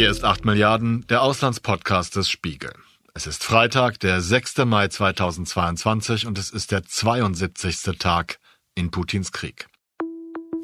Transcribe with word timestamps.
Hier 0.00 0.10
ist 0.10 0.24
8 0.24 0.46
Milliarden, 0.46 1.04
der 1.10 1.20
Auslandspodcast 1.20 2.16
des 2.16 2.30
Spiegel. 2.30 2.72
Es 3.12 3.26
ist 3.26 3.44
Freitag, 3.44 4.00
der 4.00 4.22
6. 4.22 4.64
Mai 4.64 4.88
2022 4.88 6.26
und 6.26 6.38
es 6.38 6.48
ist 6.48 6.72
der 6.72 6.84
72. 6.84 7.98
Tag 7.98 8.38
in 8.74 8.90
Putins 8.90 9.30
Krieg. 9.30 9.66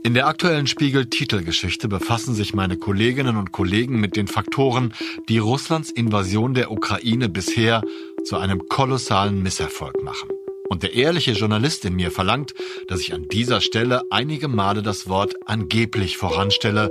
In 0.03 0.15
der 0.15 0.27
aktuellen 0.27 0.67
Spiegel-Titelgeschichte 0.67 1.87
befassen 1.87 2.35
sich 2.35 2.55
meine 2.55 2.79
Kolleginnen 2.79 3.37
und 3.37 3.53
Kollegen 3.53 4.01
mit 4.01 4.17
den 4.17 4.27
Faktoren, 4.27 4.95
die 5.29 5.37
Russlands 5.37 5.91
Invasion 5.91 6.55
der 6.55 6.71
Ukraine 6.71 7.29
bisher 7.29 7.83
zu 8.25 8.39
einem 8.39 8.67
kolossalen 8.71 9.43
Misserfolg 9.43 10.03
machen. 10.03 10.31
Und 10.69 10.83
der 10.83 10.95
ehrliche 10.95 11.33
Journalist 11.33 11.85
in 11.85 11.95
mir 11.95 12.11
verlangt, 12.11 12.55
dass 12.89 13.01
ich 13.01 13.15
an 13.15 13.29
dieser 13.29 13.61
Stelle 13.61 14.03
einige 14.11 14.49
Male 14.49 14.83
das 14.83 15.09
Wort 15.09 15.35
angeblich 15.47 16.17
voranstelle, 16.17 16.91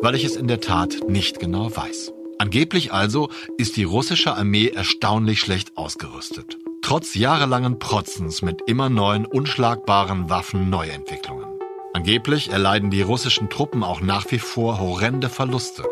weil 0.00 0.14
ich 0.14 0.24
es 0.24 0.36
in 0.36 0.48
der 0.48 0.60
Tat 0.60 0.96
nicht 1.08 1.40
genau 1.40 1.74
weiß. 1.74 2.12
Angeblich 2.38 2.92
also 2.92 3.30
ist 3.56 3.76
die 3.76 3.84
russische 3.84 4.34
Armee 4.34 4.68
erstaunlich 4.68 5.40
schlecht 5.40 5.76
ausgerüstet. 5.76 6.58
Trotz 6.82 7.14
jahrelangen 7.14 7.78
Protzens 7.78 8.42
mit 8.42 8.62
immer 8.66 8.88
neuen 8.88 9.24
unschlagbaren 9.24 10.28
Waffen-Neuentwicklungen. 10.28 11.46
Angeblich 11.94 12.50
erleiden 12.50 12.90
die 12.90 13.00
russischen 13.00 13.48
Truppen 13.48 13.82
auch 13.82 14.02
nach 14.02 14.30
wie 14.30 14.38
vor 14.38 14.78
horrende 14.78 15.30
Verluste. 15.30 15.82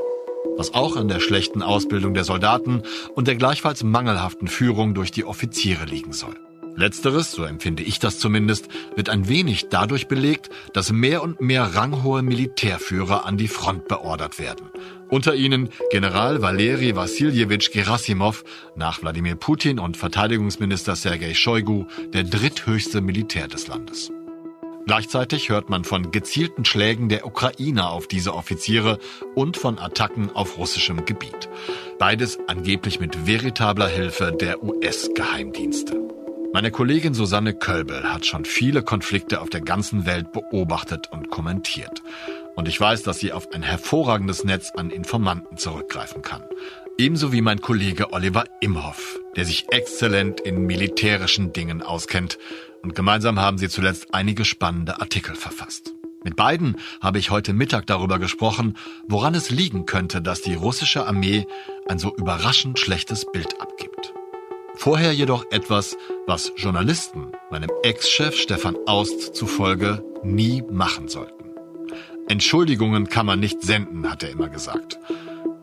Was 0.56 0.74
auch 0.74 0.96
an 0.96 1.08
der 1.08 1.18
schlechten 1.18 1.62
Ausbildung 1.62 2.12
der 2.12 2.24
Soldaten 2.24 2.82
und 3.14 3.26
der 3.26 3.36
gleichfalls 3.36 3.82
mangelhaften 3.82 4.46
Führung 4.46 4.94
durch 4.94 5.10
die 5.10 5.24
Offiziere 5.24 5.86
liegen 5.86 6.12
soll. 6.12 6.36
Letzteres, 6.76 7.30
so 7.30 7.44
empfinde 7.44 7.84
ich 7.84 8.00
das 8.00 8.18
zumindest, 8.18 8.68
wird 8.96 9.08
ein 9.08 9.28
wenig 9.28 9.68
dadurch 9.70 10.08
belegt, 10.08 10.50
dass 10.72 10.90
mehr 10.90 11.22
und 11.22 11.40
mehr 11.40 11.74
ranghohe 11.74 12.22
Militärführer 12.22 13.24
an 13.26 13.36
die 13.36 13.48
Front 13.48 13.86
beordert 13.86 14.38
werden. 14.40 14.70
Unter 15.08 15.36
ihnen 15.36 15.68
General 15.90 16.42
Valeri 16.42 16.96
Wassiljewitsch 16.96 17.70
Gerasimov, 17.70 18.42
nach 18.74 19.02
Wladimir 19.02 19.36
Putin 19.36 19.78
und 19.78 19.96
Verteidigungsminister 19.96 20.96
Sergei 20.96 21.34
Shoigu, 21.34 21.86
der 22.12 22.24
dritthöchste 22.24 23.00
Militär 23.00 23.46
des 23.46 23.68
Landes. 23.68 24.10
Gleichzeitig 24.86 25.48
hört 25.48 25.70
man 25.70 25.84
von 25.84 26.10
gezielten 26.10 26.64
Schlägen 26.64 27.08
der 27.08 27.26
Ukrainer 27.26 27.90
auf 27.90 28.06
diese 28.06 28.34
Offiziere 28.34 28.98
und 29.34 29.56
von 29.56 29.78
Attacken 29.78 30.30
auf 30.34 30.58
russischem 30.58 31.06
Gebiet. 31.06 31.48
Beides 31.98 32.38
angeblich 32.48 33.00
mit 33.00 33.26
veritabler 33.26 33.88
Hilfe 33.88 34.32
der 34.38 34.62
US-Geheimdienste. 34.62 36.04
Meine 36.54 36.70
Kollegin 36.70 37.14
Susanne 37.14 37.52
Kölbel 37.52 38.12
hat 38.12 38.26
schon 38.26 38.44
viele 38.44 38.84
Konflikte 38.84 39.40
auf 39.40 39.50
der 39.50 39.60
ganzen 39.60 40.06
Welt 40.06 40.30
beobachtet 40.30 41.10
und 41.10 41.28
kommentiert. 41.28 42.00
Und 42.54 42.68
ich 42.68 42.80
weiß, 42.80 43.02
dass 43.02 43.18
sie 43.18 43.32
auf 43.32 43.50
ein 43.52 43.64
hervorragendes 43.64 44.44
Netz 44.44 44.70
an 44.70 44.90
Informanten 44.90 45.56
zurückgreifen 45.56 46.22
kann. 46.22 46.44
Ebenso 46.96 47.32
wie 47.32 47.40
mein 47.40 47.60
Kollege 47.60 48.12
Oliver 48.12 48.44
Imhoff, 48.60 49.18
der 49.34 49.46
sich 49.46 49.66
exzellent 49.72 50.42
in 50.42 50.64
militärischen 50.64 51.52
Dingen 51.52 51.82
auskennt. 51.82 52.38
Und 52.84 52.94
gemeinsam 52.94 53.40
haben 53.40 53.58
sie 53.58 53.68
zuletzt 53.68 54.14
einige 54.14 54.44
spannende 54.44 55.00
Artikel 55.00 55.34
verfasst. 55.34 55.92
Mit 56.22 56.36
beiden 56.36 56.76
habe 57.00 57.18
ich 57.18 57.32
heute 57.32 57.52
Mittag 57.52 57.88
darüber 57.88 58.20
gesprochen, 58.20 58.76
woran 59.08 59.34
es 59.34 59.50
liegen 59.50 59.86
könnte, 59.86 60.22
dass 60.22 60.40
die 60.40 60.54
russische 60.54 61.04
Armee 61.04 61.48
ein 61.88 61.98
so 61.98 62.14
überraschend 62.14 62.78
schlechtes 62.78 63.26
Bild 63.32 63.60
abgibt. 63.60 64.14
Vorher 64.76 65.12
jedoch 65.12 65.46
etwas, 65.50 65.96
was 66.26 66.52
Journalisten 66.56 67.32
meinem 67.50 67.70
Ex-Chef 67.82 68.36
Stefan 68.36 68.76
Aust 68.86 69.34
zufolge 69.34 70.04
nie 70.22 70.62
machen 70.70 71.08
sollten. 71.08 71.44
Entschuldigungen 72.28 73.08
kann 73.08 73.26
man 73.26 73.40
nicht 73.40 73.62
senden, 73.62 74.10
hat 74.10 74.22
er 74.22 74.30
immer 74.30 74.48
gesagt. 74.48 74.98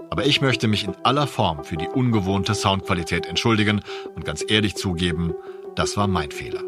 Aber 0.10 0.26
ich 0.26 0.42
möchte 0.42 0.68
mich 0.68 0.84
in 0.84 0.96
aller 1.04 1.28
Form 1.28 1.64
für 1.64 1.78
die 1.78 1.88
ungewohnte 1.88 2.54
Soundqualität 2.54 3.26
entschuldigen 3.26 3.82
und 4.16 4.26
ganz 4.26 4.44
ehrlich 4.48 4.76
zugeben, 4.76 5.34
das 5.76 5.98
war 5.98 6.08
mein 6.08 6.32
Fehler. 6.32 6.64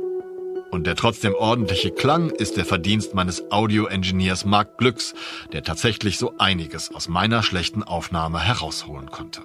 Und 0.71 0.87
der 0.87 0.95
trotzdem 0.95 1.35
ordentliche 1.35 1.91
Klang 1.91 2.29
ist 2.29 2.57
der 2.57 2.65
Verdienst 2.65 3.13
meines 3.13 3.51
Audio-Engineers 3.51 4.45
Mark 4.45 4.77
Glücks, 4.77 5.13
der 5.51 5.63
tatsächlich 5.63 6.17
so 6.17 6.33
einiges 6.39 6.93
aus 6.93 7.07
meiner 7.07 7.43
schlechten 7.43 7.83
Aufnahme 7.83 8.39
herausholen 8.39 9.11
konnte. 9.11 9.41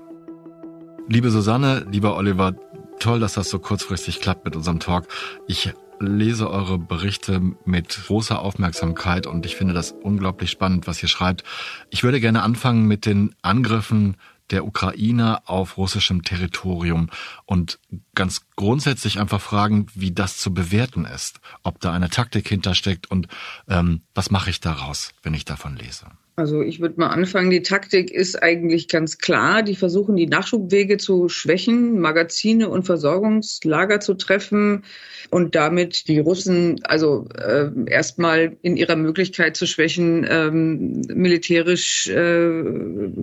Liebe 1.11 1.31
Susanne, 1.31 1.87
lieber 1.91 2.17
Oliver, 2.17 2.55
toll, 2.99 3.21
dass 3.21 3.35
das 3.35 3.51
so 3.51 3.59
kurzfristig 3.59 4.21
klappt 4.21 4.45
mit 4.45 4.57
unserem 4.57 4.81
Talk. 4.81 5.07
Ich 5.47 5.73
lese 6.01 6.51
eure 6.51 6.79
Berichte 6.79 7.41
mit 7.65 8.01
großer 8.07 8.41
Aufmerksamkeit 8.41 9.27
und 9.27 9.45
ich 9.47 9.57
finde 9.57 9.75
das 9.75 9.93
unglaublich 9.93 10.51
spannend, 10.51 10.87
was 10.87 11.03
ihr 11.03 11.09
schreibt. 11.09 11.45
Ich 11.91 12.05
würde 12.05 12.21
gerne 12.21 12.43
anfangen 12.43 12.87
mit 12.87 13.07
den 13.07 13.35
Angriffen 13.43 14.17
der 14.51 14.65
Ukrainer 14.65 15.43
auf 15.47 15.77
russischem 15.77 16.23
Territorium 16.23 17.11
und 17.45 17.79
ganz 18.15 18.47
grundsätzlich 18.57 19.19
einfach 19.19 19.41
fragen, 19.41 19.87
wie 19.95 20.13
das 20.13 20.39
zu 20.39 20.55
bewerten 20.55 21.05
ist, 21.05 21.41
ob 21.63 21.81
da 21.81 21.93
eine 21.93 22.09
Taktik 22.09 22.49
hintersteckt 22.49 23.11
und 23.11 23.29
ähm, 23.69 24.03
was 24.15 24.31
mache 24.31 24.51
ich 24.51 24.61
daraus, 24.61 25.13
wenn 25.23 25.35
ich 25.35 25.45
davon 25.45 25.77
lese. 25.77 26.07
Also 26.39 26.63
ich 26.63 26.79
würde 26.79 27.01
mal 27.01 27.09
anfangen, 27.09 27.51
die 27.51 27.63
Taktik 27.63 28.13
ist 28.13 28.41
eigentlich 28.41 28.87
ganz 28.87 29.19
klar. 29.19 29.65
Die 29.65 29.75
versuchen, 29.75 30.15
die 30.15 30.29
Nachschubwege 30.29 30.97
zu 30.97 31.29
schwächen, 31.29 31.99
Magazine 31.99 32.69
und 32.69 32.85
Versorgungslager 32.85 33.99
zu 33.99 34.15
treffen 34.15 34.85
und 35.31 35.57
damit 35.57 36.07
die 36.07 36.21
Russen 36.21 36.79
also 36.85 37.27
äh, 37.37 37.71
erstmal 37.91 38.57
in 38.63 38.77
ihrer 38.77 38.95
Möglichkeit 38.95 39.57
zu 39.57 39.67
schwächen, 39.67 40.25
ähm, 40.31 41.01
militärisch 41.13 42.07
äh, 42.07 42.63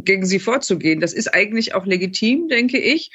gegen 0.03 0.25
sie 0.25 0.39
vorzugehen. 0.39 0.99
Das 0.99 1.13
ist 1.13 1.33
eigentlich 1.33 1.73
auch 1.73 1.85
legitim, 1.85 2.49
denke 2.49 2.79
ich. 2.79 3.11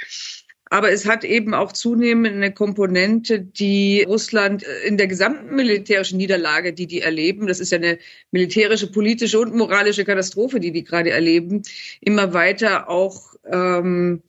Aber 0.73 0.93
es 0.93 1.05
hat 1.05 1.25
eben 1.25 1.53
auch 1.53 1.73
zunehmend 1.73 2.37
eine 2.37 2.55
Komponente, 2.55 3.41
die 3.41 4.05
Russland 4.05 4.65
in 4.87 4.97
der 4.97 5.09
gesamten 5.09 5.57
militärischen 5.57 6.17
Niederlage, 6.17 6.73
die 6.73 6.87
die 6.87 7.01
erleben, 7.01 7.49
das 7.49 7.59
ist 7.59 7.73
ja 7.73 7.79
eine 7.79 7.99
militärische, 8.31 8.87
politische 8.87 9.41
und 9.41 9.53
moralische 9.53 10.05
Katastrophe, 10.05 10.61
die 10.61 10.71
die 10.71 10.85
gerade 10.85 11.11
erleben, 11.11 11.63
immer 12.01 12.35
weiter 12.35 12.89
auch 12.89 13.35
ähm, 13.51 14.23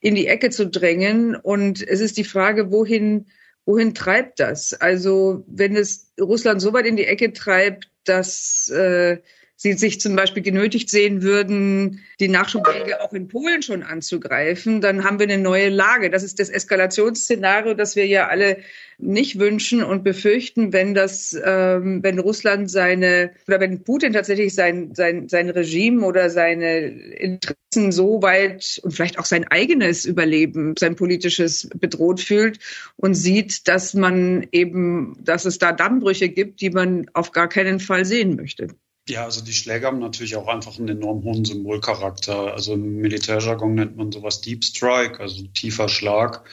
in 0.00 0.14
die 0.14 0.28
Ecke 0.28 0.50
zu 0.50 0.68
drängen. 0.68 1.34
Und 1.34 1.86
es 1.86 2.00
ist 2.00 2.16
die 2.16 2.24
Frage, 2.24 2.70
wohin, 2.70 3.26
wohin 3.66 3.92
treibt 3.92 4.38
das? 4.38 4.74
Also 4.74 5.44
wenn 5.48 5.74
es 5.74 6.12
Russland 6.20 6.62
so 6.62 6.72
weit 6.72 6.86
in 6.86 6.96
die 6.96 7.06
Ecke 7.06 7.32
treibt, 7.32 7.90
dass 8.04 8.68
äh, 8.68 9.18
sie 9.60 9.72
sich 9.72 10.00
zum 10.00 10.14
Beispiel 10.14 10.42
genötigt 10.42 10.88
sehen 10.88 11.22
würden, 11.22 12.04
die 12.20 12.28
Nachschubwege 12.28 13.02
auch 13.02 13.12
in 13.12 13.26
Polen 13.26 13.60
schon 13.60 13.82
anzugreifen, 13.82 14.80
dann 14.80 15.02
haben 15.02 15.18
wir 15.18 15.24
eine 15.24 15.36
neue 15.36 15.68
Lage. 15.68 16.10
Das 16.10 16.22
ist 16.22 16.38
das 16.38 16.48
Eskalationsszenario, 16.48 17.74
das 17.74 17.96
wir 17.96 18.06
ja 18.06 18.28
alle 18.28 18.58
nicht 18.98 19.40
wünschen 19.40 19.82
und 19.82 20.04
befürchten, 20.04 20.72
wenn 20.72 20.94
das, 20.94 21.36
ähm, 21.44 22.04
wenn 22.04 22.20
Russland 22.20 22.70
seine 22.70 23.32
oder 23.48 23.58
wenn 23.58 23.82
Putin 23.82 24.12
tatsächlich 24.12 24.54
sein 24.54 24.94
sein 24.94 25.28
sein 25.28 25.50
Regime 25.50 26.06
oder 26.06 26.30
seine 26.30 26.86
Interessen 26.86 27.90
so 27.90 28.22
weit 28.22 28.80
und 28.84 28.92
vielleicht 28.92 29.18
auch 29.18 29.24
sein 29.24 29.44
eigenes 29.48 30.04
Überleben, 30.04 30.74
sein 30.78 30.94
politisches 30.94 31.68
bedroht 31.74 32.20
fühlt 32.20 32.60
und 32.96 33.14
sieht, 33.14 33.66
dass 33.66 33.94
man 33.94 34.46
eben, 34.52 35.16
dass 35.20 35.46
es 35.46 35.58
da 35.58 35.72
Dammbrüche 35.72 36.28
gibt, 36.28 36.60
die 36.60 36.70
man 36.70 37.10
auf 37.12 37.32
gar 37.32 37.48
keinen 37.48 37.80
Fall 37.80 38.04
sehen 38.04 38.36
möchte. 38.36 38.68
Ja, 39.08 39.24
also 39.24 39.42
die 39.42 39.54
Schläge 39.54 39.86
haben 39.86 40.00
natürlich 40.00 40.36
auch 40.36 40.48
einfach 40.48 40.78
einen 40.78 40.88
enorm 40.88 41.24
hohen 41.24 41.44
Symbolcharakter. 41.44 42.52
Also 42.52 42.74
im 42.74 42.96
Militärjargon 42.96 43.74
nennt 43.74 43.96
man 43.96 44.12
sowas 44.12 44.42
Deep 44.42 44.62
Strike, 44.62 45.18
also 45.20 45.46
tiefer 45.54 45.88
Schlag, 45.88 46.44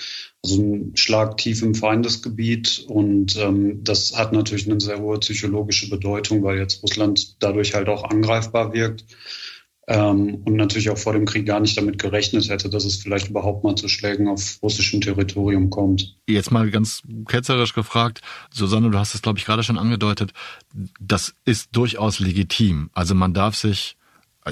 also 0.42 0.62
ein 0.62 0.96
Schlag 0.96 1.36
tief 1.36 1.62
im 1.62 1.76
Feindesgebiet. 1.76 2.86
Und 2.88 3.36
ähm, 3.36 3.84
das 3.84 4.18
hat 4.18 4.32
natürlich 4.32 4.70
eine 4.70 4.80
sehr 4.80 5.02
hohe 5.02 5.20
psychologische 5.20 5.90
Bedeutung, 5.90 6.44
weil 6.44 6.58
jetzt 6.58 6.82
Russland 6.82 7.44
dadurch 7.44 7.74
halt 7.74 7.90
auch 7.90 8.06
angreifbar 8.06 8.72
wirkt 8.72 9.04
ähm, 9.88 10.42
und 10.46 10.56
natürlich 10.56 10.90
auch 10.90 10.98
vor 10.98 11.14
dem 11.14 11.26
Krieg 11.26 11.46
gar 11.46 11.60
nicht 11.60 11.78
damit 11.78 12.00
gerechnet 12.00 12.50
hätte, 12.50 12.70
dass 12.70 12.86
es 12.86 12.96
vielleicht 12.96 13.30
überhaupt 13.30 13.64
mal 13.64 13.76
zu 13.76 13.88
Schlägen 13.88 14.28
auf 14.28 14.58
russischem 14.64 15.02
Territorium 15.02 15.70
kommt. 15.70 16.16
Jetzt 16.28 16.52
mal 16.52 16.70
ganz 16.72 17.04
ketzerisch 17.28 17.74
gefragt, 17.74 18.22
Susanne, 18.50 18.90
du 18.90 18.98
hast 18.98 19.14
es, 19.14 19.22
glaube 19.22 19.38
ich, 19.38 19.46
gerade 19.46 19.64
schon 19.64 19.78
angedeutet, 19.78 20.34
das 21.00 21.36
ist 21.46 21.70
durchaus 21.74 22.20
legitim. 22.20 22.90
Also 22.94 23.14
man 23.14 23.34
darf 23.34 23.56
sich 23.56 23.98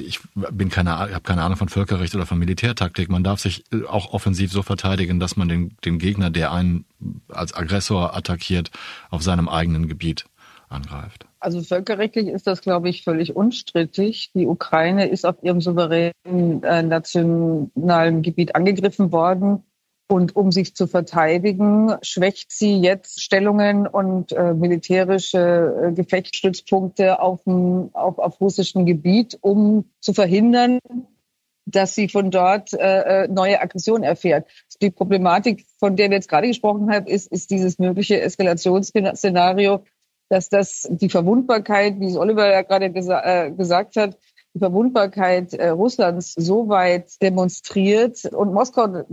ich 0.02 0.20
bin 0.34 0.70
keine, 0.70 0.98
habe 0.98 1.22
keine 1.22 1.44
Ahnung 1.44 1.58
von 1.58 1.70
Völkerrecht 1.70 2.16
oder 2.16 2.26
von 2.26 2.40
Militärtaktik. 2.40 3.10
Man 3.10 3.24
darf 3.24 3.40
sich 3.40 3.64
auch 3.88 4.12
offensiv 4.12 4.52
so 4.52 4.64
verteidigen, 4.64 5.20
dass 5.20 5.36
man 5.36 5.48
den, 5.48 5.78
den 5.86 6.00
Gegner, 6.00 6.32
der 6.32 6.52
einen 6.52 6.86
als 7.28 7.54
Aggressor 7.54 8.16
attackiert, 8.16 8.72
auf 9.12 9.22
seinem 9.22 9.48
eigenen 9.48 9.88
Gebiet 9.88 10.26
angreift. 10.68 11.28
Also 11.44 11.62
völkerrechtlich 11.62 12.28
ist 12.28 12.48
das, 12.48 12.62
glaube 12.62 12.88
ich, 12.88 13.04
völlig 13.04 13.36
unstrittig. 13.36 14.32
Die 14.34 14.48
Ukraine 14.48 15.10
ist 15.10 15.26
auf 15.26 15.36
ihrem 15.44 15.60
souveränen 15.60 16.64
äh, 16.64 16.84
nationalen 16.84 18.22
Gebiet 18.22 18.56
angegriffen 18.56 19.12
worden. 19.12 19.64
Und 20.10 20.38
um 20.38 20.54
sich 20.54 20.74
zu 20.74 20.88
verteidigen, 20.88 21.96
schwächt 22.02 22.54
sie 22.54 22.78
jetzt 22.78 23.22
Stellungen 23.22 23.88
und 23.88 24.32
äh, 24.32 24.54
militärische 24.54 25.90
äh, 25.90 25.92
Gefechtsstützpunkte 25.92 27.20
auf, 27.20 27.44
dem, 27.44 27.90
auf, 27.94 28.20
auf 28.20 28.40
russischem 28.40 28.86
Gebiet, 28.86 29.38
um 29.42 29.92
zu 30.00 30.14
verhindern, 30.14 30.80
dass 31.66 31.94
sie 31.94 32.08
von 32.08 32.32
dort 32.32 32.72
äh, 32.74 33.24
äh 33.24 33.28
neue 33.28 33.62
Aggression 33.62 34.04
erfährt. 34.04 34.48
Die 34.82 34.92
Problematik, 34.92 35.66
von 35.78 35.98
der 35.98 36.10
wir 36.10 36.18
jetzt 36.18 36.30
gerade 36.30 36.48
gesprochen 36.48 36.90
haben, 36.90 37.08
ist, 37.08 37.30
ist 37.32 37.52
dieses 37.52 37.80
mögliche 37.80 38.22
Eskalationsszenario, 38.22 39.84
dass 40.34 40.50
das 40.50 40.88
die 40.90 41.10
Verwundbarkeit, 41.10 42.00
wie 42.00 42.08
es 42.08 42.18
Oliver 42.18 42.52
ja 42.52 42.64
gerade 42.64 42.90
gesa 42.90 43.22
äh, 43.24 43.52
gesagt 43.52 43.96
hat, 43.98 44.18
die 44.56 44.60
Verwundbarkeit 44.60 45.54
äh, 45.54 45.70
Russlands 45.70 46.34
so 46.34 46.70
weit 46.70 47.22
demonstriert 47.22 48.26
und 48.26 48.52
Moskau 48.52 49.04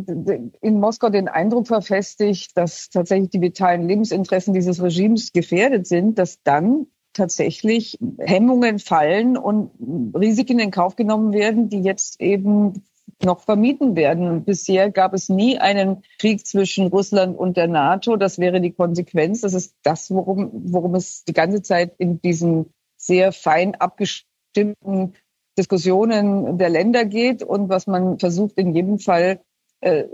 in 0.63 0.81
Moskau 0.81 1.11
den 1.11 1.29
Eindruck 1.29 1.67
verfestigt, 1.67 2.57
dass 2.57 2.89
tatsächlich 2.89 3.29
die 3.31 3.43
vitalen 3.43 3.87
Lebensinteressen 3.87 4.55
dieses 4.55 4.83
Regimes 4.83 5.33
gefährdet 5.33 5.87
sind, 5.87 6.19
dass 6.19 6.43
dann 6.43 6.87
tatsächlich 7.13 7.99
Hemmungen 8.19 8.79
fallen 8.79 9.37
und 9.37 9.73
Risiken 10.15 10.59
in 10.59 10.71
Kauf 10.71 10.97
genommen 10.97 11.35
werden, 11.35 11.69
die 11.69 11.83
jetzt 11.83 12.19
eben 12.19 12.87
noch 13.25 13.41
vermieden 13.41 13.97
werden. 13.97 14.45
Bisher 14.45 14.91
gab 14.91 15.15
es 15.15 15.29
nie 15.29 15.59
einen 15.59 16.03
Krieg 16.19 16.47
zwischen 16.47 16.89
Russland 16.89 17.39
und 17.39 17.57
der 17.57 17.69
NATO. 17.69 18.17
Das 18.17 18.39
wäre 18.39 18.61
die 18.61 18.73
Konsequenz. 18.73 19.43
Das 19.43 19.55
ist 19.55 19.75
das, 19.83 20.11
worum, 20.11 20.51
worum 20.53 20.95
es 20.95 21.25
die 21.25 21.33
ganze 21.33 21.63
Zeit 21.63 21.95
in 21.99 22.21
diesen 22.21 22.73
sehr 22.97 23.33
fein 23.33 23.75
abgestimmten 23.75 25.15
Diskussionen 25.59 26.59
der 26.59 26.69
Länder 26.69 27.05
geht 27.05 27.43
und 27.43 27.69
was 27.69 27.87
man 27.87 28.19
versucht 28.19 28.57
in 28.57 28.75
jedem 28.75 28.99
Fall 28.99 29.41
äh, 29.81 30.05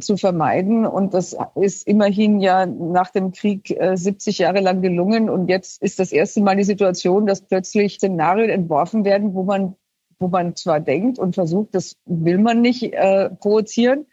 zu 0.00 0.16
vermeiden. 0.16 0.86
Und 0.86 1.14
das 1.14 1.36
ist 1.54 1.86
immerhin 1.86 2.40
ja 2.40 2.66
nach 2.66 3.10
dem 3.10 3.32
Krieg 3.32 3.70
äh, 3.70 3.96
70 3.96 4.38
Jahre 4.38 4.60
lang 4.60 4.82
gelungen. 4.82 5.30
Und 5.30 5.48
jetzt 5.48 5.82
ist 5.82 5.98
das 5.98 6.12
erste 6.12 6.42
Mal 6.42 6.56
die 6.56 6.64
Situation, 6.64 7.26
dass 7.26 7.40
plötzlich 7.40 7.94
Szenarien 7.94 8.50
entworfen 8.50 9.04
werden, 9.04 9.34
wo 9.34 9.42
man, 9.42 9.76
wo 10.24 10.28
man 10.28 10.56
zwar 10.56 10.80
denkt 10.80 11.18
und 11.18 11.34
versucht, 11.34 11.74
das 11.74 11.96
will 12.06 12.38
man 12.38 12.62
nicht 12.62 12.82
äh, 12.94 13.28
provozieren, 13.28 14.06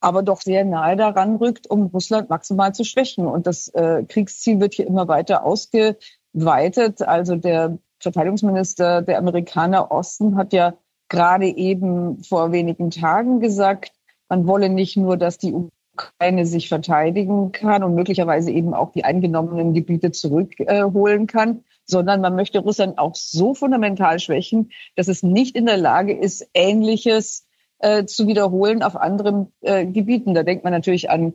aber 0.00 0.22
doch 0.22 0.42
sehr 0.42 0.66
nahe 0.66 0.94
daran 0.94 1.36
rückt, 1.36 1.70
um 1.70 1.86
Russland 1.86 2.28
maximal 2.28 2.74
zu 2.74 2.84
schwächen. 2.84 3.26
Und 3.26 3.46
das 3.46 3.68
äh, 3.68 4.04
Kriegsziel 4.06 4.60
wird 4.60 4.74
hier 4.74 4.86
immer 4.86 5.08
weiter 5.08 5.44
ausgeweitet. 5.44 7.00
Also 7.00 7.36
der 7.36 7.78
Verteidigungsminister 7.98 9.00
der 9.00 9.16
Amerikaner 9.16 9.90
Osten 9.90 10.36
hat 10.36 10.52
ja 10.52 10.74
gerade 11.08 11.46
eben 11.46 12.22
vor 12.22 12.52
wenigen 12.52 12.90
Tagen 12.90 13.40
gesagt, 13.40 13.92
man 14.28 14.46
wolle 14.46 14.68
nicht 14.68 14.98
nur, 14.98 15.16
dass 15.16 15.38
die 15.38 15.54
Ukraine 15.94 16.44
sich 16.44 16.68
verteidigen 16.68 17.52
kann 17.52 17.82
und 17.82 17.94
möglicherweise 17.94 18.50
eben 18.50 18.74
auch 18.74 18.92
die 18.92 19.04
eingenommenen 19.04 19.72
Gebiete 19.72 20.12
zurückholen 20.12 21.26
kann, 21.26 21.64
sondern 21.88 22.20
man 22.20 22.36
möchte 22.36 22.60
Russland 22.60 22.98
auch 22.98 23.14
so 23.14 23.54
fundamental 23.54 24.20
schwächen, 24.20 24.70
dass 24.94 25.08
es 25.08 25.22
nicht 25.22 25.56
in 25.56 25.66
der 25.66 25.78
Lage 25.78 26.16
ist, 26.16 26.46
Ähnliches 26.54 27.46
äh, 27.78 28.04
zu 28.04 28.26
wiederholen 28.26 28.82
auf 28.82 28.94
anderen 28.94 29.52
äh, 29.62 29.86
Gebieten. 29.86 30.34
Da 30.34 30.42
denkt 30.42 30.64
man 30.64 30.72
natürlich 30.72 31.10
an 31.10 31.32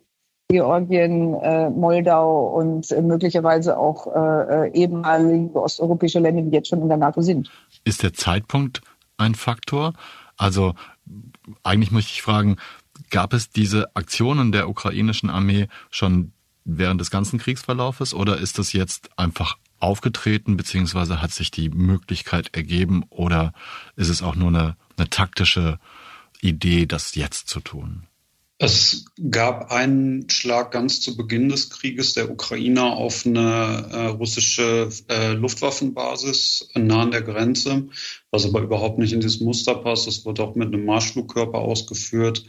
Georgien, 0.50 1.34
äh, 1.36 1.70
Moldau 1.70 2.48
und 2.56 2.92
äh, 2.92 3.02
möglicherweise 3.02 3.78
auch 3.78 4.08
äh, 4.08 4.68
äh, 4.68 4.72
ehemalige 4.74 5.60
osteuropäische 5.60 6.20
Länder, 6.20 6.44
die 6.44 6.52
jetzt 6.52 6.68
schon 6.68 6.82
in 6.82 6.90
der 6.90 6.98
NATO 6.98 7.22
sind. 7.22 7.50
Ist 7.84 8.04
der 8.04 8.14
Zeitpunkt 8.14 8.82
ein 9.18 9.36
Faktor? 9.36 9.94
Also 10.38 10.76
eigentlich 11.64 11.92
möchte 11.92 12.12
ich 12.12 12.22
fragen, 12.22 12.58
gab 13.10 13.34
es 13.34 13.50
diese 13.50 13.96
Aktionen 13.96 14.52
der 14.52 14.70
ukrainischen 14.70 15.30
Armee 15.30 15.68
schon 15.90 16.34
während 16.66 17.02
des 17.02 17.10
ganzen 17.10 17.40
Kriegsverlaufes 17.40 18.14
oder 18.14 18.38
ist 18.38 18.60
das 18.60 18.74
jetzt 18.74 19.10
einfach 19.18 19.58
aufgetreten, 19.84 20.58
beziehungsweise 20.58 21.22
hat 21.22 21.32
sich 21.32 21.52
die 21.52 21.70
Möglichkeit 21.70 22.56
ergeben 22.56 23.04
oder 23.10 23.54
ist 23.96 24.10
es 24.10 24.24
auch 24.24 24.36
nur 24.36 24.50
eine, 24.50 24.78
eine 24.98 25.10
taktische 25.10 25.80
Idee, 26.42 26.86
das 26.86 27.16
jetzt 27.16 27.50
zu 27.50 27.60
tun? 27.60 28.08
Es 28.64 29.04
gab 29.30 29.74
einen 29.74 30.30
Schlag 30.30 30.72
ganz 30.72 31.02
zu 31.02 31.18
Beginn 31.18 31.50
des 31.50 31.70
Krieges 31.70 32.14
der 32.14 32.32
Ukrainer 32.32 32.94
auf 32.94 33.26
eine 33.26 33.90
äh, 33.92 34.06
russische 34.06 34.88
äh, 35.10 35.34
Luftwaffenbasis 35.34 36.70
nah 36.74 37.02
an 37.02 37.12
der 37.12 37.24
Grenze, 37.24 37.90
was 38.32 38.46
aber 38.46 38.62
überhaupt 38.62 39.00
nicht 39.00 39.12
in 39.12 39.20
dieses 39.20 39.42
Muster 39.42 39.76
passt. 39.76 40.08
Das 40.08 40.24
wurde 40.24 40.44
auch 40.44 40.56
mit 40.56 40.70
einem 40.70 40.86
Marschflugkörper 40.86 41.58
ausgeführt. 41.58 42.46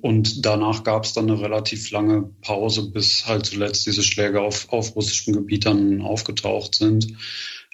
Und 0.00 0.46
danach 0.46 0.82
gab 0.82 1.04
es 1.04 1.12
dann 1.12 1.30
eine 1.30 1.42
relativ 1.42 1.90
lange 1.90 2.30
Pause, 2.40 2.90
bis 2.90 3.26
halt 3.26 3.44
zuletzt 3.44 3.84
diese 3.84 4.02
Schläge 4.02 4.40
auf, 4.40 4.72
auf 4.72 4.96
russischem 4.96 5.34
Gebiet 5.34 5.66
aufgetaucht 5.66 6.74
sind. 6.74 7.18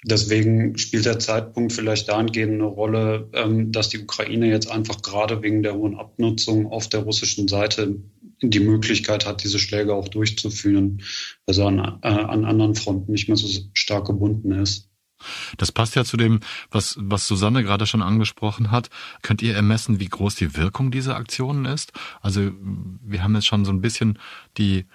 Deswegen 0.03 0.77
spielt 0.77 1.05
der 1.05 1.19
Zeitpunkt 1.19 1.73
vielleicht 1.73 2.09
dahingehend 2.09 2.53
eine 2.53 2.65
Rolle, 2.65 3.29
ähm, 3.33 3.71
dass 3.71 3.89
die 3.89 3.99
Ukraine 3.99 4.47
jetzt 4.47 4.69
einfach 4.69 5.01
gerade 5.01 5.41
wegen 5.41 5.63
der 5.63 5.73
hohen 5.73 5.97
Abnutzung 5.97 6.67
auf 6.67 6.87
der 6.87 7.01
russischen 7.01 7.47
Seite 7.47 7.95
die 8.41 8.59
Möglichkeit 8.59 9.25
hat, 9.25 9.43
diese 9.43 9.57
Schläge 9.57 9.95
auch 9.95 10.07
durchzuführen, 10.07 11.01
also 11.47 11.65
an, 11.65 11.79
äh, 12.03 12.07
an 12.07 12.45
anderen 12.45 12.75
Fronten 12.75 13.11
nicht 13.11 13.27
mehr 13.27 13.37
so 13.37 13.47
stark 13.73 14.05
gebunden 14.05 14.51
ist. 14.51 14.89
Das 15.57 15.71
passt 15.71 15.95
ja 15.95 16.05
zu 16.05 16.15
dem, 16.15 16.41
was, 16.69 16.95
was 16.99 17.27
Susanne 17.27 17.63
gerade 17.63 17.87
schon 17.87 18.03
angesprochen 18.03 18.69
hat. 18.69 18.89
Könnt 19.23 19.41
ihr 19.41 19.55
ermessen, 19.55 19.99
wie 19.99 20.09
groß 20.09 20.35
die 20.35 20.55
Wirkung 20.55 20.91
dieser 20.91 21.15
Aktionen 21.15 21.65
ist? 21.65 21.91
Also 22.21 22.51
wir 23.01 23.23
haben 23.23 23.33
jetzt 23.33 23.47
schon 23.47 23.65
so 23.65 23.71
ein 23.71 23.81
bisschen 23.81 24.19
die, 24.59 24.85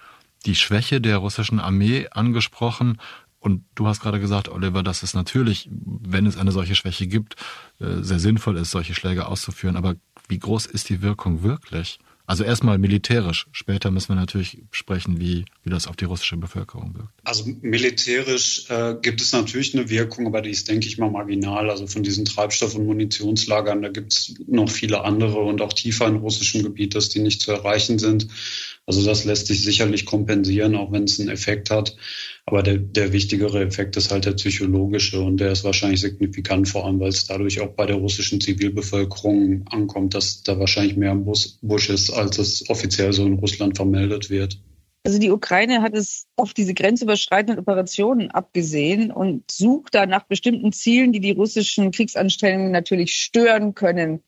die 0.45 0.55
Schwäche 0.55 1.01
der 1.01 1.17
russischen 1.17 1.59
Armee 1.59 2.07
angesprochen. 2.09 2.99
Und 3.43 3.65
du 3.75 3.87
hast 3.87 3.99
gerade 3.99 4.21
gesagt, 4.21 4.47
Oliver, 4.47 4.83
dass 4.83 5.03
es 5.03 5.13
natürlich, 5.13 5.69
wenn 5.69 6.25
es 6.25 6.37
eine 6.37 6.53
solche 6.53 6.75
Schwäche 6.75 7.07
gibt, 7.07 7.35
äh, 7.81 8.01
sehr 8.01 8.19
sinnvoll 8.19 8.55
ist, 8.55 8.71
solche 8.71 8.95
Schläge 8.95 9.27
auszuführen. 9.27 9.75
Aber 9.75 9.95
wie 10.29 10.39
groß 10.39 10.65
ist 10.65 10.87
die 10.87 11.01
Wirkung 11.01 11.43
wirklich? 11.43 11.99
Also 12.25 12.45
erstmal 12.45 12.77
militärisch. 12.77 13.47
Später 13.51 13.91
müssen 13.91 14.07
wir 14.07 14.15
natürlich 14.15 14.59
sprechen, 14.71 15.19
wie, 15.19 15.43
wie 15.65 15.69
das 15.69 15.87
auf 15.87 15.97
die 15.97 16.05
russische 16.05 16.37
Bevölkerung 16.37 16.95
wirkt. 16.95 17.09
Also 17.25 17.43
militärisch 17.61 18.69
äh, 18.69 18.95
gibt 19.01 19.19
es 19.19 19.33
natürlich 19.33 19.75
eine 19.75 19.89
Wirkung, 19.89 20.25
aber 20.27 20.41
die 20.41 20.51
ist, 20.51 20.69
denke 20.69 20.87
ich 20.87 20.97
mal, 20.97 21.11
marginal. 21.11 21.69
Also 21.69 21.85
von 21.85 22.01
diesen 22.01 22.23
Treibstoff- 22.23 22.75
und 22.75 22.85
Munitionslagern, 22.85 23.81
da 23.81 23.89
gibt 23.89 24.13
es 24.13 24.35
noch 24.47 24.69
viele 24.69 25.03
andere 25.03 25.39
und 25.39 25.61
auch 25.61 25.73
tiefer 25.73 26.07
in 26.07 26.15
russischem 26.15 26.63
Gebiet, 26.63 26.95
dass 26.95 27.09
die 27.09 27.19
nicht 27.19 27.41
zu 27.41 27.51
erreichen 27.51 27.99
sind. 27.99 28.29
Also 28.85 29.05
das 29.05 29.23
lässt 29.23 29.47
sich 29.47 29.63
sicherlich 29.63 30.05
kompensieren, 30.05 30.75
auch 30.75 30.91
wenn 30.91 31.05
es 31.05 31.19
einen 31.19 31.29
Effekt 31.29 31.69
hat. 31.69 31.95
Aber 32.45 32.63
der, 32.63 32.77
der 32.77 33.13
wichtigere 33.13 33.63
Effekt 33.63 33.95
ist 33.95 34.11
halt 34.11 34.25
der 34.25 34.33
psychologische 34.33 35.21
und 35.21 35.37
der 35.37 35.53
ist 35.53 35.63
wahrscheinlich 35.63 36.01
signifikant, 36.01 36.67
vor 36.67 36.85
allem 36.85 36.99
weil 36.99 37.09
es 37.09 37.25
dadurch 37.25 37.61
auch 37.61 37.69
bei 37.69 37.85
der 37.85 37.95
russischen 37.95 38.41
Zivilbevölkerung 38.41 39.65
ankommt, 39.67 40.13
dass 40.13 40.43
da 40.43 40.59
wahrscheinlich 40.59 40.97
mehr 40.97 41.15
Busch 41.15 41.89
ist, 41.89 42.09
als 42.09 42.37
es 42.39 42.69
offiziell 42.69 43.13
so 43.13 43.25
in 43.25 43.35
Russland 43.35 43.77
vermeldet 43.77 44.29
wird. 44.29 44.59
Also 45.05 45.19
die 45.19 45.31
Ukraine 45.31 45.81
hat 45.81 45.95
es 45.95 46.27
auf 46.37 46.53
diese 46.53 46.73
grenzüberschreitenden 46.73 47.59
Operationen 47.59 48.31
abgesehen 48.31 49.11
und 49.11 49.49
sucht 49.51 49.95
da 49.95 50.05
nach 50.05 50.23
bestimmten 50.23 50.71
Zielen, 50.71 51.11
die 51.11 51.19
die 51.19 51.31
russischen 51.31 51.91
Kriegsanstrengungen 51.91 52.71
natürlich 52.71 53.13
stören 53.13 53.75
können, 53.75 54.23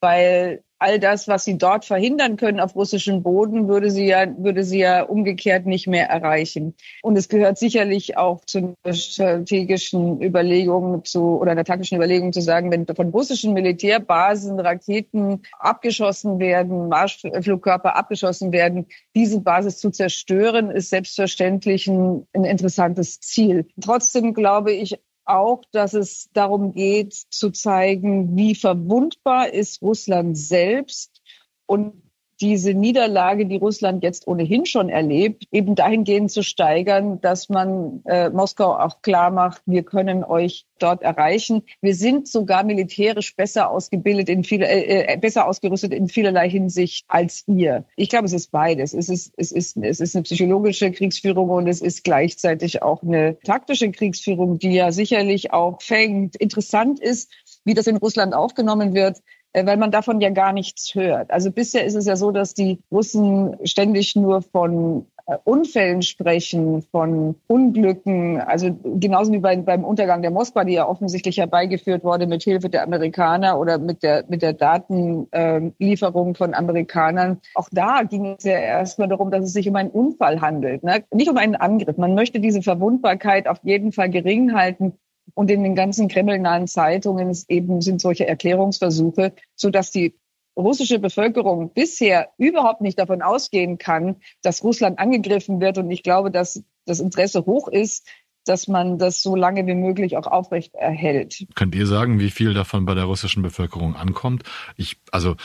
weil 0.00 0.62
all 0.82 0.98
das, 0.98 1.28
was 1.28 1.44
sie 1.44 1.56
dort 1.56 1.84
verhindern 1.84 2.36
können 2.36 2.60
auf 2.60 2.74
russischem 2.74 3.22
Boden, 3.22 3.68
würde 3.68 3.90
sie 3.90 4.06
ja, 4.06 4.26
würde 4.36 4.64
sie 4.64 4.80
ja 4.80 5.04
umgekehrt 5.04 5.64
nicht 5.64 5.86
mehr 5.86 6.08
erreichen. 6.08 6.74
Und 7.02 7.16
es 7.16 7.28
gehört 7.28 7.56
sicherlich 7.56 8.16
auch 8.16 8.44
zu 8.44 8.74
strategischen 8.90 10.20
Überlegungen 10.20 11.04
zu, 11.04 11.38
oder 11.38 11.52
einer 11.52 11.64
taktischen 11.64 11.96
Überlegung 11.96 12.32
zu 12.32 12.40
sagen, 12.40 12.72
wenn 12.72 12.86
von 12.86 13.10
russischen 13.10 13.54
Militärbasen 13.54 14.58
Raketen 14.58 15.42
abgeschossen 15.58 16.40
werden, 16.40 16.88
Marschflugkörper 16.88 17.96
abgeschossen 17.96 18.52
werden, 18.52 18.86
diese 19.14 19.40
Basis 19.40 19.78
zu 19.78 19.90
zerstören, 19.90 20.70
ist 20.70 20.90
selbstverständlich 20.90 21.86
ein, 21.86 22.26
ein 22.34 22.44
interessantes 22.44 23.20
Ziel. 23.20 23.68
Trotzdem 23.80 24.34
glaube 24.34 24.72
ich 24.72 24.98
auch, 25.24 25.62
dass 25.72 25.94
es 25.94 26.28
darum 26.32 26.72
geht, 26.72 27.14
zu 27.14 27.50
zeigen, 27.50 28.36
wie 28.36 28.54
verwundbar 28.54 29.52
ist 29.52 29.82
Russland 29.82 30.36
selbst 30.36 31.22
und 31.66 32.01
diese 32.42 32.74
Niederlage, 32.74 33.46
die 33.46 33.56
Russland 33.56 34.02
jetzt 34.02 34.26
ohnehin 34.26 34.66
schon 34.66 34.88
erlebt, 34.88 35.44
eben 35.52 35.76
dahingehend 35.76 36.32
zu 36.32 36.42
steigern, 36.42 37.20
dass 37.20 37.48
man 37.48 38.02
äh, 38.04 38.30
Moskau 38.30 38.76
auch 38.76 39.00
klar 39.00 39.30
macht, 39.30 39.62
wir 39.64 39.84
können 39.84 40.24
euch 40.24 40.66
dort 40.80 41.02
erreichen. 41.02 41.62
Wir 41.80 41.94
sind 41.94 42.26
sogar 42.26 42.64
militärisch 42.64 43.36
besser 43.36 43.70
ausgebildet 43.70 44.28
in 44.28 44.42
viele, 44.42 44.66
äh, 44.66 45.14
äh, 45.14 45.16
besser 45.16 45.46
ausgerüstet 45.46 45.94
in 45.94 46.08
vielerlei 46.08 46.50
Hinsicht 46.50 47.04
als 47.06 47.44
ihr. 47.46 47.84
Ich 47.94 48.08
glaube, 48.08 48.26
es 48.26 48.32
ist 48.32 48.50
beides. 48.50 48.92
Es 48.92 49.08
ist, 49.08 49.32
es 49.36 49.52
ist, 49.52 49.76
es 49.76 50.00
ist 50.00 50.16
eine 50.16 50.24
psychologische 50.24 50.90
Kriegsführung 50.90 51.48
und 51.50 51.68
es 51.68 51.80
ist 51.80 52.02
gleichzeitig 52.02 52.82
auch 52.82 53.04
eine 53.04 53.38
taktische 53.44 53.92
Kriegsführung, 53.92 54.58
die 54.58 54.72
ja 54.72 54.90
sicherlich 54.90 55.52
auch 55.52 55.80
fängt. 55.80 56.34
Interessant 56.34 56.98
ist, 56.98 57.30
wie 57.64 57.74
das 57.74 57.86
in 57.86 57.96
Russland 57.98 58.34
aufgenommen 58.34 58.94
wird. 58.94 59.18
Äh, 59.52 59.66
weil 59.66 59.76
man 59.76 59.90
davon 59.90 60.20
ja 60.20 60.30
gar 60.30 60.52
nichts 60.52 60.94
hört. 60.94 61.30
Also 61.30 61.50
bisher 61.50 61.84
ist 61.84 61.94
es 61.94 62.06
ja 62.06 62.16
so, 62.16 62.30
dass 62.30 62.54
die 62.54 62.78
Russen 62.90 63.56
ständig 63.64 64.16
nur 64.16 64.42
von 64.42 65.06
äh, 65.26 65.36
Unfällen 65.44 66.02
sprechen, 66.02 66.82
von 66.90 67.36
Unglücken, 67.48 68.40
also 68.40 68.74
genauso 68.98 69.30
wie 69.32 69.38
bei, 69.38 69.56
beim 69.56 69.84
Untergang 69.84 70.22
der 70.22 70.30
Moskwa, 70.30 70.64
die 70.64 70.72
ja 70.74 70.88
offensichtlich 70.88 71.36
herbeigeführt 71.36 72.02
wurde 72.02 72.26
mit 72.26 72.42
Hilfe 72.42 72.70
der 72.70 72.82
Amerikaner 72.82 73.58
oder 73.58 73.78
mit 73.78 74.02
der, 74.02 74.24
mit 74.28 74.40
der 74.40 74.54
Datenlieferung 74.54 76.30
äh, 76.30 76.34
von 76.34 76.54
Amerikanern. 76.54 77.40
Auch 77.54 77.68
da 77.70 78.04
ging 78.04 78.34
es 78.38 78.44
ja 78.44 78.58
erstmal 78.58 79.08
darum, 79.08 79.30
dass 79.30 79.44
es 79.44 79.52
sich 79.52 79.68
um 79.68 79.76
einen 79.76 79.90
Unfall 79.90 80.40
handelt, 80.40 80.82
ne? 80.82 81.04
nicht 81.12 81.28
um 81.30 81.36
einen 81.36 81.56
Angriff. 81.56 81.98
Man 81.98 82.14
möchte 82.14 82.40
diese 82.40 82.62
Verwundbarkeit 82.62 83.46
auf 83.48 83.58
jeden 83.64 83.92
Fall 83.92 84.08
gering 84.08 84.54
halten. 84.54 84.94
Und 85.34 85.50
in 85.50 85.62
den 85.62 85.74
ganzen 85.74 86.08
kremlnahen 86.08 86.66
Zeitungen 86.66 87.36
eben 87.48 87.80
sind 87.80 88.00
solche 88.00 88.26
Erklärungsversuche, 88.26 89.32
so 89.54 89.70
dass 89.70 89.90
die 89.90 90.14
russische 90.56 90.98
Bevölkerung 90.98 91.72
bisher 91.72 92.28
überhaupt 92.36 92.82
nicht 92.82 92.98
davon 92.98 93.22
ausgehen 93.22 93.78
kann, 93.78 94.16
dass 94.42 94.62
Russland 94.62 94.98
angegriffen 94.98 95.60
wird. 95.60 95.78
Und 95.78 95.90
ich 95.90 96.02
glaube, 96.02 96.30
dass 96.30 96.62
das 96.84 97.00
Interesse 97.00 97.46
hoch 97.46 97.68
ist, 97.68 98.06
dass 98.44 98.68
man 98.68 98.98
das 98.98 99.22
so 99.22 99.36
lange 99.36 99.66
wie 99.66 99.74
möglich 99.74 100.16
auch 100.16 100.26
aufrecht 100.26 100.74
erhält. 100.74 101.46
Könnt 101.54 101.74
ihr 101.74 101.86
sagen, 101.86 102.18
wie 102.18 102.30
viel 102.30 102.54
davon 102.54 102.84
bei 102.84 102.94
der 102.94 103.04
russischen 103.04 103.42
Bevölkerung 103.42 103.94
ankommt? 103.94 104.42
Ich, 104.76 104.96
also 105.12 105.36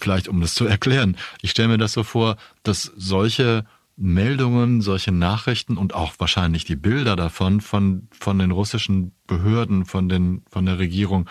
vielleicht 0.00 0.28
um 0.28 0.40
das 0.40 0.54
zu 0.54 0.64
erklären, 0.64 1.16
ich 1.42 1.50
stelle 1.50 1.68
mir 1.68 1.78
das 1.78 1.92
so 1.92 2.04
vor, 2.04 2.36
dass 2.62 2.92
solche 2.96 3.64
Meldungen, 4.00 4.80
solche 4.80 5.10
Nachrichten 5.10 5.76
und 5.76 5.94
auch 5.94 6.14
wahrscheinlich 6.18 6.64
die 6.64 6.76
Bilder 6.76 7.16
davon 7.16 7.60
von, 7.60 8.08
von 8.12 8.38
den 8.38 8.52
russischen 8.52 9.12
Behörden, 9.26 9.84
von 9.84 10.08
den, 10.08 10.42
von 10.48 10.66
der 10.66 10.78
Regierung 10.78 11.28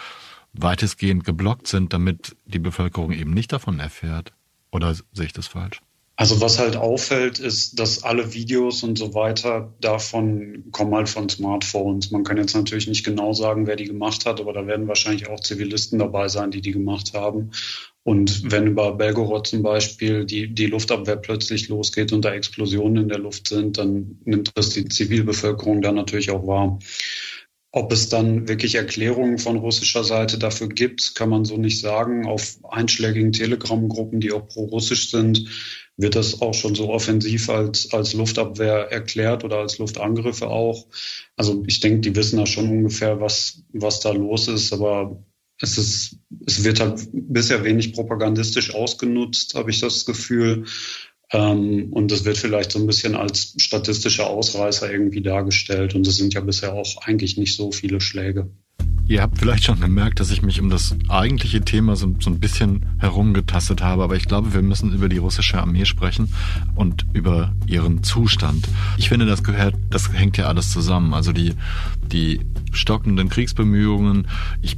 weitestgehend 0.51 1.23
geblockt 1.23 1.67
sind, 1.67 1.93
damit 1.93 2.35
die 2.45 2.59
Bevölkerung 2.59 3.11
eben 3.11 3.33
nicht 3.33 3.53
davon 3.53 3.79
erfährt? 3.79 4.33
Oder 4.71 4.95
sehe 5.13 5.25
ich 5.25 5.33
das 5.33 5.47
falsch? 5.47 5.81
Also 6.19 6.41
was 6.41 6.57
halt 6.57 6.75
auffällt, 6.75 7.37
ist, 7.37 7.79
dass 7.79 8.03
alle 8.03 8.33
Videos 8.33 8.81
und 8.81 8.97
so 8.97 9.13
weiter 9.13 9.71
davon 9.79 10.65
kommen 10.71 10.95
halt 10.95 11.09
von 11.09 11.29
Smartphones. 11.29 12.09
Man 12.09 12.23
kann 12.23 12.37
jetzt 12.37 12.55
natürlich 12.55 12.87
nicht 12.87 13.05
genau 13.05 13.33
sagen, 13.33 13.67
wer 13.67 13.75
die 13.75 13.85
gemacht 13.85 14.25
hat, 14.25 14.41
aber 14.41 14.51
da 14.51 14.65
werden 14.65 14.87
wahrscheinlich 14.87 15.29
auch 15.29 15.39
Zivilisten 15.39 15.99
dabei 15.99 16.27
sein, 16.27 16.49
die 16.49 16.61
die 16.61 16.71
gemacht 16.71 17.13
haben. 17.13 17.51
Und 18.07 18.53
wenn 18.53 18.67
über 18.67 18.93
Belgorod 18.95 19.47
zum 19.47 19.63
Beispiel 19.63 20.23
die, 20.23 20.47
die 20.47 20.67
Luftabwehr 20.67 21.17
plötzlich 21.17 21.67
losgeht 21.67 22.13
und 22.13 22.23
da 22.23 22.33
Explosionen 22.33 23.03
in 23.03 23.09
der 23.09 23.19
Luft 23.19 23.49
sind, 23.49 23.77
dann 23.77 24.19
nimmt 24.23 24.53
das 24.55 24.69
die 24.69 24.85
Zivilbevölkerung 24.85 25.81
dann 25.81 25.95
natürlich 25.95 26.31
auch 26.31 26.47
wahr. 26.47 26.79
Ob 27.73 27.91
es 27.91 28.07
dann 28.07 28.47
wirklich 28.47 28.75
Erklärungen 28.75 29.39
von 29.39 29.57
russischer 29.57 30.05
Seite 30.05 30.39
dafür 30.39 30.69
gibt, 30.69 31.15
kann 31.15 31.27
man 31.27 31.43
so 31.43 31.57
nicht 31.57 31.81
sagen. 31.81 32.25
Auf 32.25 32.59
einschlägigen 32.63 33.33
Telegram-Gruppen, 33.33 34.21
die 34.21 34.31
auch 34.31 34.47
pro-russisch 34.47 35.11
sind, 35.11 35.49
wird 35.97 36.15
das 36.15 36.41
auch 36.41 36.53
schon 36.53 36.75
so 36.75 36.89
offensiv 36.89 37.49
als, 37.49 37.91
als 37.91 38.13
Luftabwehr 38.13 38.89
erklärt 38.89 39.43
oder 39.43 39.57
als 39.57 39.79
Luftangriffe 39.79 40.47
auch. 40.47 40.87
Also 41.35 41.61
ich 41.67 41.81
denke, 41.81 41.99
die 41.99 42.15
wissen 42.15 42.37
da 42.37 42.45
schon 42.45 42.69
ungefähr, 42.69 43.19
was, 43.19 43.63
was 43.73 43.99
da 43.99 44.11
los 44.11 44.47
ist, 44.47 44.71
aber 44.71 45.25
es 45.61 45.77
ist, 45.77 46.17
es 46.45 46.63
wird 46.63 46.79
halt 46.79 47.07
bisher 47.11 47.63
wenig 47.63 47.93
propagandistisch 47.93 48.73
ausgenutzt, 48.75 49.55
habe 49.55 49.71
ich 49.71 49.79
das 49.79 50.05
Gefühl. 50.05 50.65
Ähm, 51.31 51.91
und 51.91 52.11
das 52.11 52.25
wird 52.25 52.37
vielleicht 52.37 52.71
so 52.71 52.79
ein 52.79 52.87
bisschen 52.87 53.15
als 53.15 53.55
statistischer 53.57 54.27
Ausreißer 54.27 54.91
irgendwie 54.91 55.21
dargestellt. 55.21 55.95
Und 55.95 56.07
es 56.07 56.17
sind 56.17 56.33
ja 56.33 56.41
bisher 56.41 56.73
auch 56.73 56.97
eigentlich 57.01 57.37
nicht 57.37 57.55
so 57.55 57.71
viele 57.71 57.99
Schläge. 57.99 58.49
Ihr 59.09 59.21
habt 59.21 59.37
vielleicht 59.39 59.63
schon 59.63 59.79
gemerkt, 59.79 60.19
dass 60.19 60.31
ich 60.31 60.41
mich 60.41 60.59
um 60.59 60.69
das 60.69 60.93
eigentliche 61.07 61.61
Thema 61.61 61.95
so, 61.95 62.13
so, 62.19 62.29
ein 62.29 62.41
bisschen 62.41 62.85
herumgetastet 62.99 63.81
habe, 63.81 64.03
aber 64.03 64.17
ich 64.17 64.25
glaube, 64.25 64.53
wir 64.53 64.61
müssen 64.61 64.93
über 64.93 65.07
die 65.07 65.17
russische 65.17 65.57
Armee 65.57 65.85
sprechen 65.85 66.33
und 66.75 67.05
über 67.13 67.55
ihren 67.67 68.03
Zustand. 68.03 68.67
Ich 68.97 69.07
finde, 69.07 69.25
das 69.25 69.45
gehört, 69.45 69.75
das 69.89 70.11
hängt 70.11 70.35
ja 70.35 70.47
alles 70.47 70.71
zusammen. 70.71 71.13
Also 71.13 71.31
die, 71.31 71.53
die 72.11 72.41
stockenden 72.73 73.29
Kriegsbemühungen. 73.29 74.27
Ich 74.61 74.77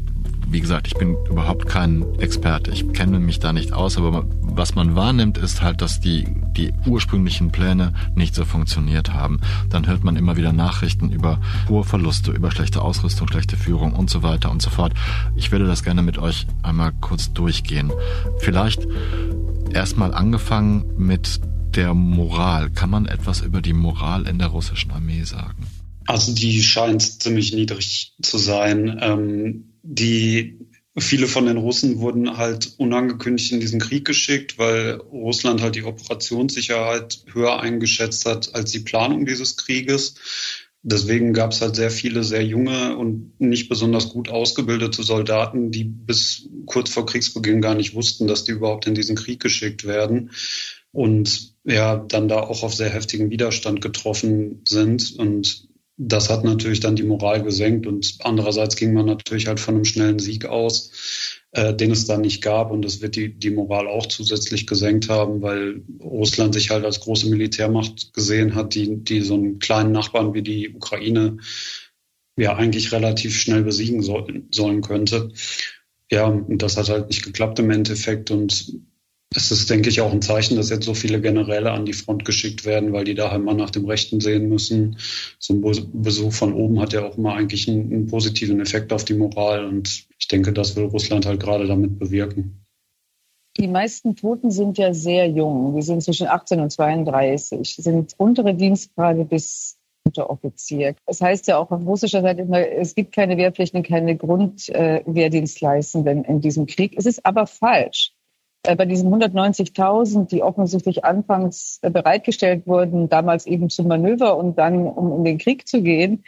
wie 0.52 0.62
gesagt, 0.62 0.88
ich 0.88 0.96
bin 0.96 1.16
überhaupt 1.30 1.68
kein 1.68 2.04
Experte. 2.20 2.72
Ich 2.72 2.92
kenne 2.94 3.20
mich 3.20 3.40
da 3.40 3.54
nicht 3.54 3.74
aus, 3.74 3.98
aber 3.98 4.26
was 4.42 4.76
man 4.76 4.96
wahrnimmt, 4.96 5.38
ist 5.38 5.62
halt, 5.62 5.82
dass 5.82 6.00
die, 6.00 6.26
die 6.58 6.74
ursprünglichen 6.86 7.52
Pläne 7.52 7.94
nicht 8.16 8.36
so 8.36 8.46
funktioniert 8.46 9.14
haben. 9.14 9.40
Dann 9.70 9.88
hört 9.88 10.04
man 10.04 10.16
immer 10.16 10.38
wieder 10.38 10.52
Nachrichten 10.52 11.12
über 11.12 11.40
hohe 11.68 11.84
Verluste, 11.84 12.32
über 12.32 12.52
schlechte 12.52 12.82
Ausrüstung, 12.82 13.28
schlechte 13.28 13.58
Führung 13.58 13.94
und 13.94 14.10
so 14.10 14.24
weiter 14.24 14.52
und 14.52 14.62
so 14.62 14.70
fort. 14.70 14.94
Ich 15.36 15.52
würde 15.52 15.66
das 15.66 15.84
gerne 15.84 16.02
mit 16.02 16.18
euch 16.18 16.48
einmal 16.64 16.92
kurz 17.00 17.32
durchgehen. 17.34 17.92
Vielleicht 18.40 18.88
erstmal 19.74 20.14
angefangen 20.14 20.86
mit 20.98 21.40
der 21.76 21.94
Moral. 21.94 22.72
Kann 22.72 22.90
man 22.90 23.06
etwas 23.06 23.42
über 23.42 23.62
die 23.62 23.74
Moral 23.74 24.28
in 24.28 24.40
der 24.40 24.48
russischen 24.48 24.92
Armee 24.92 25.24
sagen? 25.24 25.68
Also 26.08 26.34
die 26.34 26.64
scheint 26.64 27.04
ziemlich 27.04 27.54
niedrig 27.54 28.14
zu 28.20 28.40
sein. 28.40 28.98
Ähm, 29.00 29.69
die 29.84 30.60
viele 30.98 31.28
von 31.28 31.46
den 31.46 31.58
Russen 31.58 32.00
wurden 32.00 32.38
halt 32.38 32.74
unangekündigt 32.78 33.52
in 33.52 33.60
diesen 33.60 33.80
Krieg 33.80 34.06
geschickt, 34.06 34.58
weil 34.58 34.96
Russland 34.96 35.62
halt 35.62 35.76
die 35.76 35.84
Operationssicherheit 35.84 37.24
höher 37.32 37.60
eingeschätzt 37.60 38.26
hat 38.26 38.56
als 38.56 38.72
die 38.72 38.80
Planung 38.80 39.26
dieses 39.26 39.56
Krieges. 39.56 40.16
Deswegen 40.82 41.34
gab 41.34 41.52
es 41.52 41.62
halt 41.62 41.76
sehr 41.76 41.92
viele 41.92 42.24
sehr 42.24 42.46
junge 42.46 42.98
und 42.98 43.34
nicht 43.40 43.68
besonders 43.68 44.10
gut 44.10 44.30
ausgebildete 44.30 45.04
Soldaten, 45.04 45.72
die 45.72 45.84
bis 45.84 46.50
kurz 46.66 46.90
vor 46.90 47.06
Kriegsbeginn 47.06 47.62
gar 47.62 47.76
nicht 47.76 47.96
wussten, 47.96 48.28
dass 48.28 48.46
die 48.46 48.54
überhaupt 48.54 48.88
in 48.88 48.96
diesen 48.96 49.18
Krieg 49.18 49.42
geschickt 49.42 49.86
werden 49.86 50.32
und 50.92 51.54
ja, 51.66 51.98
dann 51.98 52.28
da 52.28 52.40
auch 52.40 52.64
auf 52.64 52.74
sehr 52.74 52.90
heftigen 52.90 53.30
Widerstand 53.30 53.82
getroffen 53.82 54.64
sind. 54.68 55.14
Und 55.18 55.69
das 56.02 56.30
hat 56.30 56.46
natürlich 56.46 56.80
dann 56.80 56.96
die 56.96 57.04
Moral 57.04 57.44
gesenkt 57.44 57.86
und 57.86 58.16
andererseits 58.22 58.78
ging 58.78 58.94
man 58.94 59.06
natürlich 59.06 59.48
halt 59.48 59.60
von 59.60 59.76
einem 59.76 59.86
schnellen 59.86 60.18
Sieg 60.18 60.46
aus, 60.46 61.42
äh, 61.52 61.74
den 61.74 61.92
es 61.92 62.06
dann 62.06 62.22
nicht 62.22 62.42
gab 62.42 62.72
und 62.72 62.84
das 62.84 63.02
wird 63.02 63.18
die, 63.18 63.38
die 63.38 63.50
Moral 63.50 63.86
auch 63.88 64.06
zusätzlich 64.06 64.66
gesenkt 64.66 65.10
haben, 65.10 65.42
weil 65.42 65.82
Russland 66.02 66.54
sich 66.54 66.70
halt 66.70 66.86
als 66.86 67.02
große 67.02 67.30
Militärmacht 67.30 68.14
gesehen 68.14 68.56
hat, 68.56 68.76
die, 68.76 69.04
die 69.04 69.20
so 69.20 69.34
einen 69.34 69.60
kleinen 69.60 69.92
Nachbarn 69.92 70.34
wie 70.34 70.42
die 70.42 70.74
Ukraine 70.74 71.38
ja 72.38 72.56
eigentlich 72.56 72.94
relativ 72.94 73.38
schnell 73.38 73.64
besiegen 73.64 74.02
soll, 74.02 74.44
sollen 74.52 74.82
könnte. 74.82 75.34
Ja, 76.10 76.28
und 76.28 76.62
das 76.62 76.78
hat 76.78 76.88
halt 76.88 77.10
nicht 77.10 77.24
geklappt 77.24 77.60
im 77.60 77.72
Endeffekt 77.72 78.32
und 78.32 78.74
es 79.36 79.52
ist, 79.52 79.70
denke 79.70 79.90
ich, 79.90 80.02
auch 80.02 80.12
ein 80.12 80.24
Zeichen, 80.24 80.56
dass 80.56 80.72
jetzt 80.72 80.86
so 80.86 80.96
viele 80.96 81.22
Generäle 81.22 81.72
an 81.72 81.86
die 81.86 81.94
Front 81.94 82.26
geschickt 82.26 82.66
werden, 82.66 82.94
weil 82.94 83.04
die 83.04 83.14
da 83.14 83.30
halt 83.30 83.44
mal 83.44 83.54
nach 83.54 83.70
dem 83.70 83.86
Rechten 83.86 84.20
sehen 84.20 84.50
müssen. 84.50 84.98
So 85.38 85.54
ein 85.54 85.62
Besuch 85.94 86.34
von 86.34 86.54
oben 86.54 86.80
hat 86.80 86.94
ja 86.94 87.06
auch 87.06 87.16
immer 87.18 87.36
eigentlich 87.36 87.70
einen, 87.70 87.94
einen 87.94 88.08
positiven 88.08 88.60
Effekt 88.60 88.92
auf 88.92 89.06
die 89.06 89.14
Moral 89.14 89.66
und 89.66 90.08
ich 90.18 90.28
denke, 90.28 90.52
das 90.52 90.76
will 90.76 90.86
Russland 90.86 91.28
halt 91.28 91.40
gerade 91.40 91.68
damit 91.68 92.00
bewirken. 92.00 92.66
Die 93.58 93.68
meisten 93.68 94.16
Toten 94.16 94.52
sind 94.52 94.78
ja 94.78 94.94
sehr 94.94 95.28
jung. 95.28 95.76
Die 95.76 95.82
sind 95.82 96.02
zwischen 96.02 96.28
18 96.28 96.62
und 96.62 96.72
32, 96.72 97.76
sind 97.76 98.14
untere 98.18 98.56
Dienstgrade 98.56 99.26
bis 99.26 99.76
Unteroffizier. 100.06 100.96
Das 101.06 101.20
heißt 101.22 101.48
ja 101.48 101.58
auch 101.58 101.70
auf 101.70 101.86
russischer 101.86 102.22
Seite 102.22 102.42
immer, 102.42 102.66
es 102.68 102.96
gibt 102.96 103.14
keine 103.14 103.38
Wehrpflichten, 103.38 103.84
keine 103.84 104.16
Grundwehrdienstleistenden 104.16 106.24
in 106.24 106.42
diesem 106.42 106.66
Krieg. 106.66 106.96
Es 106.98 107.06
ist 107.06 107.24
aber 107.26 107.46
falsch. 107.46 108.14
Äh, 108.64 108.76
bei 108.76 108.86
diesen 108.86 109.14
190.000, 109.14 110.28
die 110.28 110.44
offensichtlich 110.44 111.06
anfangs 111.06 111.80
äh, 111.82 111.90
bereitgestellt 111.90 112.68
wurden, 112.68 113.10
damals 113.10 113.46
eben 113.46 113.70
zum 113.70 113.88
Manöver 113.88 114.38
und 114.38 114.58
dann, 114.58 114.86
um 114.86 115.18
in 115.18 115.24
den 115.24 115.38
Krieg 115.38 115.68
zu 115.68 115.82
gehen, 115.82 116.24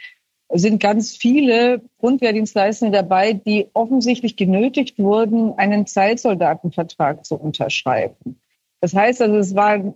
sind 0.54 0.82
ganz 0.82 1.16
viele 1.16 1.82
Grundwehrdienstleistende 1.98 2.98
dabei, 2.98 3.32
die 3.32 3.68
offensichtlich 3.72 4.36
genötigt 4.36 4.98
wurden, 4.98 5.54
einen 5.58 5.86
Zeitsoldatenvertrag 5.86 7.24
zu 7.24 7.36
unterschreiben. 7.36 8.40
Das 8.80 8.94
heißt 8.94 9.22
also, 9.22 9.36
es 9.36 9.54
waren 9.54 9.94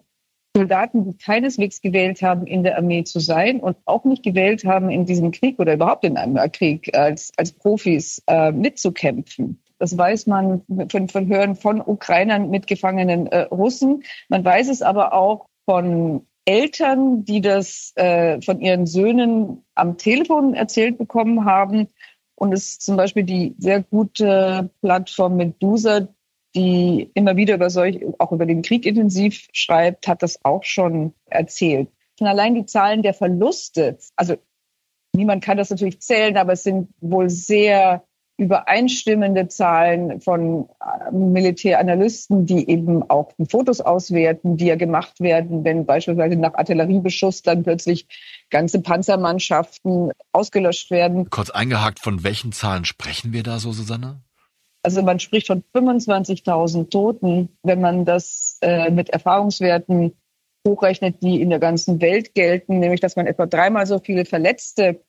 Soldaten, 0.57 1.05
die 1.05 1.19
keineswegs 1.19 1.83
gewählt 1.83 2.23
haben, 2.23 2.47
in 2.47 2.63
der 2.63 2.79
Armee 2.79 3.05
zu 3.05 3.21
sein 3.21 3.61
und 3.61 3.77
auch 3.85 4.05
nicht 4.05 4.23
gewählt 4.23 4.65
haben, 4.65 4.89
in 4.89 5.05
diesem 5.05 5.31
Krieg 5.31 5.59
oder 5.59 5.75
überhaupt 5.75 6.05
in 6.05 6.17
einem 6.17 6.37
Krieg 6.53 6.97
als, 6.97 7.31
als 7.37 7.53
Profis 7.53 8.23
äh, 8.27 8.53
mitzukämpfen. 8.53 9.61
Das 9.79 9.97
weiß 9.97 10.27
man 10.27 10.63
von, 10.91 11.29
Hören 11.29 11.57
von 11.57 11.81
Ukrainern 11.81 12.51
mit 12.51 12.67
gefangenen 12.67 13.27
äh, 13.27 13.43
Russen. 13.43 14.05
Man 14.29 14.45
weiß 14.45 14.69
es 14.69 14.83
aber 14.83 15.13
auch 15.13 15.49
von 15.65 16.27
Eltern, 16.47 17.25
die 17.25 17.41
das 17.41 17.93
äh, 17.97 18.41
von 18.41 18.61
ihren 18.61 18.87
Söhnen 18.87 19.65
am 19.75 19.99
Telefon 19.99 20.55
erzählt 20.55 20.97
bekommen 20.97 21.45
haben. 21.45 21.89
Und 22.37 22.53
es 22.53 22.69
ist 22.69 22.83
zum 22.83 22.97
Beispiel 22.97 23.25
die 23.25 23.55
sehr 23.59 23.83
gute 23.83 24.71
Plattform 24.81 25.37
Medusa, 25.37 26.09
die 26.55 27.11
immer 27.15 27.37
wieder 27.37 27.55
über 27.55 27.69
solch, 27.69 28.01
auch 28.19 28.33
über 28.33 28.47
den 28.47 28.63
Krieg 28.63 28.87
intensiv 28.87 29.49
schreibt, 29.53 30.09
hat 30.09 30.23
das 30.23 30.43
auch 30.45 30.65
schon 30.65 31.13
erzählt. 31.27 31.89
Und 32.21 32.27
allein 32.27 32.55
die 32.55 32.65
Zahlen 32.65 33.03
der 33.03 33.13
Verluste, 33.13 33.99
also 34.15 34.37
niemand 35.13 35.45
kann 35.45 35.59
das 35.59 35.71
natürlich 35.71 36.01
zählen, 36.01 36.37
aber 36.37 36.53
es 36.53 36.63
sind 36.63 36.89
wohl 37.01 37.29
sehr 37.29 38.05
übereinstimmende 38.39 39.49
Zahlen 39.49 40.21
von 40.21 40.69
äh, 40.81 41.11
Militäranalysten, 41.11 42.45
die 42.45 42.69
eben 42.69 43.03
auch 43.09 43.33
die 43.39 43.47
Fotos 43.47 43.81
auswerten, 43.81 44.57
die 44.57 44.67
ja 44.67 44.77
gemacht 44.77 45.21
werden, 45.21 45.65
wenn 45.65 45.87
beispielsweise 45.87 46.37
nach 46.37 46.55
Artilleriebeschuss 46.55 47.43
dann 47.43 47.63
plötzlich 47.63 48.07
ganze 48.51 48.81
Panzermannschaften 48.83 50.13
ausgelöscht 50.33 50.91
werden. 50.91 51.31
Kurz 51.31 51.51
eingehakt, 51.51 51.99
von 51.99 52.25
welchen 52.25 52.53
Zahlen 52.53 52.85
sprechen 52.85 53.33
wir 53.33 53.43
da 53.43 53.59
so, 53.59 53.73
Susanne? 53.73 54.21
Also 54.83 55.03
man 55.03 55.19
spricht 55.19 55.49
von 55.49 55.65
25.000 55.75 56.91
Toten, 56.91 57.49
wenn 57.63 57.81
man 57.81 58.05
das 58.05 58.59
äh, 58.61 58.91
mit 58.91 59.11
Erfahrungswerten 59.11 60.13
hochrechnet, 60.67 61.23
die 61.23 61.41
in 61.41 61.51
der 61.51 61.59
ganzen 61.59 62.01
Welt 62.01 62.35
gelten, 62.35 62.81
nämlich 62.81 63.01
dass 63.01 63.17
man 63.17 63.27
etwa 63.27 63.47
dreimal 63.47 63.87
so 63.87 63.99
viele 63.99 64.25
Verletzte 64.25 65.03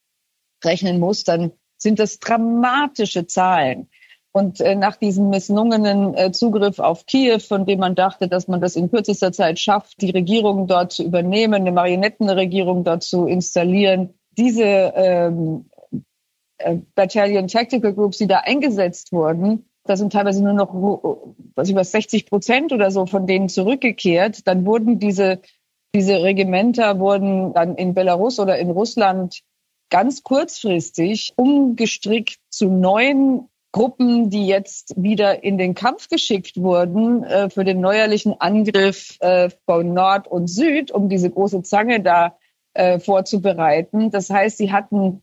rechnen 0.63 0.99
muss, 0.99 1.23
dann 1.23 1.51
sind 1.77 1.99
das 1.99 2.19
dramatische 2.19 3.27
Zahlen. 3.27 3.89
Und 4.31 4.61
äh, 4.61 4.75
nach 4.75 4.97
diesem 4.97 5.29
misslungenen 5.29 6.13
äh, 6.13 6.31
Zugriff 6.31 6.79
auf 6.79 7.05
Kiew, 7.05 7.39
von 7.39 7.65
dem 7.65 7.79
man 7.79 7.95
dachte, 7.95 8.27
dass 8.27 8.47
man 8.47 8.61
das 8.61 8.75
in 8.75 8.91
kürzester 8.91 9.31
Zeit 9.31 9.57
schafft, 9.57 10.01
die 10.01 10.11
Regierung 10.11 10.67
dort 10.67 10.91
zu 10.91 11.03
übernehmen, 11.03 11.55
eine 11.55 11.71
Marionettenregierung 11.71 12.83
dort 12.83 13.03
zu 13.03 13.25
installieren, 13.25 14.13
diese 14.37 14.63
ähm, 14.63 15.69
äh, 16.59 16.77
Battalion 16.93 17.47
Tactical 17.47 17.93
Groups, 17.93 18.19
die 18.19 18.27
da 18.27 18.39
eingesetzt 18.39 19.11
wurden, 19.11 19.65
da 19.85 19.95
sind 19.95 20.13
teilweise 20.13 20.43
nur 20.43 20.53
noch 20.53 20.73
was 21.55 21.69
über 21.69 21.83
60 21.83 22.27
Prozent 22.27 22.73
oder 22.73 22.91
so 22.91 23.05
von 23.05 23.25
denen 23.25 23.47
zurückgekehrt. 23.47 24.45
Dann 24.45 24.65
wurden 24.65 24.99
diese 24.99 25.39
diese 25.95 26.21
Regimenter 26.21 26.99
wurden 26.99 27.53
dann 27.53 27.75
in 27.75 27.93
Belarus 27.93 28.39
oder 28.39 28.59
in 28.59 28.69
Russland 28.69 29.41
ganz 29.89 30.23
kurzfristig 30.23 31.33
umgestrickt 31.35 32.39
zu 32.49 32.69
neuen 32.69 33.49
Gruppen, 33.71 34.29
die 34.29 34.47
jetzt 34.47 34.93
wieder 34.97 35.43
in 35.43 35.57
den 35.57 35.75
Kampf 35.75 36.09
geschickt 36.09 36.57
wurden 36.57 37.23
äh, 37.23 37.49
für 37.49 37.63
den 37.63 37.79
neuerlichen 37.79 38.39
Angriff 38.39 39.17
äh, 39.19 39.49
von 39.65 39.93
Nord 39.93 40.27
und 40.27 40.47
Süd, 40.47 40.91
um 40.91 41.09
diese 41.09 41.29
große 41.29 41.61
Zange 41.63 42.01
da 42.01 42.37
äh, 42.73 42.99
vorzubereiten. 42.99 44.09
Das 44.09 44.29
heißt, 44.29 44.57
sie 44.57 44.71
hatten, 44.71 45.21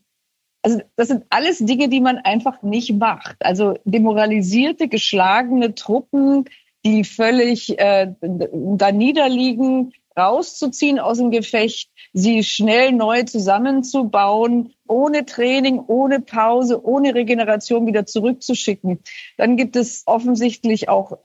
also 0.61 0.81
das 0.95 1.07
sind 1.07 1.25
alles 1.29 1.59
Dinge, 1.59 1.89
die 1.89 2.01
man 2.01 2.17
einfach 2.17 2.61
nicht 2.61 2.93
macht. 2.93 3.37
Also 3.39 3.77
demoralisierte, 3.83 4.87
geschlagene 4.87 5.75
Truppen, 5.75 6.45
die 6.85 7.03
völlig 7.03 7.77
äh, 7.79 8.13
da 8.21 8.91
niederliegen, 8.91 9.93
rauszuziehen 10.17 10.99
aus 10.99 11.17
dem 11.17 11.31
Gefecht, 11.31 11.89
sie 12.13 12.43
schnell 12.43 12.91
neu 12.91 13.23
zusammenzubauen, 13.23 14.73
ohne 14.87 15.25
Training, 15.25 15.79
ohne 15.87 16.21
Pause, 16.21 16.83
ohne 16.83 17.15
Regeneration 17.15 17.87
wieder 17.87 18.05
zurückzuschicken. 18.05 18.99
Dann 19.37 19.57
gibt 19.57 19.75
es 19.75 20.03
offensichtlich 20.05 20.89
auch 20.89 21.17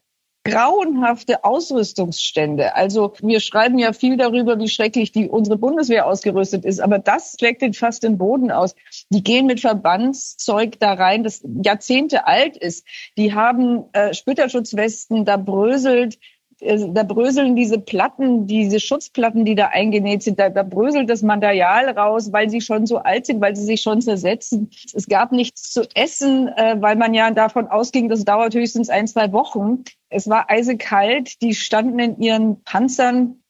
grauenhafte 0.44 1.44
Ausrüstungsstände. 1.44 2.74
Also 2.74 3.12
wir 3.20 3.40
schreiben 3.40 3.78
ja 3.78 3.92
viel 3.92 4.16
darüber, 4.16 4.58
wie 4.58 4.68
schrecklich 4.68 5.12
die 5.12 5.28
unsere 5.28 5.58
Bundeswehr 5.58 6.06
ausgerüstet 6.06 6.64
ist, 6.64 6.80
aber 6.80 6.98
das 6.98 7.36
schlägt 7.38 7.60
den 7.60 7.74
fast 7.74 8.02
den 8.02 8.16
Boden 8.16 8.50
aus. 8.50 8.74
Die 9.10 9.22
gehen 9.22 9.46
mit 9.46 9.60
Verbandszeug 9.60 10.80
da 10.80 10.94
rein, 10.94 11.24
das 11.24 11.42
Jahrzehnte 11.62 12.26
alt 12.26 12.56
ist. 12.56 12.86
Die 13.18 13.34
haben 13.34 13.84
äh, 13.92 14.14
Splitterschutzwesten, 14.14 15.26
da 15.26 15.36
bröselt 15.36 16.18
da 16.60 17.02
bröseln 17.02 17.56
diese 17.56 17.78
Platten, 17.78 18.46
diese 18.46 18.80
Schutzplatten, 18.80 19.44
die 19.44 19.54
da 19.54 19.68
eingenäht 19.68 20.22
sind, 20.22 20.38
da, 20.38 20.50
da 20.50 20.62
bröselt 20.62 21.08
das 21.08 21.22
Material 21.22 21.88
raus, 21.90 22.32
weil 22.32 22.50
sie 22.50 22.60
schon 22.60 22.86
so 22.86 22.98
alt 22.98 23.26
sind, 23.26 23.40
weil 23.40 23.56
sie 23.56 23.64
sich 23.64 23.80
schon 23.80 24.02
zersetzen. 24.02 24.70
Es 24.94 25.06
gab 25.08 25.32
nichts 25.32 25.72
zu 25.72 25.88
essen, 25.94 26.48
äh, 26.48 26.76
weil 26.78 26.96
man 26.96 27.14
ja 27.14 27.30
davon 27.30 27.68
ausging, 27.68 28.08
das 28.08 28.24
dauert 28.24 28.54
höchstens 28.54 28.90
ein, 28.90 29.06
zwei 29.06 29.32
Wochen. 29.32 29.84
Es 30.10 30.28
war 30.28 30.50
eisekalt, 30.50 31.40
die 31.40 31.54
standen 31.54 31.98
in 31.98 32.20
ihren 32.20 32.62
Panzern 32.62 33.40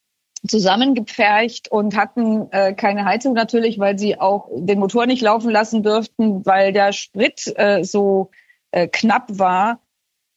zusammengepfercht 0.47 1.71
und 1.71 1.97
hatten 1.97 2.51
äh, 2.53 2.73
keine 2.75 3.05
Heizung 3.05 3.35
natürlich, 3.35 3.79
weil 3.79 3.99
sie 3.99 4.19
auch 4.19 4.49
den 4.55 4.79
Motor 4.79 5.07
nicht 5.07 5.23
laufen 5.23 5.51
lassen 5.51 5.83
dürften, 5.83 6.47
weil 6.47 6.73
der 6.73 6.93
Sprit 6.93 7.53
äh, 7.57 7.85
so 7.85 8.31
äh, 8.71 8.89
knapp 8.89 9.39
war. 9.39 9.81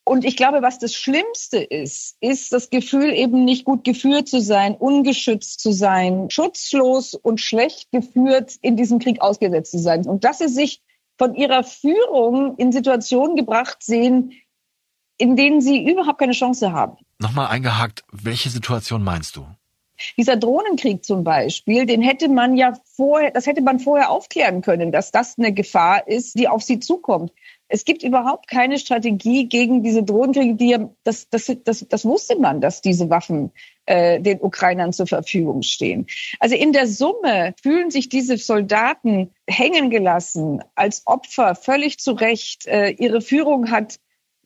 Und 0.04 0.26
ich 0.26 0.36
glaube, 0.36 0.60
was 0.60 0.78
das 0.78 0.94
Schlimmste 0.94 1.58
ist, 1.58 2.16
ist 2.20 2.52
das 2.52 2.68
Gefühl, 2.68 3.12
eben 3.14 3.44
nicht 3.44 3.64
gut 3.64 3.84
geführt 3.84 4.28
zu 4.28 4.40
sein, 4.40 4.74
ungeschützt 4.74 5.60
zu 5.60 5.72
sein, 5.72 6.28
schutzlos 6.30 7.14
und 7.14 7.40
schlecht 7.40 7.90
geführt 7.90 8.52
in 8.60 8.76
diesem 8.76 8.98
Krieg 8.98 9.22
ausgesetzt 9.22 9.70
zu 9.70 9.78
sein. 9.78 10.06
Und 10.06 10.24
dass 10.24 10.38
sie 10.38 10.48
sich 10.48 10.82
von 11.16 11.34
ihrer 11.34 11.64
Führung 11.64 12.56
in 12.56 12.70
Situationen 12.70 13.34
gebracht 13.34 13.82
sehen, 13.82 14.32
in 15.16 15.36
denen 15.36 15.62
sie 15.62 15.90
überhaupt 15.90 16.18
keine 16.18 16.32
Chance 16.32 16.72
haben. 16.72 16.98
Nochmal 17.18 17.46
eingehakt, 17.46 18.04
welche 18.12 18.50
Situation 18.50 19.02
meinst 19.02 19.36
du? 19.36 19.46
Dieser 20.16 20.36
Drohnenkrieg 20.36 21.04
zum 21.04 21.22
Beispiel, 21.22 21.86
den 21.86 22.02
hätte 22.02 22.28
man 22.28 22.56
ja 22.56 22.74
vorher, 22.96 23.30
das 23.30 23.46
hätte 23.46 23.62
man 23.62 23.78
vorher 23.78 24.10
aufklären 24.10 24.60
können, 24.60 24.90
dass 24.90 25.12
das 25.12 25.38
eine 25.38 25.52
Gefahr 25.52 26.08
ist, 26.08 26.36
die 26.38 26.48
auf 26.48 26.62
sie 26.62 26.80
zukommt. 26.80 27.32
Es 27.74 27.84
gibt 27.84 28.04
überhaupt 28.04 28.48
keine 28.48 28.78
Strategie 28.78 29.48
gegen 29.48 29.82
diese 29.82 30.04
Drohnenkriege, 30.04 30.54
die 30.54 30.76
das, 31.02 31.28
das, 31.28 31.50
das, 31.64 31.84
das 31.88 32.04
wusste 32.04 32.38
man, 32.38 32.60
dass 32.60 32.82
diese 32.82 33.10
Waffen 33.10 33.50
äh, 33.86 34.20
den 34.20 34.40
Ukrainern 34.40 34.92
zur 34.92 35.08
Verfügung 35.08 35.62
stehen. 35.62 36.06
Also 36.38 36.54
in 36.54 36.72
der 36.72 36.86
Summe 36.86 37.52
fühlen 37.60 37.90
sich 37.90 38.08
diese 38.08 38.36
Soldaten 38.36 39.32
hängen 39.48 39.90
gelassen 39.90 40.62
als 40.76 41.02
Opfer 41.06 41.56
völlig 41.56 41.98
zu 41.98 42.12
Recht. 42.12 42.64
Äh, 42.68 42.90
ihre 42.90 43.20
Führung 43.20 43.72
hat 43.72 43.98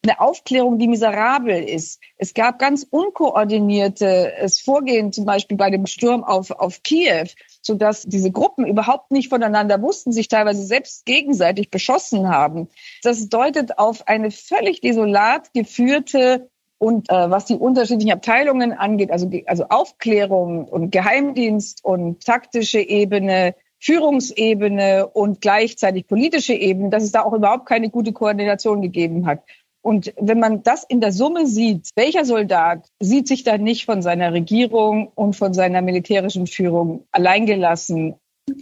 eine 0.09 0.21
Aufklärung, 0.21 0.79
die 0.79 0.89
miserabel 0.89 1.63
ist. 1.63 2.01
Es 2.17 2.35
gab 2.35 2.59
ganz 2.59 2.87
unkoordiniertes 2.89 4.61
Vorgehen, 4.61 5.13
zum 5.13 5.25
Beispiel 5.25 5.57
bei 5.57 5.71
dem 5.71 5.87
Sturm 5.87 6.25
auf, 6.25 6.51
auf 6.51 6.83
Kiew, 6.83 7.27
sodass 7.61 8.03
diese 8.05 8.31
Gruppen 8.31 8.67
überhaupt 8.67 9.11
nicht 9.11 9.29
voneinander 9.29 9.81
wussten, 9.83 10.13
sich 10.13 10.29
teilweise 10.29 10.63
selbst 10.65 11.05
gegenseitig 11.05 11.71
beschossen 11.71 12.29
haben. 12.29 12.69
Das 13.03 13.29
deutet 13.29 13.79
auf 13.79 14.09
eine 14.09 14.31
völlig 14.31 14.81
desolat 14.81 15.53
geführte 15.53 16.49
und 16.79 17.11
äh, 17.11 17.31
was 17.31 17.45
die 17.47 17.57
unterschiedlichen 17.57 18.13
Abteilungen 18.13 18.73
angeht, 18.73 19.11
also, 19.11 19.29
also 19.47 19.65
Aufklärung 19.69 20.67
und 20.67 20.91
Geheimdienst 20.91 21.85
und 21.85 22.25
taktische 22.25 22.81
Ebene, 22.81 23.55
Führungsebene 23.81 25.07
und 25.07 25.41
gleichzeitig 25.41 26.07
politische 26.07 26.55
Ebene, 26.55 26.91
dass 26.91 27.03
es 27.03 27.13
da 27.13 27.23
auch 27.23 27.33
überhaupt 27.33 27.67
keine 27.67 27.91
gute 27.91 28.13
Koordination 28.13 28.81
gegeben 28.81 29.27
hat. 29.27 29.43
Und 29.83 30.13
wenn 30.21 30.41
man 30.41 30.63
das 30.63 30.85
in 30.89 31.01
der 31.01 31.13
Summe 31.13 31.47
sieht, 31.47 31.91
welcher 31.95 32.25
Soldat 32.25 32.89
sieht 33.01 33.29
sich 33.29 33.45
da 33.45 33.59
nicht 33.59 33.85
von 33.85 34.03
seiner 34.03 34.33
Regierung 34.33 35.09
und 35.15 35.35
von 35.35 35.55
seiner 35.55 35.83
militärischen 35.83 36.47
Führung 36.47 37.07
alleingelassen? 37.13 38.15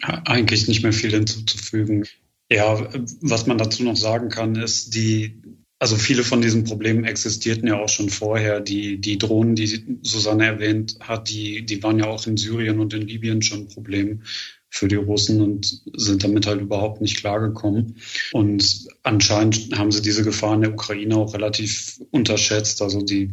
Eigentlich 0.02 0.68
nicht 0.68 0.83
mehr 0.83 0.92
viel 0.92 1.11
hinzuzufügen. 1.11 2.07
Ja, 2.50 2.88
was 3.22 3.46
man 3.46 3.59
dazu 3.59 3.83
noch 3.83 3.96
sagen 3.96 4.29
kann, 4.29 4.55
ist, 4.57 4.94
die, 4.94 5.42
also 5.79 5.96
viele 5.96 6.22
von 6.22 6.42
diesen 6.42 6.64
Problemen 6.64 7.05
existierten 7.05 7.66
ja 7.66 7.81
auch 7.81 7.88
schon 7.88 8.09
vorher. 8.09 8.61
Die, 8.61 9.00
die 9.00 9.18
Drohnen, 9.18 9.57
die 9.57 9.98
Susanne 10.02 10.46
erwähnt 10.46 10.98
hat, 11.00 11.29
die, 11.29 11.64
die 11.64 11.83
waren 11.83 11.98
ja 11.98 12.07
auch 12.07 12.26
in 12.26 12.37
Syrien 12.37 12.79
und 12.79 12.94
in 12.94 13.02
Libyen 13.02 13.42
schon 13.42 13.61
ein 13.61 13.68
Problem 13.68 14.22
für 14.68 14.88
die 14.88 14.96
Russen 14.96 15.40
und 15.40 15.83
sind 15.94 16.24
damit 16.24 16.46
halt 16.46 16.61
überhaupt 16.61 17.00
nicht 17.00 17.18
klargekommen. 17.18 17.96
Und 18.33 18.87
anscheinend 19.02 19.76
haben 19.76 19.92
sie 19.92 20.02
diese 20.02 20.24
Gefahr 20.24 20.55
in 20.55 20.62
der 20.62 20.72
Ukraine 20.72 21.16
auch 21.16 21.35
relativ 21.35 22.00
unterschätzt. 22.11 22.83
Also 22.83 23.00
die 23.00 23.33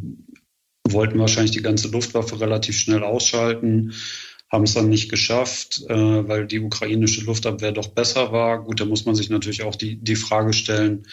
wollten 0.87 1.19
wahrscheinlich 1.19 1.51
die 1.51 1.61
ganze 1.61 1.89
Luftwaffe 1.89 2.39
relativ 2.39 2.77
schnell 2.77 3.03
ausschalten, 3.03 3.93
haben 4.51 4.65
es 4.65 4.73
dann 4.75 4.89
nicht 4.89 5.09
geschafft, 5.09 5.81
äh, 5.89 6.27
weil 6.27 6.45
die 6.45 6.59
ukrainische 6.59 7.23
Luftabwehr 7.25 7.71
doch 7.71 7.87
besser 7.87 8.31
war. 8.31 8.63
Gut, 8.63 8.79
da 8.79 8.85
muss 8.85 9.05
man 9.05 9.15
sich 9.15 9.29
natürlich 9.29 9.63
auch 9.63 9.75
die, 9.75 9.95
die 9.95 10.15
Frage 10.15 10.53
stellen, 10.53 11.05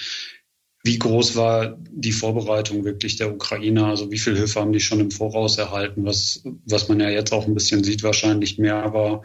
wie 0.82 0.98
groß 0.98 1.36
war 1.36 1.78
die 1.90 2.12
Vorbereitung 2.12 2.84
wirklich 2.84 3.16
der 3.16 3.32
Ukrainer? 3.32 3.86
Also 3.86 4.10
wie 4.10 4.18
viel 4.18 4.36
Hilfe 4.36 4.60
haben 4.60 4.72
die 4.72 4.80
schon 4.80 5.00
im 5.00 5.10
Voraus 5.10 5.58
erhalten? 5.58 6.06
Was, 6.06 6.42
was 6.64 6.88
man 6.88 7.00
ja 7.00 7.10
jetzt 7.10 7.32
auch 7.32 7.46
ein 7.46 7.54
bisschen 7.54 7.84
sieht, 7.84 8.02
wahrscheinlich 8.02 8.58
mehr 8.58 8.92
war, 8.94 9.22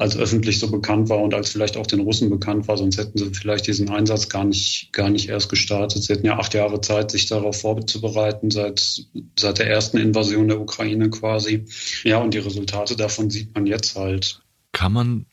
als 0.00 0.16
öffentlich 0.16 0.58
so 0.58 0.70
bekannt 0.70 1.10
war 1.10 1.18
und 1.18 1.34
als 1.34 1.50
vielleicht 1.50 1.76
auch 1.76 1.86
den 1.86 2.00
Russen 2.00 2.30
bekannt 2.30 2.66
war. 2.68 2.78
Sonst 2.78 2.96
hätten 2.96 3.18
sie 3.18 3.34
vielleicht 3.34 3.66
diesen 3.66 3.90
Einsatz 3.90 4.30
gar 4.30 4.44
nicht, 4.44 4.94
gar 4.94 5.10
nicht 5.10 5.28
erst 5.28 5.50
gestartet. 5.50 6.02
Sie 6.02 6.14
hätten 6.14 6.24
ja 6.24 6.38
acht 6.38 6.54
Jahre 6.54 6.80
Zeit, 6.80 7.10
sich 7.10 7.26
darauf 7.26 7.60
vorzubereiten, 7.60 8.50
seit, 8.50 9.04
seit 9.38 9.58
der 9.58 9.68
ersten 9.68 9.98
Invasion 9.98 10.48
der 10.48 10.58
Ukraine 10.58 11.10
quasi. 11.10 11.66
Ja, 12.02 12.16
und 12.16 12.32
die 12.32 12.38
Resultate 12.38 12.96
davon 12.96 13.28
sieht 13.28 13.54
man 13.54 13.66
jetzt 13.66 13.94
halt. 13.94 14.40
Kann 14.72 14.94
man 14.94 15.26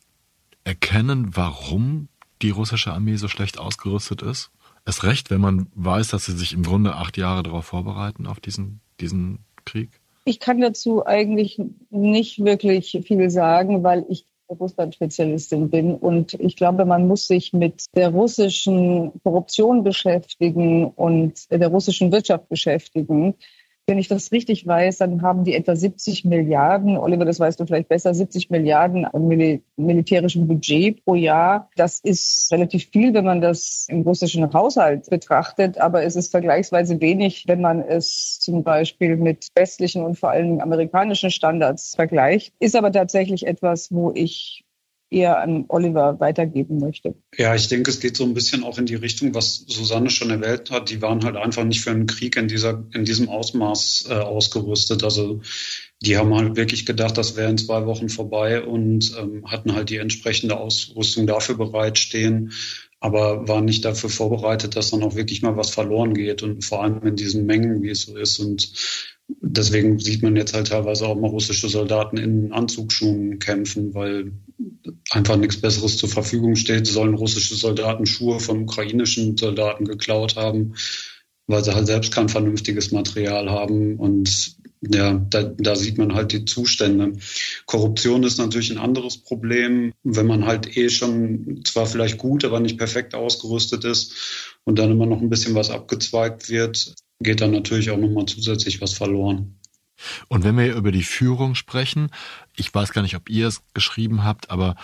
erkennen, 0.66 1.30
warum 1.34 2.10
die 2.42 2.50
russische 2.50 2.92
Armee 2.92 3.16
so 3.16 3.30
schlecht 3.30 3.60
ausgerüstet 3.60 4.22
ist? 4.22 4.52
Erst 4.86 5.06
recht, 5.06 5.30
wenn 5.32 5.40
man 5.40 5.68
weiß, 5.76 6.10
dass 6.10 6.26
sie 6.26 6.36
sich 6.36 6.52
im 6.52 6.64
Grunde 6.64 6.96
acht 6.96 7.16
Jahre 7.16 7.42
darauf 7.42 7.64
vorbereiten, 7.64 8.28
auf 8.28 8.42
diesen, 8.42 8.82
diesen 9.00 9.46
Krieg? 9.64 9.92
Ich 10.26 10.42
kann 10.42 10.60
dazu 10.60 11.06
eigentlich 11.06 11.58
nicht 11.90 12.44
wirklich 12.44 13.00
viel 13.08 13.30
sagen, 13.30 13.84
weil 13.84 14.06
ich 14.10 14.26
Russland-Spezialistin 14.50 15.70
bin. 15.70 15.96
Und 15.96 16.34
ich 16.36 16.56
glaube, 16.56 16.86
man 16.86 17.08
muss 17.08 17.28
sich 17.28 17.54
mit 17.54 17.86
der 17.96 18.10
russischen 18.10 19.12
Korruption 19.24 19.84
beschäftigen 19.84 20.86
und 20.86 21.52
der 21.52 21.68
russischen 21.68 22.12
Wirtschaft 22.12 22.50
beschäftigen. 22.50 23.36
Wenn 23.90 24.00
ich 24.00 24.10
das 24.10 24.34
richtig 24.34 24.68
weiß, 24.68 24.98
dann 24.98 25.22
haben 25.22 25.46
die 25.46 25.56
etwa 25.56 25.74
70 25.74 26.26
Milliarden, 26.26 26.98
Oliver, 26.98 27.24
das 27.24 27.40
weißt 27.40 27.58
du 27.58 27.66
vielleicht 27.66 27.88
besser, 27.88 28.14
70 28.14 28.50
Milliarden 28.50 29.08
Mil 29.14 29.62
militärischen 29.78 30.46
Budget 30.46 31.06
pro 31.06 31.16
Jahr. 31.16 31.70
Das 31.78 32.00
ist 32.02 32.50
relativ 32.52 32.90
viel, 32.92 33.14
wenn 33.14 33.24
man 33.24 33.40
das 33.40 33.86
im 33.90 34.02
russischen 34.02 34.52
Haushalt 34.52 35.10
betrachtet, 35.10 35.78
aber 35.78 36.04
es 36.04 36.18
ist 36.18 36.32
vergleichsweise 36.32 37.00
wenig, 37.00 37.46
wenn 37.48 37.62
man 37.62 37.80
es 37.80 38.40
zum 38.42 38.62
Beispiel 38.62 39.16
mit 39.16 39.48
westlichen 39.56 40.04
und 40.04 40.20
vor 40.20 40.32
allem 40.32 40.60
amerikanischen 40.60 41.32
Standards 41.32 41.96
vergleicht. 41.96 42.54
Ist 42.60 42.76
aber 42.76 42.92
tatsächlich 42.92 43.48
etwas, 43.48 43.90
wo 43.94 44.12
ich 44.14 44.66
eher 45.10 45.40
an 45.40 45.66
Oliver 45.70 46.20
weitergeben 46.20 46.80
möchte. 46.80 47.16
Ja, 47.38 47.56
ich 47.56 47.68
denke, 47.68 47.90
es 47.90 48.00
geht 48.00 48.18
so 48.18 48.24
ein 48.24 48.34
bisschen 48.34 48.64
auch 48.64 48.78
in 48.78 48.86
die 48.86 48.96
Richtung, 48.96 49.34
was 49.34 49.64
Susanne 49.68 50.10
schon 50.10 50.30
erwähnt 50.30 50.70
hat. 50.70 50.90
Die 50.90 51.02
waren 51.02 51.24
halt 51.24 51.38
einfach 51.38 51.64
nicht 51.64 51.82
für 51.82 51.92
einen 51.92 52.08
Krieg 52.08 52.36
in 52.36 52.48
dieser, 52.48 52.84
in 52.94 53.06
diesem 53.06 53.30
Ausmaß 53.30 54.08
äh, 54.10 54.14
ausgerüstet. 54.16 55.04
Also 55.04 55.42
die 56.02 56.18
haben 56.18 56.34
halt 56.36 56.56
wirklich 56.56 56.86
gedacht, 56.86 57.18
das 57.18 57.36
wäre 57.36 57.50
in 57.50 57.58
zwei 57.58 57.86
Wochen 57.86 58.10
vorbei 58.10 58.62
und 58.62 59.16
ähm, 59.20 59.50
hatten 59.50 59.74
halt 59.74 59.90
die 59.90 59.98
entsprechende 59.98 60.58
Ausrüstung 60.58 61.26
dafür 61.26 61.56
bereitstehen, 61.56 62.52
aber 63.00 63.48
waren 63.48 63.66
nicht 63.66 63.86
dafür 63.86 64.10
vorbereitet, 64.10 64.76
dass 64.76 64.92
dann 64.92 65.04
auch 65.04 65.16
wirklich 65.16 65.42
mal 65.42 65.56
was 65.56 65.70
verloren 65.70 66.14
geht 66.14 66.44
und 66.44 66.64
vor 66.64 66.84
allem 66.84 67.06
in 67.06 67.16
diesen 67.16 67.46
Mengen, 67.46 67.82
wie 67.82 67.90
es 67.90 68.02
so 68.02 68.18
ist. 68.18 68.40
Und 68.40 68.72
deswegen 69.42 70.00
sieht 70.00 70.24
man 70.24 70.36
jetzt 70.36 70.54
halt 70.54 70.68
teilweise 70.68 71.08
auch 71.08 71.16
mal 71.16 71.30
russische 71.30 71.70
Soldaten 71.70 72.18
in 72.18 72.52
Anzugsschuhen 72.52 73.40
kämpfen, 73.40 73.94
weil 73.94 74.34
einfach 75.12 75.38
nichts 75.38 75.60
Besseres 75.60 75.98
zur 75.98 76.10
Verfügung 76.10 76.56
steht. 76.56 76.88
Sollen 76.88 77.14
russische 77.14 77.56
Soldaten 77.56 78.06
Schuhe 78.06 78.40
von 78.40 78.64
ukrainischen 78.64 79.38
Soldaten 79.38 79.86
geklaut 79.86 80.36
haben, 80.36 80.76
weil 81.48 81.64
sie 81.64 81.74
halt 81.74 81.88
selbst 81.88 82.14
kein 82.14 82.30
vernünftiges 82.30 82.92
Material 82.92 83.50
haben. 83.50 83.98
Und 83.98 84.58
ja, 84.82 85.14
da, 85.14 85.44
da 85.44 85.76
sieht 85.76 85.98
man 85.98 86.14
halt 86.14 86.32
die 86.32 86.46
Zustände. 86.46 87.14
Korruption 87.66 88.24
ist 88.24 88.38
natürlich 88.38 88.72
ein 88.72 88.78
anderes 88.78 89.18
Problem, 89.18 89.94
wenn 90.04 90.28
man 90.28 90.46
halt 90.46 90.78
eh 90.78 90.90
schon 90.90 91.62
zwar 91.66 91.88
vielleicht 91.88 92.18
gut, 92.18 92.46
aber 92.46 92.60
nicht 92.60 92.78
perfekt 92.78 93.16
ausgerüstet 93.16 93.86
ist 93.86 94.56
und 94.64 94.78
dann 94.78 94.92
immer 94.92 95.06
noch 95.06 95.22
ein 95.22 95.30
bisschen 95.30 95.56
was 95.56 95.70
abgezweigt 95.70 96.50
wird, 96.50 96.94
geht 97.20 97.42
dann 97.42 97.52
natürlich 97.52 97.90
auch 97.90 97.98
nochmal 97.98 98.26
zusätzlich 98.26 98.80
was 98.82 98.94
verloren. 98.94 99.57
Und 100.28 100.44
wenn 100.44 100.58
wir 100.58 100.76
über 100.76 100.92
die 100.92 101.04
Führung 101.04 101.56
sprechen, 101.56 102.10
ich 102.56 102.74
weiß 102.74 102.94
gar 102.94 103.02
nicht, 103.02 103.16
ob 103.16 103.30
ihr 103.30 103.48
es 103.48 103.62
geschrieben 103.74 104.24
habt, 104.24 104.50
aber 104.50 104.76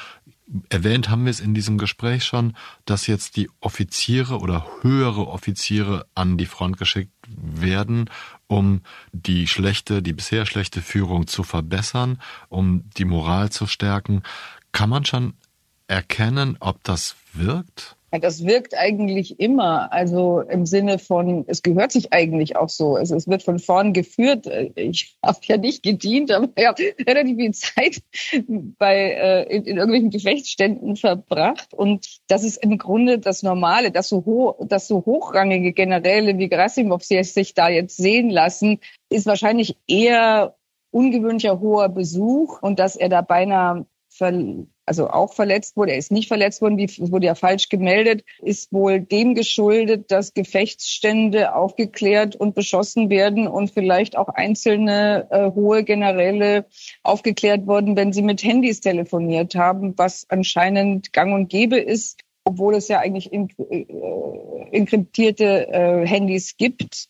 erwähnt 0.69 1.09
haben 1.09 1.25
wir 1.25 1.31
es 1.31 1.39
in 1.39 1.53
diesem 1.53 1.77
Gespräch 1.77 2.25
schon, 2.25 2.55
dass 2.85 3.07
jetzt 3.07 3.37
die 3.37 3.49
Offiziere 3.59 4.39
oder 4.39 4.67
höhere 4.81 5.27
Offiziere 5.27 6.05
an 6.15 6.37
die 6.37 6.45
Front 6.45 6.77
geschickt 6.77 7.11
werden, 7.27 8.09
um 8.47 8.81
die 9.11 9.47
schlechte, 9.47 10.01
die 10.01 10.13
bisher 10.13 10.45
schlechte 10.45 10.81
Führung 10.81 11.27
zu 11.27 11.43
verbessern, 11.43 12.21
um 12.49 12.89
die 12.97 13.05
Moral 13.05 13.51
zu 13.51 13.67
stärken. 13.67 14.23
Kann 14.71 14.89
man 14.89 15.05
schon 15.05 15.33
erkennen, 15.87 16.57
ob 16.59 16.83
das 16.83 17.15
wirkt? 17.33 17.95
Das 18.21 18.45
wirkt 18.45 18.77
eigentlich 18.77 19.39
immer, 19.39 19.91
also 19.91 20.41
im 20.41 20.67
Sinne 20.67 20.99
von, 20.99 21.45
es 21.47 21.63
gehört 21.63 21.91
sich 21.91 22.13
eigentlich 22.13 22.55
auch 22.55 22.69
so. 22.69 22.95
Also 22.95 23.15
es 23.15 23.27
wird 23.27 23.41
von 23.41 23.57
vorn 23.57 23.93
geführt. 23.93 24.47
Ich 24.75 25.17
habe 25.25 25.39
ja 25.43 25.57
nicht 25.57 25.81
gedient, 25.81 26.31
aber 26.31 26.49
ich 26.55 26.67
habe 26.67 26.83
relativ 27.07 27.37
viel 27.37 27.53
Zeit 27.53 28.01
bei 28.77 29.13
äh, 29.13 29.55
in, 29.55 29.63
in, 29.65 29.77
irgendwelchen 29.77 30.11
Gefechtsständen 30.11 30.95
verbracht. 30.95 31.73
Und 31.73 32.19
das 32.27 32.43
ist 32.43 32.57
im 32.57 32.77
Grunde 32.77 33.17
das 33.17 33.41
Normale, 33.41 33.91
dass 33.91 34.09
so, 34.09 34.25
hoch, 34.25 34.55
dass 34.67 34.87
so 34.87 35.03
hochrangige 35.05 35.73
Generäle 35.73 36.37
wie 36.37 36.49
Gerasimov 36.49 37.03
sich 37.03 37.53
da 37.55 37.69
jetzt 37.69 37.97
sehen 37.97 38.29
lassen, 38.29 38.79
ist 39.09 39.25
wahrscheinlich 39.25 39.75
eher 39.87 40.55
ungewöhnlicher 40.91 41.59
hoher 41.59 41.89
Besuch 41.89 42.61
und 42.61 42.77
dass 42.77 42.95
er 42.95 43.09
da 43.09 43.21
beinahe 43.21 43.87
also 44.85 45.09
auch 45.09 45.33
verletzt 45.33 45.77
wurde. 45.77 45.91
Er 45.91 45.97
ist 45.97 46.11
nicht 46.11 46.27
verletzt 46.27 46.61
worden, 46.61 46.77
wie 46.77 46.89
wurde 47.11 47.27
ja 47.27 47.35
falsch 47.35 47.69
gemeldet, 47.69 48.23
ist 48.41 48.71
wohl 48.71 48.99
dem 48.99 49.35
geschuldet, 49.35 50.11
dass 50.11 50.33
Gefechtsstände 50.33 51.55
aufgeklärt 51.55 52.35
und 52.35 52.55
beschossen 52.55 53.09
werden 53.09 53.47
und 53.47 53.71
vielleicht 53.71 54.17
auch 54.17 54.29
einzelne 54.29 55.27
äh, 55.29 55.51
hohe 55.51 55.83
Generäle 55.83 56.65
aufgeklärt 57.03 57.67
wurden, 57.67 57.95
wenn 57.95 58.13
sie 58.13 58.21
mit 58.21 58.43
Handys 58.43 58.81
telefoniert 58.81 59.55
haben, 59.55 59.93
was 59.97 60.25
anscheinend 60.29 61.13
gang 61.13 61.33
und 61.33 61.49
gäbe 61.49 61.77
ist, 61.77 62.21
obwohl 62.43 62.75
es 62.75 62.87
ja 62.87 62.99
eigentlich 62.99 63.31
in, 63.31 63.49
äh, 63.69 63.85
inkriptierte 64.71 65.67
äh, 65.69 66.07
Handys 66.07 66.57
gibt 66.57 67.09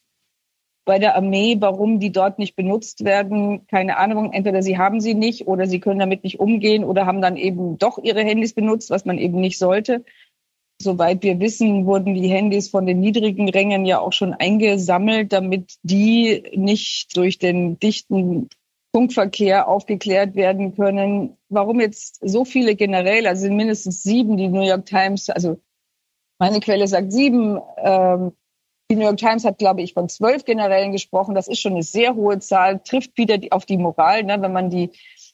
bei 0.86 1.00
der 1.00 1.16
Armee, 1.16 1.58
warum 1.60 2.00
die 2.00 2.12
dort 2.12 2.40
nicht 2.40 2.56
benutzt 2.56 3.04
werden, 3.04 3.66
keine 3.68 3.98
Ahnung. 3.98 4.34
Entweder 4.34 4.62
sie 4.62 4.78
haben 4.78 5.00
sie 5.00 5.14
nicht 5.14 5.48
oder 5.48 5.66
sie 5.66 5.80
können 5.80 6.00
damit 6.00 6.24
nicht 6.24 6.40
umgehen 6.40 6.84
oder 6.84 7.06
haben 7.06 7.22
dann 7.22 7.38
eben 7.38 7.78
doch 7.78 7.98
ihre 7.98 8.22
Handys 8.22 8.54
benutzt, 8.54 8.90
was 8.90 9.06
man 9.06 9.18
eben 9.18 9.40
nicht 9.40 9.58
sollte. 9.58 10.04
Soweit 10.82 11.24
wir 11.24 11.40
wissen, 11.40 11.86
wurden 11.86 12.14
die 12.14 12.28
Handys 12.28 12.70
von 12.70 12.86
den 12.86 13.00
niedrigen 13.00 13.48
Rängen 13.50 13.86
ja 13.86 14.00
auch 14.00 14.12
schon 14.12 14.34
eingesammelt, 14.34 15.32
damit 15.32 15.76
die 15.84 16.44
nicht 16.56 17.16
durch 17.16 17.38
den 17.38 17.80
dichten 17.80 18.50
Funkverkehr 18.94 19.68
aufgeklärt 19.68 20.36
werden 20.36 20.76
können. 20.76 21.38
Warum 21.50 21.80
jetzt 21.80 22.20
so 22.22 22.44
viele 22.44 22.76
generell, 22.76 23.26
also 23.26 23.44
sind 23.44 23.56
mindestens 23.56 24.04
sieben, 24.04 24.38
die 24.38 24.50
New 24.50 24.62
York 24.62 24.86
Times, 24.86 25.30
also 25.30 25.60
meine 26.40 26.60
Quelle 26.60 26.88
sagt 26.88 27.14
sieben, 27.14 27.60
ähm, 27.78 28.34
die 28.94 29.00
New 29.00 29.06
York 29.06 29.18
Times 29.18 29.44
hat, 29.44 29.58
glaube 29.58 29.82
ich, 29.82 29.94
von 29.94 30.08
zwölf 30.08 30.46
Generälen 30.46 30.92
gesprochen. 30.92 31.34
Das 31.34 31.48
ist 31.48 31.60
schon 31.60 31.74
eine 31.74 31.84
sehr 31.84 32.16
hohe 32.16 32.40
Zahl, 32.40 32.80
trifft 32.80 33.18
wieder 33.18 33.38
auf 33.50 33.66
die 33.66 33.78
Moral, 33.78 34.24
ne, 34.24 34.40
wenn 34.42 34.54
man 34.54 34.70
die, 34.70 34.92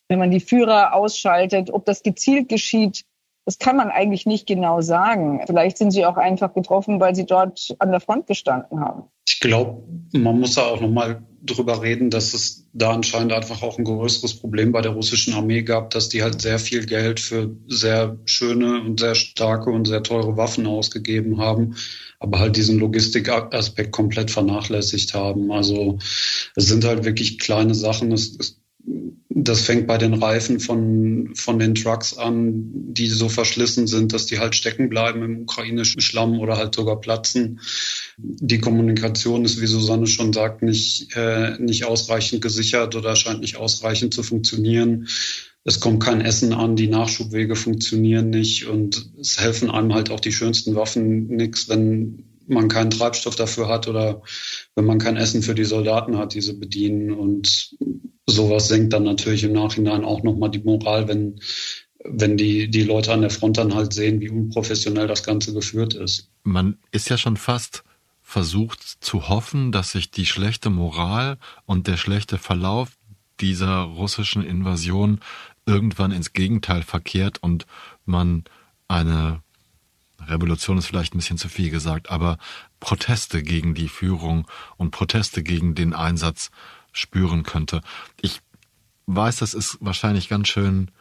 wenn 0.07 0.19
man 0.19 0.31
die 0.31 0.39
Führer 0.39 0.93
ausschaltet. 0.93 1.71
Ob 1.71 1.85
das 1.85 2.01
gezielt 2.01 2.47
geschieht, 2.47 3.03
das 3.45 3.57
kann 3.59 3.75
man 3.75 3.89
eigentlich 3.89 4.25
nicht 4.25 4.47
genau 4.47 4.79
sagen. 4.81 5.41
Vielleicht 5.45 5.77
sind 5.77 5.91
sie 5.91 6.05
auch 6.05 6.17
einfach 6.17 6.53
getroffen, 6.53 6.99
weil 6.99 7.15
sie 7.15 7.25
dort 7.25 7.75
an 7.79 7.91
der 7.91 7.99
Front 7.99 8.27
gestanden 8.27 8.79
haben. 8.79 9.03
Ich 9.31 9.39
glaube, 9.39 9.83
man 10.11 10.39
muss 10.39 10.55
da 10.55 10.63
auch 10.63 10.81
nochmal 10.81 11.21
drüber 11.43 11.83
reden, 11.83 12.09
dass 12.09 12.33
es 12.33 12.67
da 12.73 12.91
anscheinend 12.91 13.31
einfach 13.31 13.61
auch 13.61 13.77
ein 13.77 13.85
größeres 13.85 14.39
Problem 14.39 14.71
bei 14.71 14.81
der 14.81 14.91
russischen 14.91 15.33
Armee 15.35 15.61
gab, 15.61 15.91
dass 15.91 16.09
die 16.09 16.23
halt 16.23 16.41
sehr 16.41 16.57
viel 16.57 16.87
Geld 16.87 17.19
für 17.19 17.55
sehr 17.67 18.17
schöne 18.25 18.81
und 18.81 18.99
sehr 18.99 19.13
starke 19.13 19.69
und 19.69 19.85
sehr 19.85 20.01
teure 20.01 20.35
Waffen 20.35 20.65
ausgegeben 20.65 21.37
haben, 21.37 21.75
aber 22.19 22.39
halt 22.39 22.57
diesen 22.57 22.79
Logistikaspekt 22.79 23.91
komplett 23.91 24.31
vernachlässigt 24.31 25.13
haben. 25.13 25.51
Also 25.51 25.99
es 26.55 26.65
sind 26.67 26.83
halt 26.83 27.05
wirklich 27.05 27.37
kleine 27.37 27.75
Sachen. 27.75 28.11
Es, 28.11 28.35
es 28.35 28.59
das 29.29 29.61
fängt 29.61 29.87
bei 29.87 29.97
den 29.97 30.13
Reifen 30.13 30.59
von, 30.59 31.31
von 31.35 31.59
den 31.59 31.75
Trucks 31.75 32.17
an, 32.17 32.93
die 32.93 33.07
so 33.07 33.29
verschlissen 33.29 33.87
sind, 33.87 34.13
dass 34.13 34.25
die 34.25 34.39
halt 34.39 34.55
stecken 34.55 34.89
bleiben 34.89 35.23
im 35.23 35.41
ukrainischen 35.41 36.01
Schlamm 36.01 36.39
oder 36.39 36.57
halt 36.57 36.75
sogar 36.75 36.99
platzen. 36.99 37.59
Die 38.17 38.59
Kommunikation 38.59 39.45
ist, 39.45 39.61
wie 39.61 39.67
Susanne 39.67 40.07
schon 40.07 40.33
sagt, 40.33 40.63
nicht, 40.63 41.15
äh, 41.15 41.57
nicht 41.59 41.85
ausreichend 41.85 42.41
gesichert 42.41 42.95
oder 42.95 43.15
scheint 43.15 43.41
nicht 43.41 43.57
ausreichend 43.57 44.13
zu 44.13 44.23
funktionieren. 44.23 45.07
Es 45.63 45.79
kommt 45.79 46.03
kein 46.03 46.21
Essen 46.21 46.53
an, 46.53 46.75
die 46.75 46.87
Nachschubwege 46.87 47.55
funktionieren 47.55 48.29
nicht 48.29 48.67
und 48.67 49.11
es 49.19 49.39
helfen 49.39 49.69
einem 49.69 49.93
halt 49.93 50.09
auch 50.09 50.19
die 50.19 50.31
schönsten 50.31 50.75
Waffen 50.75 51.27
nichts, 51.27 51.69
wenn 51.69 52.28
man 52.49 52.67
keinen 52.67 52.89
Treibstoff 52.89 53.35
dafür 53.35 53.67
hat 53.67 53.87
oder 53.87 54.21
wenn 54.75 54.85
man 54.85 54.99
kein 54.99 55.17
Essen 55.17 55.41
für 55.41 55.55
die 55.55 55.65
Soldaten 55.65 56.17
hat, 56.17 56.33
die 56.33 56.41
sie 56.41 56.53
bedienen. 56.53 57.11
Und 57.11 57.75
sowas 58.27 58.67
senkt 58.67 58.93
dann 58.93 59.03
natürlich 59.03 59.43
im 59.43 59.53
Nachhinein 59.53 60.03
auch 60.03 60.23
nochmal 60.23 60.51
die 60.51 60.59
Moral, 60.59 61.07
wenn, 61.07 61.39
wenn 62.03 62.37
die, 62.37 62.69
die 62.69 62.83
Leute 62.83 63.13
an 63.13 63.21
der 63.21 63.29
Front 63.29 63.57
dann 63.57 63.75
halt 63.75 63.93
sehen, 63.93 64.19
wie 64.19 64.29
unprofessionell 64.29 65.07
das 65.07 65.23
Ganze 65.23 65.53
geführt 65.53 65.93
ist. 65.93 66.29
Man 66.43 66.77
ist 66.91 67.09
ja 67.09 67.17
schon 67.17 67.37
fast 67.37 67.83
versucht 68.21 68.83
zu 68.99 69.27
hoffen, 69.27 69.71
dass 69.71 69.91
sich 69.91 70.11
die 70.11 70.25
schlechte 70.25 70.69
Moral 70.69 71.37
und 71.65 71.87
der 71.87 71.97
schlechte 71.97 72.37
Verlauf 72.37 72.89
dieser 73.39 73.81
russischen 73.81 74.43
Invasion 74.43 75.19
irgendwann 75.65 76.11
ins 76.11 76.33
Gegenteil 76.33 76.83
verkehrt 76.83 77.41
und 77.41 77.65
man 78.05 78.43
eine 78.87 79.41
Revolution 80.29 80.77
ist 80.77 80.87
vielleicht 80.87 81.13
ein 81.13 81.17
bisschen 81.17 81.37
zu 81.37 81.49
viel 81.49 81.69
gesagt, 81.69 82.09
aber 82.09 82.37
Proteste 82.79 83.43
gegen 83.43 83.73
die 83.73 83.87
Führung 83.87 84.47
und 84.77 84.91
Proteste 84.91 85.43
gegen 85.43 85.75
den 85.75 85.93
Einsatz 85.93 86.51
spüren 86.91 87.43
könnte. 87.43 87.81
Ich 88.21 88.41
weiß, 89.07 89.37
das 89.37 89.53
ist 89.53 89.77
wahrscheinlich 89.81 90.29
ganz 90.29 90.47
schön 90.47 90.91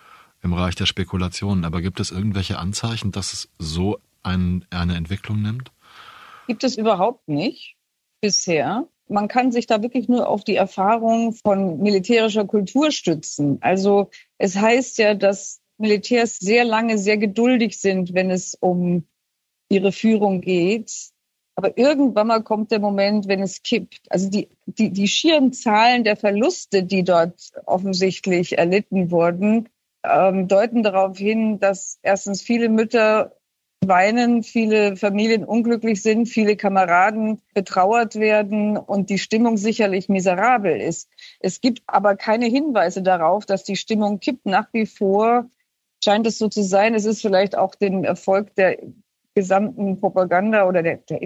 im 0.43 0.51
Bereich 0.51 0.75
der 0.75 0.87
Spekulationen, 0.87 1.65
aber 1.65 1.83
gibt 1.83 2.01
es 2.01 2.11
irgendwelche 2.11 2.59
Anzeichen, 2.59 3.13
dass 3.13 3.33
es 3.33 3.49
so 3.59 3.99
ein, 4.23 4.65
eine 4.71 4.97
Entwicklung 4.97 5.43
nimmt? 5.43 5.73
Gibt 6.47 6.65
es 6.65 6.77
überhaupt 6.77 7.29
nicht 7.29 7.77
bisher. 8.21 8.89
Man 9.09 9.29
kann 9.29 9.53
sich 9.53 9.67
da 9.67 9.83
wirklich 9.83 10.09
nur 10.09 10.29
auf 10.29 10.45
die 10.45 10.57
Erfahrung 10.57 11.33
von 11.33 11.79
militärischer 11.79 12.45
Kultur 12.45 12.91
stützen. 12.91 13.59
Also 13.61 14.11
es 14.37 14.57
heißt 14.57 14.99
ja, 14.99 15.15
dass 15.15 15.61
Militärs 15.79 16.39
sehr 16.39 16.65
lange 16.65 16.99
sehr 16.99 17.17
geduldig 17.17 17.79
sind, 17.81 18.13
wenn 18.13 18.31
es 18.31 18.55
um 18.55 19.07
ihre 19.69 19.93
Führung 19.93 20.41
geht. 20.41 21.11
Aber 21.55 21.77
irgendwann 21.77 22.29
mal 22.29 22.43
kommt 22.43 22.71
der 22.71 22.79
Moment, 22.79 23.27
wenn 23.27 23.43
es 23.43 23.63
kippt. 23.63 24.03
Also 24.11 24.31
die, 24.31 24.49
die, 24.67 24.91
die 24.91 25.09
schieren 25.09 25.53
Zahlen 25.53 26.05
der 26.05 26.17
Verluste, 26.17 26.85
die 26.85 27.03
dort 27.03 27.51
offensichtlich 27.67 28.57
erlitten 28.57 29.11
wurden, 29.11 29.69
ähm, 30.05 30.47
deuten 30.47 30.85
darauf 30.85 31.19
hin, 31.19 31.59
dass 31.59 31.99
erstens 32.03 32.43
viele 32.43 32.69
Mütter 32.69 33.35
weinen, 33.85 34.43
viele 34.43 34.97
Familien 34.97 35.45
unglücklich 35.45 36.03
sind, 36.03 36.27
viele 36.27 36.57
Kameraden 36.57 37.41
betrauert 37.55 38.17
werden 38.17 38.77
und 38.77 39.11
die 39.11 39.19
Stimmung 39.19 39.57
sicherlich 39.57 40.09
miserabel 40.09 40.81
ist. 40.81 41.09
Es 41.41 41.61
gibt 41.61 41.83
aber 41.87 42.17
keine 42.17 42.47
Hinweise 42.47 43.03
darauf, 43.03 43.47
dass 43.47 43.65
die 43.65 43.77
Stimmung 43.77 44.21
kippt. 44.21 44.47
Nach 44.47 44.69
wie 44.73 44.87
vor 44.87 45.49
scheint 46.03 46.27
es 46.27 46.39
so 46.39 46.49
zu 46.49 46.63
sein. 46.63 46.95
Es 46.95 47.05
ist 47.05 47.21
vielleicht 47.23 47.57
auch 47.57 47.75
den 47.75 48.05
Erfolg 48.05 48.55
der 48.55 48.79
gesamten 49.35 50.01
Propaganda 50.01 50.67
oder 50.67 50.83
der, 50.83 50.97
der 50.97 51.23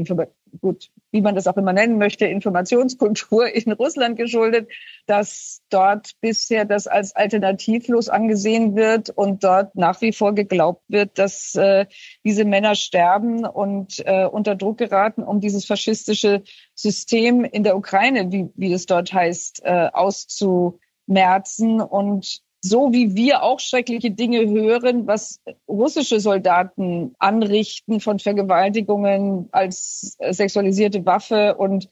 gut, 0.60 0.90
wie 1.10 1.20
man 1.22 1.34
das 1.34 1.46
auch 1.46 1.56
immer 1.56 1.72
nennen 1.72 1.98
möchte, 1.98 2.26
Informationskultur 2.26 3.48
in 3.48 3.72
Russland 3.72 4.16
geschuldet, 4.16 4.70
dass 5.06 5.62
dort 5.70 6.12
bisher 6.20 6.64
das 6.64 6.86
als 6.86 7.16
alternativlos 7.16 8.08
angesehen 8.08 8.76
wird 8.76 9.10
und 9.10 9.44
dort 9.44 9.74
nach 9.76 10.00
wie 10.00 10.12
vor 10.12 10.34
geglaubt 10.34 10.82
wird, 10.88 11.18
dass 11.18 11.54
äh, 11.54 11.86
diese 12.24 12.44
Männer 12.44 12.74
sterben 12.74 13.46
und 13.46 14.02
äh, 14.04 14.26
unter 14.26 14.54
Druck 14.54 14.78
geraten, 14.78 15.22
um 15.22 15.40
dieses 15.40 15.64
faschistische 15.64 16.42
System 16.74 17.44
in 17.44 17.62
der 17.62 17.76
Ukraine, 17.76 18.30
wie, 18.30 18.50
wie 18.54 18.72
es 18.72 18.86
dort 18.86 19.12
heißt, 19.12 19.62
äh, 19.64 19.88
auszumerzen 19.92 21.80
und 21.80 22.42
so 22.62 22.92
wie 22.92 23.16
wir 23.16 23.42
auch 23.42 23.58
schreckliche 23.58 24.12
Dinge 24.12 24.48
hören, 24.48 25.06
was 25.06 25.40
russische 25.68 26.20
Soldaten 26.20 27.14
anrichten 27.18 28.00
von 28.00 28.20
Vergewaltigungen 28.20 29.48
als 29.50 30.16
sexualisierte 30.30 31.04
Waffe 31.04 31.56
und 31.56 31.88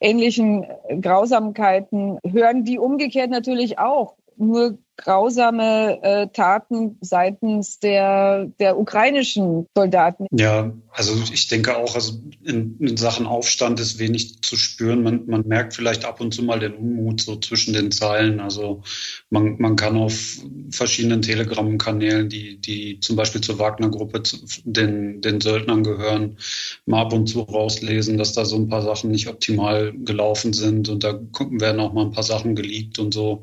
ähnlichen 0.00 0.66
Grausamkeiten, 1.00 2.18
hören 2.24 2.64
die 2.64 2.78
umgekehrt 2.78 3.30
natürlich 3.30 3.78
auch. 3.78 4.14
Nur 4.36 4.78
grausame 4.96 6.02
äh, 6.02 6.28
Taten 6.28 6.96
seitens 7.00 7.78
der, 7.80 8.46
der 8.60 8.78
ukrainischen 8.78 9.66
Soldaten. 9.74 10.26
Ja, 10.30 10.72
also 10.92 11.12
ich 11.32 11.48
denke 11.48 11.76
auch, 11.76 11.96
also 11.96 12.20
in, 12.44 12.78
in 12.78 12.96
Sachen 12.96 13.26
Aufstand 13.26 13.80
ist 13.80 13.98
wenig 13.98 14.40
zu 14.42 14.56
spüren. 14.56 15.02
Man, 15.02 15.26
man 15.26 15.46
merkt 15.46 15.74
vielleicht 15.74 16.04
ab 16.04 16.20
und 16.20 16.32
zu 16.32 16.42
mal 16.42 16.60
den 16.60 16.74
Unmut 16.74 17.20
so 17.20 17.36
zwischen 17.36 17.74
den 17.74 17.90
Zeilen. 17.90 18.38
Also 18.38 18.82
man, 19.30 19.56
man 19.58 19.74
kann 19.74 19.96
auf 19.96 20.38
verschiedenen 20.70 21.22
Telegram-Kanälen, 21.22 22.28
die, 22.28 22.58
die 22.58 23.00
zum 23.00 23.16
Beispiel 23.16 23.40
zur 23.40 23.58
Wagner-Gruppe, 23.58 24.22
den, 24.64 25.20
den 25.20 25.40
Söldnern 25.40 25.82
gehören, 25.82 26.38
mal 26.86 27.02
ab 27.02 27.12
und 27.12 27.26
zu 27.26 27.40
rauslesen, 27.40 28.16
dass 28.16 28.32
da 28.32 28.44
so 28.44 28.56
ein 28.56 28.68
paar 28.68 28.82
Sachen 28.82 29.10
nicht 29.10 29.28
optimal 29.28 29.92
gelaufen 29.92 30.52
sind 30.52 30.88
und 30.88 31.02
da 31.02 31.18
werden 31.50 31.80
auch 31.80 31.92
mal 31.92 32.04
ein 32.04 32.12
paar 32.12 32.22
Sachen 32.22 32.54
geleakt 32.54 33.00
und 33.00 33.12
so. 33.12 33.42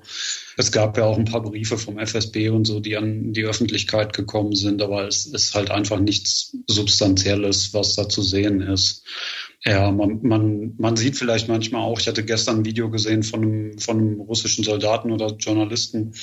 Es 0.57 0.71
gab 0.71 0.97
ja 0.97 1.05
auch 1.05 1.17
ein 1.17 1.25
paar 1.25 1.40
Briefe 1.41 1.77
vom 1.77 1.97
FSB 1.97 2.49
und 2.49 2.65
so, 2.65 2.79
die 2.79 2.97
an 2.97 3.33
die 3.33 3.43
Öffentlichkeit 3.43 4.13
gekommen 4.13 4.55
sind, 4.55 4.81
aber 4.81 5.07
es 5.07 5.25
ist 5.25 5.53
halt 5.53 5.71
einfach 5.71 5.99
nichts 5.99 6.57
Substanzielles, 6.67 7.73
was 7.73 7.95
da 7.95 8.07
zu 8.07 8.21
sehen 8.21 8.61
ist. 8.61 9.03
Ja, 9.63 9.91
man, 9.91 10.21
man, 10.23 10.73
man 10.77 10.95
sieht 10.95 11.17
vielleicht 11.17 11.47
manchmal 11.47 11.81
auch, 11.81 11.99
ich 11.99 12.07
hatte 12.07 12.25
gestern 12.25 12.59
ein 12.59 12.65
Video 12.65 12.89
gesehen 12.89 13.21
von 13.21 13.43
einem, 13.43 13.77
von 13.77 13.97
einem 13.97 14.21
russischen 14.21 14.63
Soldaten 14.63 15.11
oder 15.11 15.35
Journalisten, 15.37 16.15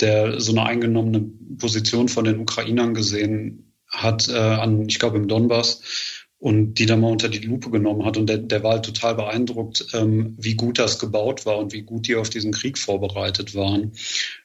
der 0.00 0.40
so 0.40 0.52
eine 0.52 0.64
eingenommene 0.64 1.28
Position 1.58 2.08
von 2.08 2.24
den 2.24 2.38
Ukrainern 2.38 2.94
gesehen 2.94 3.72
hat, 3.88 4.28
äh, 4.28 4.36
an, 4.36 4.88
ich 4.88 4.98
glaube 4.98 5.16
im 5.16 5.26
Donbass 5.26 6.15
und 6.38 6.74
die 6.74 6.86
dann 6.86 7.00
mal 7.00 7.10
unter 7.10 7.28
die 7.28 7.38
Lupe 7.38 7.70
genommen 7.70 8.04
hat. 8.04 8.18
Und 8.18 8.28
der, 8.28 8.38
der 8.38 8.62
war 8.62 8.72
halt 8.72 8.84
total 8.84 9.14
beeindruckt, 9.14 9.86
ähm, 9.94 10.34
wie 10.38 10.54
gut 10.54 10.78
das 10.78 10.98
gebaut 10.98 11.46
war 11.46 11.58
und 11.58 11.72
wie 11.72 11.82
gut 11.82 12.06
die 12.06 12.16
auf 12.16 12.28
diesen 12.28 12.52
Krieg 12.52 12.76
vorbereitet 12.76 13.54
waren. 13.54 13.92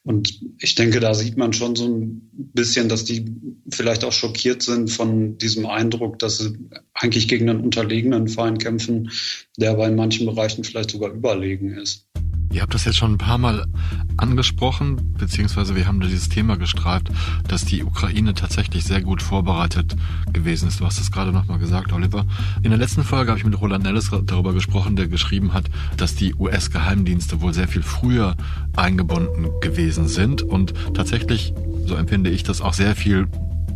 Und 0.04 0.42
ich 0.60 0.76
denke, 0.76 1.02
da 1.02 1.14
sieht 1.14 1.38
man 1.38 1.52
schon 1.52 1.76
so 1.76 1.88
ein 1.88 2.30
bisschen, 2.32 2.88
dass 2.88 3.04
die 3.04 3.26
vielleicht 3.70 4.06
auch 4.06 4.14
schockiert 4.14 4.64
sind 4.64 4.90
von 4.90 5.38
diesem 5.38 5.66
Eindruck, 5.66 6.18
dass 6.20 6.38
sie 6.38 6.58
eigentlich 6.94 7.28
gegen 7.28 7.50
einen 7.50 7.62
unterlegenen 7.62 8.30
Feind 8.30 8.62
kämpfen, 8.62 9.12
der 9.58 9.72
aber 9.72 9.88
in 9.88 9.96
manchen 9.96 10.26
Bereichen 10.26 10.64
vielleicht 10.64 10.92
sogar 10.92 11.12
überlegen 11.12 11.74
ist. 11.74 12.11
Ihr 12.52 12.62
habt 12.62 12.74
das 12.74 12.84
jetzt 12.84 12.98
schon 12.98 13.14
ein 13.14 13.18
paar 13.18 13.38
Mal 13.38 13.66
angesprochen, 14.18 15.14
beziehungsweise 15.18 15.76
wir 15.76 15.88
haben 15.88 16.02
dieses 16.02 16.28
Thema 16.28 16.58
gestreift, 16.58 17.10
dass 17.48 17.64
die 17.64 17.84
Ukraine 17.84 18.34
tatsächlich 18.34 18.84
sehr 18.84 19.02
gut 19.02 19.22
vorbereitet 19.22 19.96
gewesen 20.34 20.68
ist. 20.68 20.82
Du 20.82 20.86
hast 20.86 21.00
es 21.00 21.12
gerade 21.12 21.32
nochmal 21.32 21.60
gesagt, 21.60 21.94
Oliver. 21.94 22.26
In 22.62 22.72
der 22.72 22.78
letzten 22.78 23.04
Folge 23.04 23.32
habe 23.32 23.40
ich 23.40 23.46
mit 23.46 23.60
Roland 23.60 23.86
Nellis 23.86 24.12
darüber 24.26 24.54
gesprochen, 24.54 24.98
der 24.98 25.08
geschrieben 25.08 25.54
hat, 25.54 25.66
dass 25.96 26.16
die 26.16 26.36
US-Geheimdienste 26.36 27.40
wohl 27.40 27.54
sehr 27.54 27.70
viel 27.70 27.84
früher 27.84 28.36
eingebunden 28.76 29.48
gewesen 29.62 30.10
sind 30.10 30.42
und 30.42 30.74
tatsächlich, 30.94 31.54
so 31.86 31.96
empfinde 31.96 32.30
ich 32.30 32.44
das, 32.44 32.62
auch 32.62 32.74
sehr 32.74 32.96
viel 32.98 33.28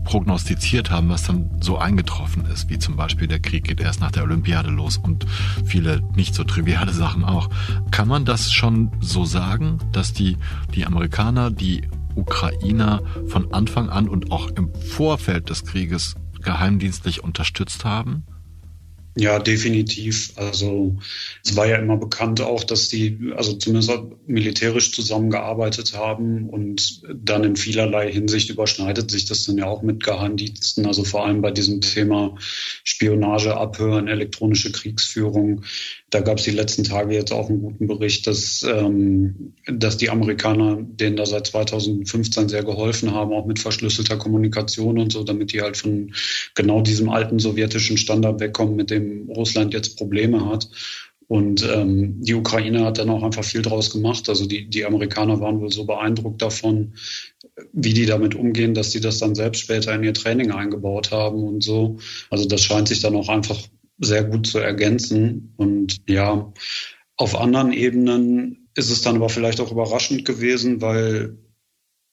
prognostiziert 0.05 0.91
haben, 0.91 1.09
was 1.09 1.23
dann 1.23 1.51
so 1.59 1.77
eingetroffen 1.77 2.45
ist, 2.45 2.69
wie 2.69 2.79
zum 2.79 2.95
Beispiel 2.95 3.27
der 3.27 3.39
Krieg 3.39 3.65
geht 3.65 3.81
erst 3.81 3.99
nach 3.99 4.11
der 4.11 4.23
Olympiade 4.23 4.69
los 4.69 4.97
und 4.97 5.25
viele 5.65 6.01
nicht 6.15 6.33
so 6.33 6.45
triviale 6.45 6.93
Sachen 6.93 7.25
auch. 7.25 7.49
Kann 7.91 8.07
man 8.07 8.23
das 8.23 8.51
schon 8.51 8.91
so 9.01 9.25
sagen, 9.25 9.79
dass 9.91 10.13
die, 10.13 10.37
die 10.73 10.85
Amerikaner, 10.85 11.51
die 11.51 11.89
Ukrainer 12.15 13.01
von 13.27 13.53
Anfang 13.53 13.89
an 13.89 14.07
und 14.07 14.31
auch 14.31 14.47
im 14.51 14.73
Vorfeld 14.73 15.49
des 15.49 15.65
Krieges 15.65 16.15
geheimdienstlich 16.41 17.23
unterstützt 17.23 17.83
haben? 17.83 18.23
Ja, 19.17 19.39
definitiv. 19.39 20.33
Also 20.35 20.97
es 21.41 21.55
war 21.55 21.65
ja 21.65 21.77
immer 21.77 21.95
bekannt 21.95 22.41
auch, 22.41 22.65
dass 22.65 22.89
die 22.89 23.31
also 23.37 23.53
zumindest 23.53 23.91
militärisch 24.27 24.91
zusammengearbeitet 24.91 25.93
haben 25.93 26.49
und 26.49 27.01
dann 27.13 27.45
in 27.45 27.55
vielerlei 27.55 28.11
Hinsicht 28.11 28.49
überschneidet 28.49 29.09
sich 29.09 29.23
das 29.23 29.45
dann 29.45 29.57
ja 29.57 29.67
auch 29.67 29.83
mit 29.83 30.03
Geheimdiensten. 30.03 30.85
Also 30.85 31.05
vor 31.05 31.25
allem 31.25 31.41
bei 31.41 31.51
diesem 31.51 31.79
Thema 31.79 32.37
Spionage, 32.83 33.55
Abhören, 33.55 34.09
elektronische 34.09 34.73
Kriegsführung. 34.73 35.63
Da 36.11 36.21
gab 36.21 36.37
es 36.37 36.43
die 36.43 36.51
letzten 36.51 36.83
Tage 36.83 37.15
jetzt 37.15 37.31
auch 37.31 37.49
einen 37.49 37.61
guten 37.61 37.87
Bericht, 37.87 38.27
dass, 38.27 38.63
ähm, 38.63 39.53
dass 39.65 39.97
die 39.97 40.09
Amerikaner 40.09 40.77
denen 40.81 41.15
da 41.15 41.25
seit 41.25 41.47
2015 41.47 42.47
sehr 42.47 42.63
geholfen 42.63 43.11
haben, 43.11 43.33
auch 43.33 43.45
mit 43.45 43.59
verschlüsselter 43.59 44.17
Kommunikation 44.17 44.99
und 44.99 45.11
so, 45.11 45.23
damit 45.23 45.51
die 45.51 45.61
halt 45.61 45.77
von 45.77 46.13
genau 46.53 46.81
diesem 46.81 47.09
alten 47.09 47.39
sowjetischen 47.39 47.97
Standard 47.97 48.39
wegkommen, 48.39 48.75
mit 48.75 48.91
dem 48.91 49.29
Russland 49.29 49.73
jetzt 49.73 49.97
Probleme 49.97 50.45
hat. 50.45 50.69
Und 51.27 51.63
ähm, 51.63 52.21
die 52.21 52.35
Ukraine 52.35 52.85
hat 52.85 52.99
dann 52.99 53.09
auch 53.09 53.23
einfach 53.23 53.43
viel 53.43 53.63
draus 53.63 53.89
gemacht. 53.89 54.29
Also 54.29 54.45
die, 54.45 54.69
die 54.69 54.85
Amerikaner 54.85 55.39
waren 55.39 55.59
wohl 55.59 55.71
so 55.71 55.85
beeindruckt 55.85 56.41
davon, 56.41 56.93
wie 57.73 57.93
die 57.93 58.05
damit 58.05 58.35
umgehen, 58.35 58.73
dass 58.73 58.91
die 58.91 58.99
das 58.99 59.17
dann 59.17 59.33
selbst 59.33 59.61
später 59.61 59.93
in 59.95 60.03
ihr 60.03 60.13
Training 60.13 60.51
eingebaut 60.51 61.11
haben 61.11 61.43
und 61.43 61.63
so. 61.63 61.97
Also 62.29 62.47
das 62.47 62.61
scheint 62.61 62.87
sich 62.87 63.01
dann 63.01 63.15
auch 63.15 63.29
einfach 63.29 63.57
sehr 63.97 64.23
gut 64.23 64.47
zu 64.47 64.59
ergänzen. 64.59 65.53
Und 65.57 66.01
ja, 66.09 66.53
auf 67.17 67.35
anderen 67.35 67.73
Ebenen 67.73 68.67
ist 68.75 68.89
es 68.89 69.01
dann 69.01 69.15
aber 69.15 69.29
vielleicht 69.29 69.59
auch 69.59 69.71
überraschend 69.71 70.25
gewesen, 70.25 70.81
weil 70.81 71.37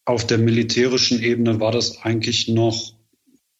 auf 0.05 0.27
der 0.27 0.39
militärischen 0.39 1.23
Ebene 1.23 1.61
war 1.61 1.73
das 1.73 2.03
eigentlich 2.03 2.49
noch 2.49 2.95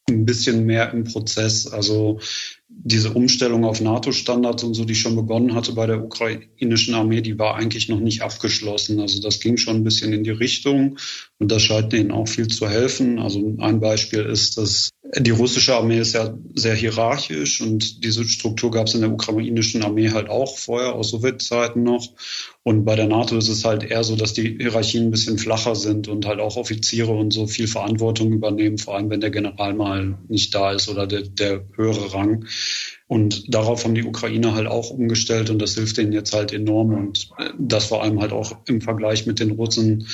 ein 0.09 0.25
bisschen 0.25 0.65
mehr 0.65 0.91
im 0.91 1.05
Prozess. 1.05 1.67
Also 1.67 2.19
diese 2.67 3.13
Umstellung 3.13 3.63
auf 3.63 3.79
NATO-Standards 3.79 4.63
und 4.63 4.73
so, 4.73 4.83
die 4.83 4.95
schon 4.95 5.15
begonnen 5.15 5.53
hatte 5.55 5.73
bei 5.73 5.87
der 5.87 6.03
ukrainischen 6.03 6.93
Armee, 6.95 7.21
die 7.21 7.39
war 7.39 7.55
eigentlich 7.55 7.87
noch 7.87 7.99
nicht 7.99 8.21
abgeschlossen. 8.21 8.99
Also 8.99 9.21
das 9.21 9.39
ging 9.39 9.57
schon 9.57 9.77
ein 9.77 9.83
bisschen 9.83 10.11
in 10.11 10.23
die 10.23 10.31
Richtung 10.31 10.97
und 11.43 11.51
das 11.51 11.61
scheint 11.61 11.91
ihnen 11.91 12.11
auch 12.11 12.29
viel 12.29 12.47
zu 12.47 12.69
helfen. 12.69 13.19
Also 13.19 13.57
ein 13.59 13.81
Beispiel 13.81 14.21
ist, 14.21 14.57
dass 14.57 14.91
die 15.19 15.31
russische 15.31 15.75
Armee 15.75 15.99
ist 15.99 16.13
ja 16.13 16.33
sehr 16.55 16.73
hierarchisch 16.73 17.59
und 17.59 18.05
diese 18.05 18.23
Struktur 18.23 18.71
gab 18.71 18.87
es 18.87 18.95
in 18.95 19.01
der 19.01 19.11
ukrainischen 19.11 19.83
Armee 19.83 20.11
halt 20.11 20.29
auch 20.29 20.57
vorher 20.57 20.95
aus 20.95 21.09
Sowjetzeiten 21.09 21.83
noch. 21.83 22.07
Und 22.63 22.85
bei 22.85 22.95
der 22.95 23.07
NATO 23.07 23.37
ist 23.37 23.49
es 23.49 23.65
halt 23.65 23.83
eher 23.83 24.05
so, 24.05 24.15
dass 24.15 24.31
die 24.31 24.57
Hierarchien 24.57 25.07
ein 25.07 25.11
bisschen 25.11 25.37
flacher 25.37 25.75
sind 25.75 26.07
und 26.07 26.25
halt 26.25 26.39
auch 26.39 26.55
Offiziere 26.55 27.11
und 27.11 27.33
so 27.33 27.45
viel 27.45 27.67
Verantwortung 27.67 28.31
übernehmen, 28.31 28.77
vor 28.77 28.95
allem 28.95 29.09
wenn 29.09 29.19
der 29.19 29.29
General 29.29 29.73
mal 29.73 30.17
nicht 30.29 30.55
da 30.55 30.71
ist 30.71 30.87
oder 30.87 31.07
der, 31.07 31.23
der 31.23 31.65
höhere 31.75 32.13
Rang. 32.13 32.45
Und 33.07 33.53
darauf 33.53 33.83
haben 33.83 33.95
die 33.95 34.05
Ukrainer 34.05 34.55
halt 34.55 34.67
auch 34.67 34.91
umgestellt 34.91 35.49
und 35.49 35.61
das 35.61 35.75
hilft 35.75 35.97
denen 35.97 36.13
jetzt 36.13 36.33
halt 36.33 36.53
enorm. 36.53 36.93
Und 36.93 37.31
das 37.59 37.83
vor 37.83 38.01
allem 38.01 38.21
halt 38.21 38.31
auch 38.31 38.55
im 38.65 38.79
Vergleich 38.79 39.25
mit 39.25 39.41
den 39.41 39.51
Russen 39.51 40.07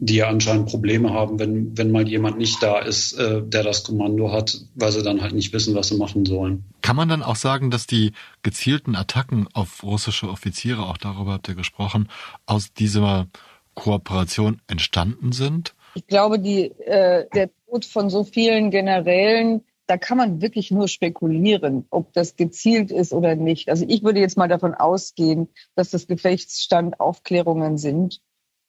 die 0.00 0.16
ja 0.16 0.28
anscheinend 0.28 0.68
Probleme 0.68 1.12
haben, 1.12 1.40
wenn, 1.40 1.76
wenn 1.76 1.90
mal 1.90 2.06
jemand 2.06 2.38
nicht 2.38 2.62
da 2.62 2.78
ist, 2.78 3.14
äh, 3.14 3.42
der 3.42 3.64
das 3.64 3.82
Kommando 3.82 4.30
hat, 4.32 4.56
weil 4.76 4.92
sie 4.92 5.02
dann 5.02 5.20
halt 5.20 5.34
nicht 5.34 5.52
wissen, 5.52 5.74
was 5.74 5.88
sie 5.88 5.96
machen 5.96 6.24
sollen. 6.24 6.64
Kann 6.82 6.94
man 6.94 7.08
dann 7.08 7.24
auch 7.24 7.36
sagen, 7.36 7.70
dass 7.70 7.88
die 7.88 8.12
gezielten 8.42 8.94
Attacken 8.94 9.48
auf 9.52 9.82
russische 9.82 10.28
Offiziere, 10.28 10.86
auch 10.86 10.98
darüber 10.98 11.32
habt 11.32 11.48
ihr 11.48 11.56
gesprochen, 11.56 12.08
aus 12.46 12.72
dieser 12.72 13.26
Kooperation 13.74 14.60
entstanden 14.68 15.32
sind? 15.32 15.74
Ich 15.94 16.06
glaube, 16.06 16.38
die, 16.38 16.70
äh, 16.82 17.26
der 17.34 17.50
Tod 17.66 17.84
von 17.84 18.08
so 18.08 18.22
vielen 18.22 18.70
Generälen, 18.70 19.64
da 19.88 19.96
kann 19.96 20.16
man 20.16 20.40
wirklich 20.40 20.70
nur 20.70 20.86
spekulieren, 20.86 21.86
ob 21.90 22.12
das 22.12 22.36
gezielt 22.36 22.92
ist 22.92 23.12
oder 23.12 23.34
nicht. 23.34 23.68
Also 23.68 23.84
ich 23.88 24.04
würde 24.04 24.20
jetzt 24.20 24.36
mal 24.36 24.48
davon 24.48 24.74
ausgehen, 24.74 25.48
dass 25.74 25.90
das 25.90 26.06
Gefechtsstandaufklärungen 26.06 27.78
sind 27.78 28.20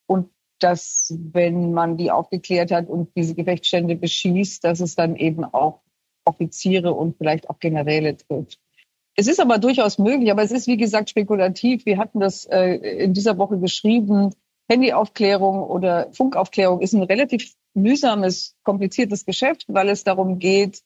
und 0.07 0.31
dass, 0.59 1.13
wenn 1.31 1.73
man 1.73 1.97
die 1.97 2.11
aufgeklärt 2.11 2.71
hat 2.71 2.87
und 2.87 3.09
diese 3.15 3.35
Gefechtsstände 3.35 3.95
beschießt, 3.95 4.63
dass 4.63 4.79
es 4.79 4.95
dann 4.95 5.15
eben 5.15 5.43
auch 5.43 5.81
Offiziere 6.25 6.93
und 6.93 7.17
vielleicht 7.17 7.49
auch 7.49 7.59
Generäle 7.59 8.15
trifft. 8.17 8.59
Es 9.15 9.27
ist 9.27 9.39
aber 9.39 9.57
durchaus 9.57 9.97
möglich, 9.97 10.31
aber 10.31 10.43
es 10.43 10.51
ist 10.51 10.67
wie 10.67 10.77
gesagt 10.77 11.09
spekulativ. 11.09 11.85
Wir 11.85 11.97
hatten 11.97 12.19
das 12.19 12.45
äh, 12.45 12.75
in 13.03 13.13
dieser 13.13 13.37
Woche 13.37 13.57
geschrieben. 13.59 14.29
Handyaufklärung 14.69 15.63
oder 15.63 16.09
Funkaufklärung 16.13 16.81
ist 16.81 16.93
ein 16.93 17.03
relativ 17.03 17.53
mühsames, 17.73 18.55
kompliziertes 18.63 19.25
Geschäft, 19.25 19.65
weil 19.67 19.89
es 19.89 20.03
darum 20.03 20.39
geht, 20.39 20.83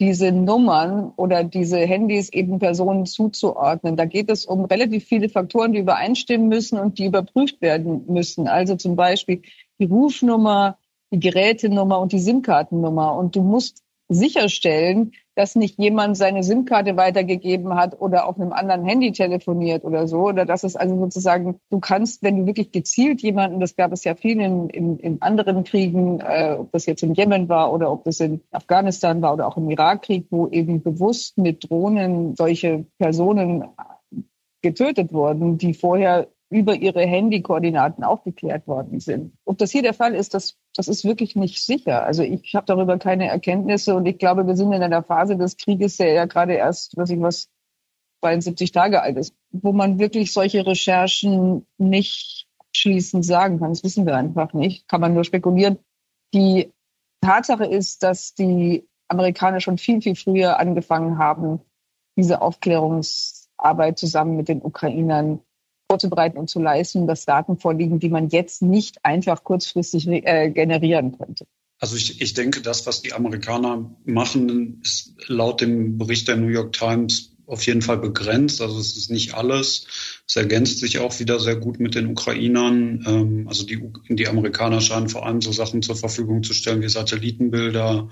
diese 0.00 0.30
Nummern 0.30 1.12
oder 1.16 1.42
diese 1.42 1.78
Handys 1.78 2.28
eben 2.28 2.58
Personen 2.58 3.04
zuzuordnen. 3.04 3.96
Da 3.96 4.04
geht 4.04 4.30
es 4.30 4.46
um 4.46 4.64
relativ 4.64 5.04
viele 5.04 5.28
Faktoren, 5.28 5.72
die 5.72 5.80
übereinstimmen 5.80 6.48
müssen 6.48 6.78
und 6.78 6.98
die 6.98 7.06
überprüft 7.06 7.60
werden 7.60 8.04
müssen. 8.06 8.46
Also 8.46 8.76
zum 8.76 8.94
Beispiel 8.94 9.42
die 9.80 9.86
Rufnummer, 9.86 10.78
die 11.10 11.18
Gerätenummer 11.18 11.98
und 11.98 12.12
die 12.12 12.20
SIM-Kartennummer. 12.20 13.16
Und 13.16 13.34
du 13.34 13.42
musst 13.42 13.82
sicherstellen, 14.08 15.12
dass 15.38 15.54
nicht 15.54 15.78
jemand 15.78 16.16
seine 16.16 16.42
SIM-Karte 16.42 16.96
weitergegeben 16.96 17.76
hat 17.76 18.00
oder 18.00 18.26
auf 18.26 18.40
einem 18.40 18.52
anderen 18.52 18.84
Handy 18.84 19.12
telefoniert 19.12 19.84
oder 19.84 20.08
so. 20.08 20.22
Oder 20.22 20.44
dass 20.44 20.64
es 20.64 20.74
also 20.74 20.98
sozusagen, 20.98 21.60
du 21.70 21.78
kannst, 21.78 22.24
wenn 22.24 22.38
du 22.38 22.46
wirklich 22.46 22.72
gezielt 22.72 23.22
jemanden, 23.22 23.60
das 23.60 23.76
gab 23.76 23.92
es 23.92 24.02
ja 24.02 24.16
viel 24.16 24.40
in, 24.40 24.68
in, 24.68 24.98
in 24.98 25.22
anderen 25.22 25.62
Kriegen, 25.62 26.18
äh, 26.18 26.56
ob 26.58 26.72
das 26.72 26.86
jetzt 26.86 27.04
in 27.04 27.14
Jemen 27.14 27.48
war 27.48 27.72
oder 27.72 27.92
ob 27.92 28.02
das 28.02 28.18
in 28.18 28.40
Afghanistan 28.50 29.22
war 29.22 29.34
oder 29.34 29.46
auch 29.46 29.56
im 29.56 29.70
Irakkrieg, 29.70 30.26
wo 30.30 30.48
eben 30.48 30.82
bewusst 30.82 31.38
mit 31.38 31.70
Drohnen 31.70 32.34
solche 32.34 32.86
Personen 32.98 33.62
getötet 34.60 35.12
wurden, 35.12 35.56
die 35.56 35.72
vorher 35.72 36.26
über 36.50 36.74
ihre 36.74 37.04
Handykoordinaten 37.04 38.04
aufgeklärt 38.04 38.66
worden 38.66 39.00
sind. 39.00 39.34
Ob 39.44 39.58
das 39.58 39.70
hier 39.70 39.82
der 39.82 39.92
Fall 39.92 40.14
ist, 40.14 40.32
das, 40.32 40.56
das 40.74 40.88
ist 40.88 41.04
wirklich 41.04 41.36
nicht 41.36 41.62
sicher. 41.62 42.04
Also 42.04 42.22
ich 42.22 42.54
habe 42.54 42.64
darüber 42.66 42.98
keine 42.98 43.28
Erkenntnisse 43.28 43.94
und 43.94 44.06
ich 44.06 44.18
glaube, 44.18 44.46
wir 44.46 44.56
sind 44.56 44.72
in 44.72 44.82
einer 44.82 45.02
Phase 45.02 45.36
des 45.36 45.56
Krieges, 45.58 45.98
der 45.98 46.12
ja 46.12 46.24
gerade 46.24 46.54
erst, 46.54 46.96
was 46.96 47.10
ich 47.10 47.20
was, 47.20 47.50
72 48.20 48.72
Tage 48.72 49.02
alt 49.02 49.16
ist, 49.16 49.34
wo 49.50 49.72
man 49.72 49.98
wirklich 49.98 50.32
solche 50.32 50.66
Recherchen 50.66 51.66
nicht 51.78 52.46
schließend 52.72 53.24
sagen 53.24 53.60
kann. 53.60 53.70
Das 53.70 53.84
wissen 53.84 54.06
wir 54.06 54.16
einfach 54.16 54.52
nicht. 54.52 54.88
Kann 54.88 55.00
man 55.00 55.14
nur 55.14 55.24
spekulieren. 55.24 55.78
Die 56.34 56.72
Tatsache 57.20 57.64
ist, 57.64 58.02
dass 58.02 58.34
die 58.34 58.88
Amerikaner 59.08 59.60
schon 59.60 59.78
viel, 59.78 60.02
viel 60.02 60.14
früher 60.14 60.58
angefangen 60.58 61.18
haben, 61.18 61.60
diese 62.16 62.42
Aufklärungsarbeit 62.42 63.98
zusammen 63.98 64.36
mit 64.36 64.48
den 64.48 64.62
Ukrainern 64.62 65.40
vorzubereiten 65.90 66.38
und 66.38 66.50
zu 66.50 66.60
leisten, 66.60 67.06
dass 67.06 67.24
Daten 67.24 67.58
vorliegen, 67.58 67.98
die 67.98 68.10
man 68.10 68.28
jetzt 68.28 68.62
nicht 68.62 69.04
einfach 69.04 69.42
kurzfristig 69.42 70.06
äh, 70.06 70.50
generieren 70.50 71.16
könnte. 71.16 71.46
Also 71.80 71.96
ich, 71.96 72.20
ich 72.20 72.34
denke, 72.34 72.60
das, 72.60 72.86
was 72.86 73.02
die 73.02 73.12
Amerikaner 73.12 73.96
machen, 74.04 74.80
ist 74.82 75.14
laut 75.28 75.60
dem 75.60 75.96
Bericht 75.96 76.28
der 76.28 76.36
New 76.36 76.48
York 76.48 76.72
Times 76.72 77.36
auf 77.46 77.66
jeden 77.66 77.82
Fall 77.82 77.98
begrenzt. 77.98 78.60
Also 78.60 78.78
es 78.78 78.96
ist 78.96 79.10
nicht 79.10 79.34
alles. 79.34 79.86
Es 80.28 80.36
ergänzt 80.36 80.78
sich 80.80 80.98
auch 80.98 81.18
wieder 81.20 81.40
sehr 81.40 81.56
gut 81.56 81.80
mit 81.80 81.94
den 81.94 82.08
Ukrainern. 82.08 83.02
Ähm, 83.06 83.48
also 83.48 83.64
die, 83.64 83.80
die 84.10 84.28
Amerikaner 84.28 84.82
scheinen 84.82 85.08
vor 85.08 85.24
allem 85.24 85.40
so 85.40 85.52
Sachen 85.52 85.80
zur 85.80 85.96
Verfügung 85.96 86.42
zu 86.42 86.52
stellen 86.52 86.82
wie 86.82 86.88
Satellitenbilder, 86.90 88.10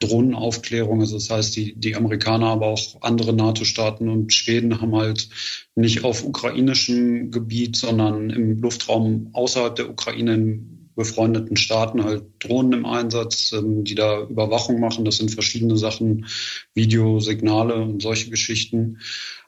Drohnenaufklärung. 0.00 1.00
Also 1.00 1.14
das 1.14 1.30
heißt, 1.30 1.56
die, 1.56 1.74
die 1.74 1.96
Amerikaner, 1.96 2.48
aber 2.48 2.66
auch 2.66 3.00
andere 3.00 3.32
NATO-Staaten 3.32 4.10
und 4.10 4.34
Schweden 4.34 4.82
haben 4.82 4.94
halt 4.94 5.30
nicht 5.74 6.04
auf 6.04 6.22
ukrainischem 6.22 7.30
Gebiet, 7.30 7.76
sondern 7.76 8.28
im 8.28 8.60
Luftraum 8.60 9.30
außerhalb 9.32 9.74
der 9.74 9.88
Ukraine 9.88 10.34
in 10.34 10.74
befreundeten 10.96 11.56
Staaten 11.56 12.04
halt 12.04 12.24
Drohnen 12.38 12.72
im 12.72 12.86
Einsatz, 12.86 13.52
ähm, 13.52 13.84
die 13.84 13.94
da 13.94 14.22
Überwachung 14.22 14.80
machen. 14.80 15.04
Das 15.04 15.16
sind 15.16 15.30
verschiedene 15.30 15.76
Sachen, 15.76 16.26
Videosignale 16.74 17.74
und 17.74 18.02
solche 18.02 18.30
Geschichten. 18.30 18.98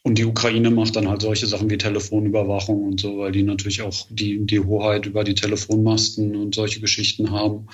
Und 0.06 0.18
die 0.18 0.24
Ukraine 0.24 0.70
macht 0.70 0.94
dann 0.94 1.08
halt 1.08 1.20
solche 1.20 1.48
Sachen 1.48 1.68
wie 1.68 1.78
Telefonüberwachung 1.78 2.84
und 2.84 3.00
so, 3.00 3.18
weil 3.18 3.32
die 3.32 3.42
natürlich 3.42 3.82
auch 3.82 4.06
die, 4.08 4.46
die 4.46 4.60
Hoheit 4.60 5.06
über 5.06 5.24
die 5.24 5.34
Telefonmasten 5.34 6.36
und 6.36 6.54
solche 6.54 6.78
Geschichten 6.78 7.32
haben. 7.32 7.66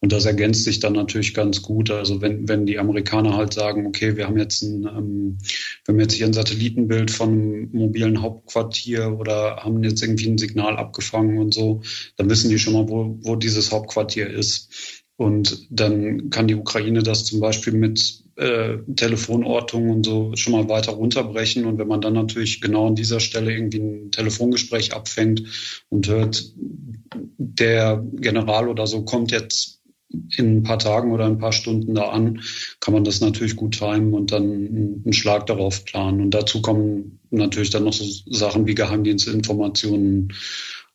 Und 0.00 0.10
das 0.10 0.24
ergänzt 0.24 0.64
sich 0.64 0.80
dann 0.80 0.94
natürlich 0.94 1.32
ganz 1.32 1.62
gut. 1.62 1.92
Also 1.92 2.20
wenn, 2.20 2.48
wenn 2.48 2.66
die 2.66 2.80
Amerikaner 2.80 3.36
halt 3.36 3.54
sagen, 3.54 3.86
okay, 3.86 4.16
wir 4.16 4.26
haben 4.26 4.36
jetzt 4.36 4.62
ein, 4.62 4.82
ähm, 4.82 5.38
wir 5.84 5.92
haben 5.92 6.00
jetzt 6.00 6.14
hier 6.14 6.26
ein 6.26 6.32
Satellitenbild 6.32 7.12
von 7.12 7.30
einem 7.30 7.70
mobilen 7.70 8.20
Hauptquartier 8.20 9.16
oder 9.16 9.58
haben 9.58 9.84
jetzt 9.84 10.02
irgendwie 10.02 10.28
ein 10.28 10.38
Signal 10.38 10.78
abgefangen 10.78 11.38
und 11.38 11.54
so, 11.54 11.82
dann 12.16 12.28
wissen 12.28 12.50
die 12.50 12.58
schon 12.58 12.72
mal, 12.72 12.88
wo, 12.88 13.16
wo 13.22 13.36
dieses 13.36 13.70
Hauptquartier 13.70 14.28
ist. 14.28 15.04
Und 15.14 15.68
dann 15.70 16.30
kann 16.30 16.48
die 16.48 16.56
Ukraine 16.56 17.04
das 17.04 17.26
zum 17.26 17.38
Beispiel 17.38 17.74
mit 17.74 18.25
äh, 18.36 18.78
Telefonortung 18.94 19.90
und 19.90 20.04
so 20.04 20.32
schon 20.36 20.52
mal 20.52 20.68
weiter 20.68 20.92
runterbrechen. 20.92 21.64
Und 21.64 21.78
wenn 21.78 21.88
man 21.88 22.00
dann 22.00 22.14
natürlich 22.14 22.60
genau 22.60 22.86
an 22.86 22.94
dieser 22.94 23.20
Stelle 23.20 23.52
irgendwie 23.52 23.78
ein 23.78 24.10
Telefongespräch 24.10 24.94
abfängt 24.94 25.42
und 25.88 26.08
hört, 26.08 26.52
der 27.38 28.04
General 28.14 28.68
oder 28.68 28.86
so 28.86 29.04
kommt 29.04 29.32
jetzt 29.32 29.80
in 30.36 30.58
ein 30.58 30.62
paar 30.62 30.78
Tagen 30.78 31.12
oder 31.12 31.26
ein 31.26 31.38
paar 31.38 31.52
Stunden 31.52 31.94
da 31.94 32.10
an, 32.10 32.40
kann 32.80 32.94
man 32.94 33.04
das 33.04 33.20
natürlich 33.20 33.56
gut 33.56 33.78
timen 33.78 34.14
und 34.14 34.32
dann 34.32 34.44
einen 34.44 35.12
Schlag 35.12 35.46
darauf 35.46 35.84
planen. 35.84 36.20
Und 36.20 36.30
dazu 36.32 36.62
kommen 36.62 37.18
natürlich 37.30 37.70
dann 37.70 37.84
noch 37.84 37.92
so 37.92 38.04
Sachen 38.30 38.66
wie 38.66 38.74
Geheimdienstinformationen, 38.74 40.32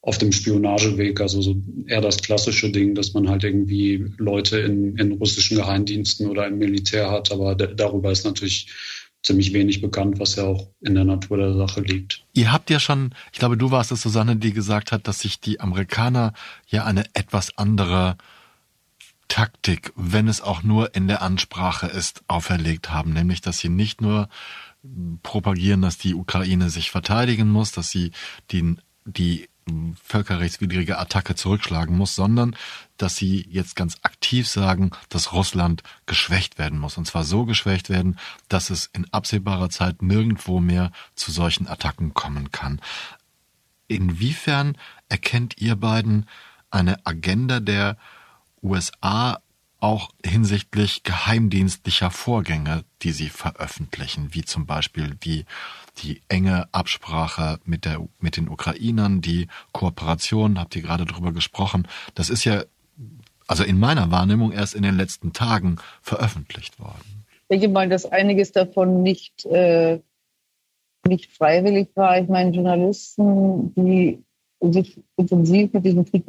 auf 0.02 0.18
dem 0.18 0.32
Spionageweg, 0.32 1.22
also 1.22 1.42
so 1.42 1.62
eher 1.88 2.02
das 2.02 2.18
klassische 2.18 2.72
Ding, 2.72 2.96
dass 2.96 3.14
man 3.14 3.30
halt 3.30 3.44
irgendwie 3.44 4.12
Leute 4.18 4.60
in, 4.60 4.98
in 4.98 5.12
russischen 5.14 5.58
Geheimdiensten 5.58 6.28
oder 6.28 6.48
im 6.48 6.58
Militär 6.58 7.12
hat, 7.12 7.32
aber 7.32 7.56
darüber 7.56 8.12
ist 8.12 8.26
natürlich 8.26 8.68
ziemlich 9.24 9.54
wenig 9.54 9.82
bekannt, 9.82 10.20
was 10.20 10.36
ja 10.36 10.46
auch 10.46 10.72
in 10.82 10.96
der 10.96 11.04
Natur 11.04 11.38
der 11.38 11.54
Sache 11.54 11.82
liegt. 11.82 12.24
Ihr 12.34 12.52
habt 12.52 12.72
ja 12.72 12.80
schon, 12.80 13.14
ich 13.32 13.38
glaube, 13.38 13.58
du 13.58 13.70
warst 13.70 13.92
es, 13.92 14.02
Susanne, 14.02 14.36
die 14.36 14.54
gesagt 14.54 14.92
hat, 14.92 15.08
dass 15.08 15.20
sich 15.20 15.40
die 15.40 15.60
Amerikaner 15.60 16.34
ja 16.68 16.86
eine 16.86 17.04
etwas 17.14 17.56
andere 17.58 18.18
Taktik, 19.28 19.94
wenn 19.96 20.28
es 20.28 20.42
auch 20.42 20.64
nur 20.64 20.96
in 20.96 21.08
der 21.08 21.22
Ansprache 21.22 21.86
ist, 21.86 22.24
auferlegt 22.28 22.90
haben, 22.90 23.14
nämlich 23.14 23.42
dass 23.42 23.60
sie 23.60 23.70
nicht 23.70 24.02
nur 24.02 24.28
propagieren, 25.22 25.84
dass 25.84 26.00
die 26.00 26.16
Ukraine 26.16 26.72
sich 26.72 26.90
verteidigen 26.90 27.48
muss, 27.48 27.72
dass 27.72 27.92
sie 27.92 28.12
die, 28.50 28.76
die 29.06 29.48
völkerrechtswidrige 30.04 30.98
Attacke 30.98 31.36
zurückschlagen 31.36 31.98
muss, 31.98 32.16
sondern 32.16 32.56
dass 32.98 33.16
sie 33.16 33.46
jetzt 33.50 33.76
ganz 33.76 33.98
aktiv 34.04 34.48
sagen, 34.48 34.92
dass 35.10 35.34
Russland 35.34 35.84
geschwächt 36.06 36.58
werden 36.58 36.80
muss. 36.80 36.98
Und 36.98 37.06
zwar 37.06 37.24
so 37.24 37.46
geschwächt 37.46 37.90
werden, 37.90 38.18
dass 38.50 38.70
es 38.70 38.90
in 38.94 39.12
absehbarer 39.12 39.70
Zeit 39.70 40.02
nirgendwo 40.02 40.60
mehr 40.60 40.92
zu 41.16 41.32
solchen 41.32 41.68
Attacken 41.68 42.14
kommen 42.14 42.52
kann. 42.52 42.82
Inwiefern 43.88 44.78
erkennt 45.10 45.58
ihr 45.58 45.76
beiden 45.76 46.28
eine 46.70 47.06
Agenda 47.06 47.60
der 47.60 47.98
USA 48.64 49.40
auch 49.82 50.12
hinsichtlich 50.24 51.04
geheimdienstlicher 51.04 52.12
Vorgänge, 52.12 52.86
die 53.02 53.12
sie 53.12 53.30
veröffentlichen, 53.30 54.30
wie 54.32 54.46
zum 54.46 54.66
Beispiel 54.66 55.16
die, 55.16 55.46
die 55.98 56.22
enge 56.30 56.68
Absprache 56.72 57.60
mit, 57.66 57.86
der, 57.86 58.00
mit 58.20 58.38
den 58.38 58.48
Ukrainern, 58.48 59.22
die 59.22 59.48
Kooperation, 59.74 60.60
habt 60.60 60.76
ihr 60.76 60.84
gerade 60.84 61.06
drüber 61.06 61.34
gesprochen. 61.34 61.88
Das 62.14 62.30
ist 62.30 62.46
ja, 62.46 62.64
also 63.48 63.64
in 63.64 63.80
meiner 63.80 64.12
Wahrnehmung 64.12 64.52
erst 64.52 64.76
in 64.76 64.84
den 64.84 64.96
letzten 64.96 65.34
Tagen 65.34 65.78
veröffentlicht 66.02 66.80
worden. 66.80 67.26
Ich 67.50 67.60
denke 67.60 67.68
mal, 67.68 67.90
dass 67.90 68.06
einiges 68.06 68.52
davon 68.52 69.02
nicht, 69.02 69.46
äh, 69.46 70.00
nicht 71.08 71.32
freiwillig 71.32 71.90
war. 71.96 72.20
Ich 72.20 72.30
meine, 72.30 72.52
Journalisten, 72.52 73.74
die 73.74 74.24
sich 74.62 75.00
intensiv 75.18 75.74
mit 75.74 75.86
diesem 75.86 76.06
Krieg 76.06 76.24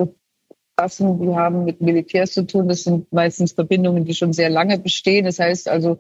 befassen, 0.77 1.21
die 1.21 1.35
haben 1.35 1.65
mit 1.65 1.81
Militärs 1.81 2.33
zu 2.33 2.47
tun. 2.47 2.69
Das 2.69 2.85
sind 2.85 3.13
meistens 3.13 3.53
Verbindungen, 3.53 4.05
die 4.05 4.15
schon 4.15 4.33
sehr 4.33 4.51
lange 4.51 4.79
bestehen. 4.79 5.25
Das 5.25 5.39
heißt 5.39 5.69
also, 5.69 5.99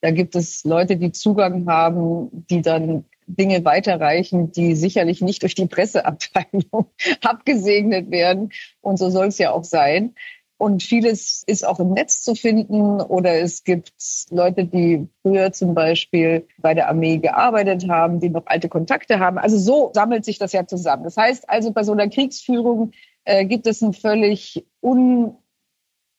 da 0.00 0.10
gibt 0.10 0.34
es 0.36 0.64
Leute, 0.64 0.96
die 0.96 1.12
Zugang 1.12 1.66
haben, 1.66 2.28
die 2.50 2.62
dann 2.62 3.04
Dinge 3.26 3.64
weiterreichen, 3.64 4.52
die 4.52 4.74
sicherlich 4.74 5.22
nicht 5.22 5.42
durch 5.42 5.54
die 5.54 5.66
Presseabteilung 5.66 6.86
abgesegnet 7.22 8.10
werden. 8.10 8.50
Und 8.80 8.98
so 8.98 9.10
soll 9.10 9.28
es 9.28 9.38
ja 9.38 9.52
auch 9.52 9.64
sein. 9.64 10.14
Und 10.56 10.82
vieles 10.82 11.42
ist 11.46 11.66
auch 11.66 11.80
im 11.80 11.92
Netz 11.92 12.22
zu 12.22 12.34
finden 12.34 13.00
oder 13.00 13.40
es 13.40 13.64
gibt 13.64 13.92
Leute, 14.30 14.64
die 14.64 15.08
früher 15.22 15.52
zum 15.52 15.74
Beispiel 15.74 16.46
bei 16.58 16.74
der 16.74 16.88
Armee 16.88 17.18
gearbeitet 17.18 17.88
haben, 17.88 18.20
die 18.20 18.30
noch 18.30 18.46
alte 18.46 18.68
Kontakte 18.68 19.18
haben. 19.18 19.38
Also 19.38 19.58
so 19.58 19.90
sammelt 19.94 20.24
sich 20.24 20.38
das 20.38 20.52
ja 20.52 20.66
zusammen. 20.66 21.04
Das 21.04 21.16
heißt 21.16 21.50
also, 21.50 21.72
bei 21.72 21.82
so 21.82 21.92
einer 21.92 22.08
Kriegsführung 22.08 22.92
äh, 23.24 23.44
gibt 23.44 23.66
es 23.66 23.82
ein 23.82 23.92
völlig 23.92 24.66
un 24.80 25.36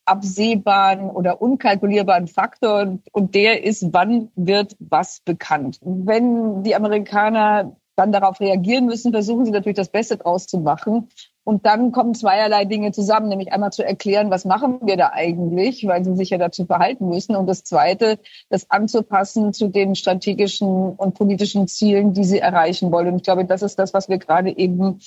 absehbaren 0.06 1.10
oder 1.10 1.42
unkalkulierbaren 1.42 2.28
Faktor 2.28 3.00
und 3.12 3.36
der 3.36 3.64
ist, 3.64 3.88
wann 3.92 4.30
wird 4.36 4.76
was 4.80 5.22
bekannt. 5.22 5.80
Wenn 5.82 6.64
die 6.64 6.76
Amerikaner 6.76 7.76
dann 7.96 8.12
darauf 8.12 8.40
reagieren 8.40 8.86
müssen, 8.86 9.12
versuchen 9.12 9.46
sie 9.46 9.52
natürlich 9.52 9.78
das 9.78 9.90
Beste 9.90 10.18
draus 10.18 10.48
zu 10.48 10.60
machen. 10.60 11.10
Und 11.44 11.66
dann 11.66 11.92
kommen 11.92 12.16
zweierlei 12.16 12.66
Dinge 12.66 12.92
zusammen, 12.92 13.30
nämlich 13.30 13.54
einmal 13.54 13.72
zu 13.72 13.86
erklären, 13.86 14.32
was 14.32 14.46
machen 14.46 14.80
wir 14.82 14.98
da 14.98 15.12
eigentlich, 15.14 15.86
weil 15.88 16.04
sie 16.04 16.16
sich 16.16 16.32
ja 16.32 16.38
dazu 16.38 16.66
verhalten 16.66 17.08
müssen. 17.08 17.36
Und 17.36 17.48
das 17.48 17.64
Zweite, 17.64 18.20
das 18.50 18.70
anzupassen 18.70 19.54
zu 19.54 19.68
den 19.68 19.96
strategischen 19.96 20.94
und 20.94 21.14
politischen 21.14 21.68
Zielen, 21.68 22.14
die 22.14 22.24
sie 22.24 22.40
erreichen 22.40 22.92
wollen. 22.92 23.10
Und 23.10 23.18
ich 23.18 23.24
glaube, 23.24 23.46
das 23.46 23.62
ist 23.62 23.78
das, 23.78 23.94
was 23.94 24.10
wir 24.10 24.18
gerade 24.18 24.58
eben 24.58 25.00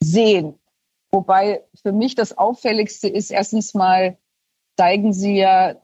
sehen. 0.00 0.54
Wobei 1.12 1.62
für 1.82 1.92
mich 1.92 2.14
das 2.14 2.36
Auffälligste 2.36 3.08
ist, 3.08 3.30
erstens 3.30 3.74
mal 3.74 4.18
zeigen 4.76 5.12
sie 5.12 5.36
ja, 5.36 5.76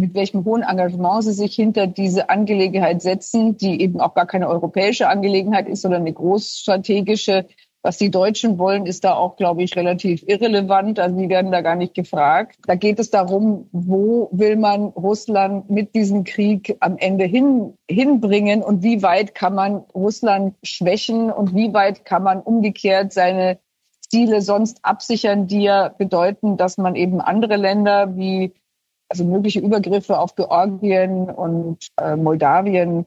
mit 0.00 0.14
welchem 0.14 0.44
hohen 0.44 0.62
Engagement 0.62 1.24
sie 1.24 1.32
sich 1.32 1.54
hinter 1.54 1.86
diese 1.86 2.30
Angelegenheit 2.30 3.02
setzen, 3.02 3.56
die 3.56 3.80
eben 3.82 4.00
auch 4.00 4.14
gar 4.14 4.26
keine 4.26 4.48
europäische 4.48 5.08
Angelegenheit 5.08 5.68
ist, 5.68 5.82
sondern 5.82 6.02
eine 6.02 6.12
großstrategische. 6.12 7.46
Was 7.82 7.96
die 7.96 8.10
Deutschen 8.10 8.58
wollen, 8.58 8.84
ist 8.84 9.04
da 9.04 9.14
auch, 9.14 9.36
glaube 9.36 9.62
ich, 9.62 9.74
relativ 9.74 10.22
irrelevant. 10.26 10.98
Also 10.98 11.16
die 11.16 11.30
werden 11.30 11.50
da 11.50 11.62
gar 11.62 11.76
nicht 11.76 11.94
gefragt. 11.94 12.58
Da 12.66 12.74
geht 12.74 12.98
es 12.98 13.10
darum, 13.10 13.68
wo 13.72 14.28
will 14.32 14.56
man 14.56 14.84
Russland 14.84 15.70
mit 15.70 15.94
diesem 15.94 16.24
Krieg 16.24 16.76
am 16.80 16.98
Ende 16.98 17.24
hin, 17.24 17.74
hinbringen 17.90 18.62
und 18.62 18.82
wie 18.82 19.02
weit 19.02 19.34
kann 19.34 19.54
man 19.54 19.76
Russland 19.94 20.56
schwächen 20.62 21.30
und 21.30 21.54
wie 21.54 21.72
weit 21.72 22.04
kann 22.04 22.22
man 22.22 22.42
umgekehrt 22.42 23.14
seine 23.14 23.58
Ziele 24.10 24.42
sonst 24.42 24.84
absichern, 24.84 25.46
die 25.46 25.62
ja 25.62 25.88
bedeuten, 25.88 26.56
dass 26.56 26.78
man 26.78 26.96
eben 26.96 27.20
andere 27.20 27.56
Länder 27.56 28.16
wie 28.16 28.52
also 29.08 29.24
mögliche 29.24 29.60
Übergriffe 29.60 30.18
auf 30.18 30.36
Georgien 30.36 31.30
und 31.30 31.88
äh, 32.00 32.16
Moldawien, 32.16 33.06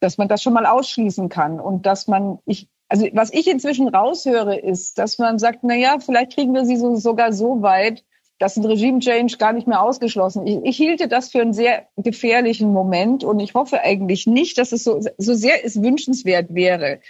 dass 0.00 0.18
man 0.18 0.28
das 0.28 0.42
schon 0.42 0.54
mal 0.54 0.66
ausschließen 0.66 1.28
kann 1.28 1.60
und 1.60 1.86
dass 1.86 2.06
man 2.06 2.38
ich 2.46 2.68
also 2.88 3.06
was 3.14 3.32
ich 3.32 3.48
inzwischen 3.48 3.88
raushöre 3.88 4.58
ist, 4.58 4.98
dass 4.98 5.18
man 5.18 5.38
sagt, 5.38 5.60
na 5.62 5.74
ja, 5.74 5.98
vielleicht 5.98 6.34
kriegen 6.34 6.52
wir 6.52 6.66
sie 6.66 6.76
so, 6.76 6.94
sogar 6.96 7.32
so 7.32 7.62
weit, 7.62 8.04
dass 8.38 8.58
ein 8.58 8.66
Regime-Change 8.66 9.38
gar 9.38 9.54
nicht 9.54 9.66
mehr 9.66 9.80
ausgeschlossen. 9.80 10.46
Ich, 10.46 10.58
ich 10.62 10.76
hielte 10.76 11.08
das 11.08 11.30
für 11.30 11.40
einen 11.40 11.54
sehr 11.54 11.86
gefährlichen 11.96 12.70
Moment 12.70 13.24
und 13.24 13.40
ich 13.40 13.54
hoffe 13.54 13.80
eigentlich 13.80 14.26
nicht, 14.26 14.58
dass 14.58 14.72
es 14.72 14.84
so, 14.84 15.00
so 15.16 15.34
sehr 15.34 15.64
es 15.64 15.80
wünschenswert 15.80 16.54
wäre, 16.54 17.00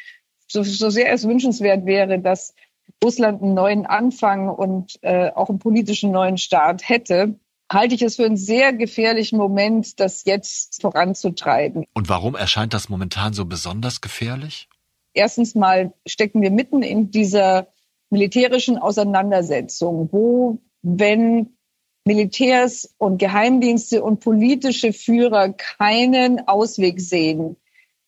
so, 0.47 0.62
so 0.62 0.88
sehr 0.90 1.12
es 1.12 1.26
wünschenswert 1.26 1.84
wäre, 1.84 2.20
dass 2.20 2.55
Russland 3.03 3.42
einen 3.42 3.55
neuen 3.55 3.86
Anfang 3.86 4.48
und 4.48 4.98
äh, 5.03 5.30
auch 5.30 5.48
einen 5.48 5.59
politischen 5.59 6.11
neuen 6.12 6.38
Staat 6.38 6.88
hätte, 6.88 7.38
halte 7.70 7.94
ich 7.94 8.03
es 8.03 8.16
für 8.16 8.24
einen 8.24 8.36
sehr 8.36 8.72
gefährlichen 8.72 9.38
Moment, 9.38 9.98
das 9.98 10.24
jetzt 10.24 10.80
voranzutreiben. 10.82 11.84
Und 11.94 12.09
warum 12.09 12.34
erscheint 12.34 12.74
das 12.74 12.88
momentan 12.88 13.32
so 13.32 13.44
besonders 13.44 14.00
gefährlich? 14.00 14.68
Erstens 15.14 15.55
mal 15.55 15.92
stecken 16.07 16.42
wir 16.42 16.50
mitten 16.50 16.82
in 16.82 17.11
dieser 17.11 17.68
militärischen 18.11 18.78
Auseinandersetzung, 18.78 20.09
wo, 20.12 20.59
wenn 20.82 21.57
Militärs 22.05 22.94
und 22.98 23.18
Geheimdienste 23.18 24.03
und 24.03 24.20
politische 24.20 24.92
Führer 24.92 25.50
keinen 25.50 26.46
Ausweg 26.48 27.00
sehen, 27.00 27.57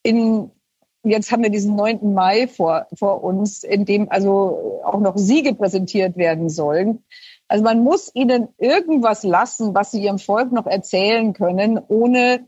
in 0.03 0.51
jetzt 1.05 1.30
haben 1.30 1.42
wir 1.42 1.50
diesen 1.50 1.76
9. 1.76 2.14
Mai 2.14 2.48
vor, 2.48 2.86
vor 2.94 3.22
uns, 3.22 3.62
in 3.62 3.84
dem 3.84 4.11
also 4.11 4.80
auch 4.84 5.00
noch 5.00 5.16
Siege 5.16 5.55
präsentiert 5.55 6.16
werden 6.16 6.48
sollen. 6.48 7.05
Also 7.48 7.62
man 7.62 7.84
muss 7.84 8.11
ihnen 8.14 8.48
irgendwas 8.59 9.22
lassen, 9.22 9.74
was 9.74 9.90
sie 9.90 10.02
ihrem 10.02 10.18
Volk 10.18 10.52
noch 10.52 10.66
erzählen 10.66 11.32
können, 11.34 11.78
ohne 11.88 12.46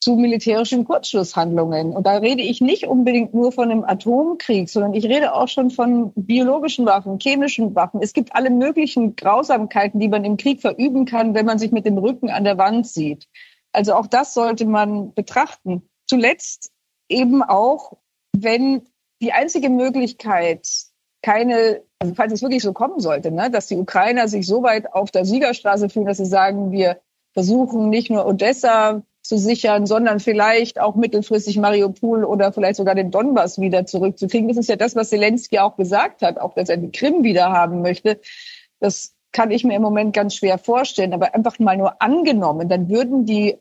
zu 0.00 0.14
militärischen 0.14 0.84
Kurzschlusshandlungen. 0.84 1.92
Und 1.92 2.06
da 2.06 2.18
rede 2.18 2.42
ich 2.42 2.60
nicht 2.60 2.86
unbedingt 2.86 3.34
nur 3.34 3.50
von 3.50 3.70
einem 3.70 3.84
Atomkrieg, 3.84 4.68
sondern 4.68 4.94
ich 4.94 5.04
rede 5.04 5.34
auch 5.34 5.48
schon 5.48 5.70
von 5.70 6.12
biologischen 6.14 6.86
Waffen, 6.86 7.18
chemischen 7.18 7.74
Waffen. 7.74 8.00
Es 8.02 8.12
gibt 8.12 8.34
alle 8.34 8.50
möglichen 8.50 9.16
Grausamkeiten, 9.16 9.98
die 9.98 10.08
man 10.08 10.24
im 10.24 10.36
Krieg 10.36 10.60
verüben 10.60 11.06
kann, 11.06 11.34
wenn 11.34 11.46
man 11.46 11.58
sich 11.58 11.72
mit 11.72 11.86
dem 11.86 11.98
Rücken 11.98 12.30
an 12.30 12.44
der 12.44 12.56
Wand 12.56 12.86
sieht. 12.86 13.26
Also 13.72 13.94
auch 13.94 14.06
das 14.06 14.32
sollte 14.32 14.64
man 14.64 15.12
betrachten. 15.12 15.88
Zuletzt 16.06 16.70
eben 17.08 17.42
auch, 17.42 17.94
wenn 18.36 18.82
die 19.20 19.32
einzige 19.32 19.70
Möglichkeit 19.70 20.66
keine, 21.22 21.82
also 21.98 22.14
falls 22.14 22.32
es 22.32 22.42
wirklich 22.42 22.62
so 22.62 22.72
kommen 22.72 23.00
sollte, 23.00 23.30
ne, 23.30 23.50
dass 23.50 23.66
die 23.66 23.76
Ukrainer 23.76 24.28
sich 24.28 24.46
so 24.46 24.62
weit 24.62 24.92
auf 24.92 25.10
der 25.10 25.24
Siegerstraße 25.24 25.88
fühlen, 25.88 26.06
dass 26.06 26.18
sie 26.18 26.26
sagen, 26.26 26.70
wir 26.70 27.00
versuchen 27.32 27.90
nicht 27.90 28.10
nur 28.10 28.26
Odessa 28.26 29.02
zu 29.22 29.36
sichern, 29.36 29.86
sondern 29.86 30.20
vielleicht 30.20 30.80
auch 30.80 30.94
mittelfristig 30.94 31.58
Mariupol 31.58 32.24
oder 32.24 32.52
vielleicht 32.52 32.76
sogar 32.76 32.94
den 32.94 33.10
Donbass 33.10 33.60
wieder 33.60 33.86
zurückzukriegen. 33.86 34.48
Das 34.48 34.56
ist 34.56 34.68
ja 34.68 34.76
das, 34.76 34.94
was 34.94 35.10
Zelensky 35.10 35.58
auch 35.58 35.76
gesagt 35.76 36.22
hat, 36.22 36.38
auch 36.38 36.54
dass 36.54 36.68
er 36.68 36.76
die 36.76 36.92
Krim 36.92 37.24
wieder 37.24 37.50
haben 37.50 37.82
möchte. 37.82 38.20
Das 38.78 39.14
kann 39.32 39.50
ich 39.50 39.64
mir 39.64 39.74
im 39.74 39.82
Moment 39.82 40.14
ganz 40.14 40.36
schwer 40.36 40.58
vorstellen, 40.58 41.12
aber 41.12 41.34
einfach 41.34 41.58
mal 41.58 41.76
nur 41.76 42.00
angenommen, 42.00 42.68
dann 42.68 42.88
würden 42.88 43.26
die 43.26 43.58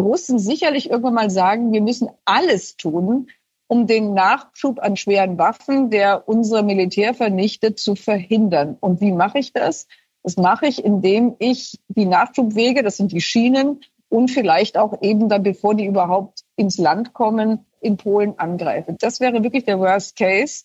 Russen 0.00 0.38
sicherlich 0.38 0.90
irgendwann 0.90 1.14
mal 1.14 1.30
sagen, 1.30 1.72
wir 1.72 1.82
müssen 1.82 2.08
alles 2.24 2.76
tun, 2.76 3.28
um 3.68 3.86
den 3.86 4.14
Nachschub 4.14 4.80
an 4.80 4.96
schweren 4.96 5.38
Waffen, 5.38 5.90
der 5.90 6.28
unser 6.28 6.62
Militär 6.62 7.14
vernichtet, 7.14 7.78
zu 7.78 7.94
verhindern. 7.94 8.76
Und 8.80 9.00
wie 9.00 9.12
mache 9.12 9.38
ich 9.38 9.52
das? 9.52 9.86
Das 10.22 10.36
mache 10.36 10.66
ich, 10.66 10.84
indem 10.84 11.36
ich 11.38 11.80
die 11.88 12.06
Nachschubwege, 12.06 12.82
das 12.82 12.96
sind 12.96 13.12
die 13.12 13.20
Schienen, 13.20 13.80
und 14.14 14.30
vielleicht 14.30 14.78
auch 14.78 15.02
eben 15.02 15.28
dann, 15.28 15.42
bevor 15.42 15.74
die 15.74 15.86
überhaupt 15.86 16.44
ins 16.54 16.78
Land 16.78 17.14
kommen, 17.14 17.66
in 17.80 17.96
Polen 17.96 18.38
angreife. 18.38 18.94
Das 18.98 19.18
wäre 19.18 19.42
wirklich 19.42 19.64
der 19.64 19.80
Worst 19.80 20.16
Case. 20.16 20.64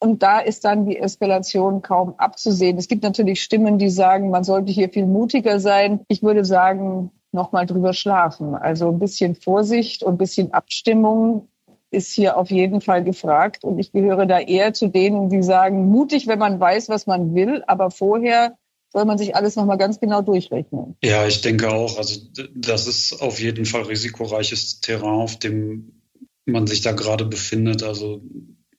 Und 0.00 0.24
da 0.24 0.40
ist 0.40 0.64
dann 0.64 0.84
die 0.84 0.98
Eskalation 0.98 1.82
kaum 1.82 2.14
abzusehen. 2.16 2.76
Es 2.76 2.88
gibt 2.88 3.04
natürlich 3.04 3.40
Stimmen, 3.40 3.78
die 3.78 3.88
sagen, 3.88 4.30
man 4.30 4.42
sollte 4.42 4.72
hier 4.72 4.88
viel 4.88 5.06
mutiger 5.06 5.60
sein. 5.60 6.00
Ich 6.08 6.24
würde 6.24 6.44
sagen, 6.44 7.12
nochmal 7.32 7.66
drüber 7.66 7.92
schlafen. 7.92 8.54
Also 8.54 8.88
ein 8.88 8.98
bisschen 8.98 9.34
Vorsicht 9.34 10.02
und 10.02 10.14
ein 10.14 10.18
bisschen 10.18 10.52
Abstimmung 10.52 11.48
ist 11.90 12.12
hier 12.12 12.36
auf 12.36 12.50
jeden 12.50 12.80
Fall 12.80 13.04
gefragt. 13.04 13.64
Und 13.64 13.78
ich 13.78 13.92
gehöre 13.92 14.26
da 14.26 14.40
eher 14.40 14.72
zu 14.72 14.88
denen, 14.88 15.28
die 15.28 15.42
sagen, 15.42 15.86
mutig, 15.86 16.26
wenn 16.26 16.38
man 16.38 16.58
weiß, 16.58 16.88
was 16.88 17.06
man 17.06 17.34
will, 17.34 17.62
aber 17.66 17.90
vorher 17.90 18.56
soll 18.92 19.04
man 19.04 19.18
sich 19.18 19.34
alles 19.34 19.56
nochmal 19.56 19.78
ganz 19.78 20.00
genau 20.00 20.20
durchrechnen. 20.20 20.96
Ja, 21.02 21.26
ich 21.26 21.40
denke 21.40 21.70
auch. 21.70 21.96
Also 21.98 22.20
das 22.54 22.86
ist 22.86 23.22
auf 23.22 23.40
jeden 23.40 23.64
Fall 23.64 23.82
risikoreiches 23.82 24.80
Terrain, 24.80 25.20
auf 25.20 25.38
dem 25.38 26.02
man 26.44 26.66
sich 26.66 26.82
da 26.82 26.92
gerade 26.92 27.24
befindet. 27.24 27.82
Also 27.82 28.22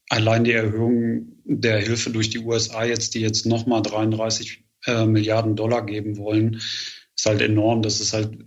allein 0.10 0.44
die 0.44 0.52
Erhöhung 0.52 1.34
der 1.46 1.80
Hilfe 1.80 2.12
durch 2.12 2.30
die 2.30 2.40
USA 2.40 2.84
jetzt, 2.84 3.16
die 3.16 3.22
jetzt 3.22 3.46
nochmal 3.46 3.82
33 3.82 4.64
äh, 4.86 5.06
Milliarden 5.06 5.56
Dollar 5.56 5.86
geben 5.86 6.18
wollen, 6.18 6.62
ist 7.16 7.26
halt 7.26 7.42
enorm. 7.42 7.82
Das 7.82 8.02
ist 8.02 8.14
halt 8.14 8.38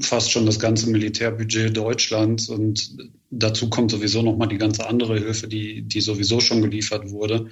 fast 0.00 0.30
schon 0.30 0.46
das 0.46 0.58
ganze 0.58 0.90
Militärbudget 0.90 1.76
Deutschlands 1.76 2.48
und 2.48 2.96
dazu 3.30 3.68
kommt 3.70 3.90
sowieso 3.90 4.22
noch 4.22 4.36
mal 4.36 4.46
die 4.46 4.58
ganze 4.58 4.86
andere 4.86 5.18
Hilfe, 5.18 5.48
die, 5.48 5.82
die 5.82 6.00
sowieso 6.00 6.40
schon 6.40 6.62
geliefert 6.62 7.10
wurde. 7.10 7.48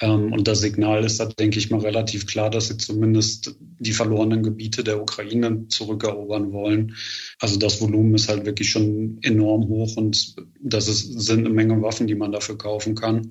Ähm, 0.00 0.32
und 0.32 0.48
das 0.48 0.60
Signal 0.60 1.04
ist 1.04 1.20
da, 1.20 1.26
denke 1.26 1.58
ich 1.58 1.70
mal, 1.70 1.80
relativ 1.80 2.26
klar, 2.26 2.50
dass 2.50 2.68
sie 2.68 2.76
zumindest 2.76 3.54
die 3.60 3.92
verlorenen 3.92 4.42
Gebiete 4.42 4.84
der 4.84 5.00
Ukraine 5.00 5.68
zurückerobern 5.68 6.52
wollen. 6.52 6.96
Also 7.38 7.58
das 7.58 7.80
Volumen 7.80 8.14
ist 8.14 8.28
halt 8.28 8.44
wirklich 8.44 8.70
schon 8.70 9.18
enorm 9.22 9.68
hoch 9.68 9.96
und 9.96 10.34
das 10.60 10.88
ist, 10.88 11.20
sind 11.20 11.40
eine 11.40 11.54
Menge 11.54 11.80
Waffen, 11.82 12.06
die 12.06 12.14
man 12.14 12.32
dafür 12.32 12.58
kaufen 12.58 12.94
kann. 12.94 13.30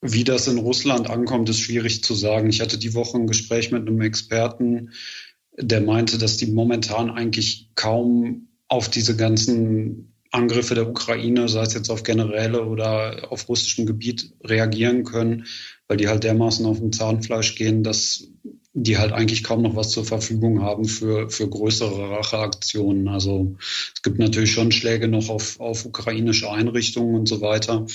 Wie 0.00 0.24
das 0.24 0.46
in 0.46 0.58
Russland 0.58 1.10
ankommt, 1.10 1.48
ist 1.48 1.60
schwierig 1.60 2.04
zu 2.04 2.14
sagen. 2.14 2.50
Ich 2.50 2.60
hatte 2.60 2.78
die 2.78 2.94
Woche 2.94 3.18
ein 3.18 3.26
Gespräch 3.26 3.72
mit 3.72 3.86
einem 3.86 4.00
Experten, 4.00 4.90
der 5.60 5.80
meinte, 5.80 6.18
dass 6.18 6.36
die 6.36 6.46
momentan 6.46 7.10
eigentlich 7.10 7.70
kaum 7.74 8.48
auf 8.68 8.88
diese 8.88 9.16
ganzen 9.16 10.14
Angriffe 10.30 10.74
der 10.74 10.88
Ukraine, 10.88 11.48
sei 11.48 11.62
es 11.62 11.74
jetzt 11.74 11.90
auf 11.90 12.02
Generäle 12.02 12.66
oder 12.66 13.32
auf 13.32 13.48
russischem 13.48 13.86
Gebiet, 13.86 14.32
reagieren 14.44 15.04
können, 15.04 15.46
weil 15.86 15.96
die 15.96 16.08
halt 16.08 16.24
dermaßen 16.24 16.66
auf 16.66 16.78
dem 16.78 16.92
Zahnfleisch 16.92 17.54
gehen, 17.54 17.82
dass 17.82 18.28
die 18.74 18.98
halt 18.98 19.12
eigentlich 19.12 19.42
kaum 19.42 19.62
noch 19.62 19.74
was 19.74 19.90
zur 19.90 20.04
Verfügung 20.04 20.62
haben 20.62 20.84
für, 20.84 21.30
für 21.30 21.48
größere 21.48 22.10
Racheaktionen. 22.10 23.08
Also 23.08 23.56
es 23.94 24.02
gibt 24.02 24.18
natürlich 24.18 24.52
schon 24.52 24.70
Schläge 24.70 25.08
noch 25.08 25.30
auf, 25.30 25.58
auf 25.58 25.86
ukrainische 25.86 26.50
Einrichtungen 26.50 27.16
und 27.16 27.28
so 27.28 27.40
weiter. 27.40 27.86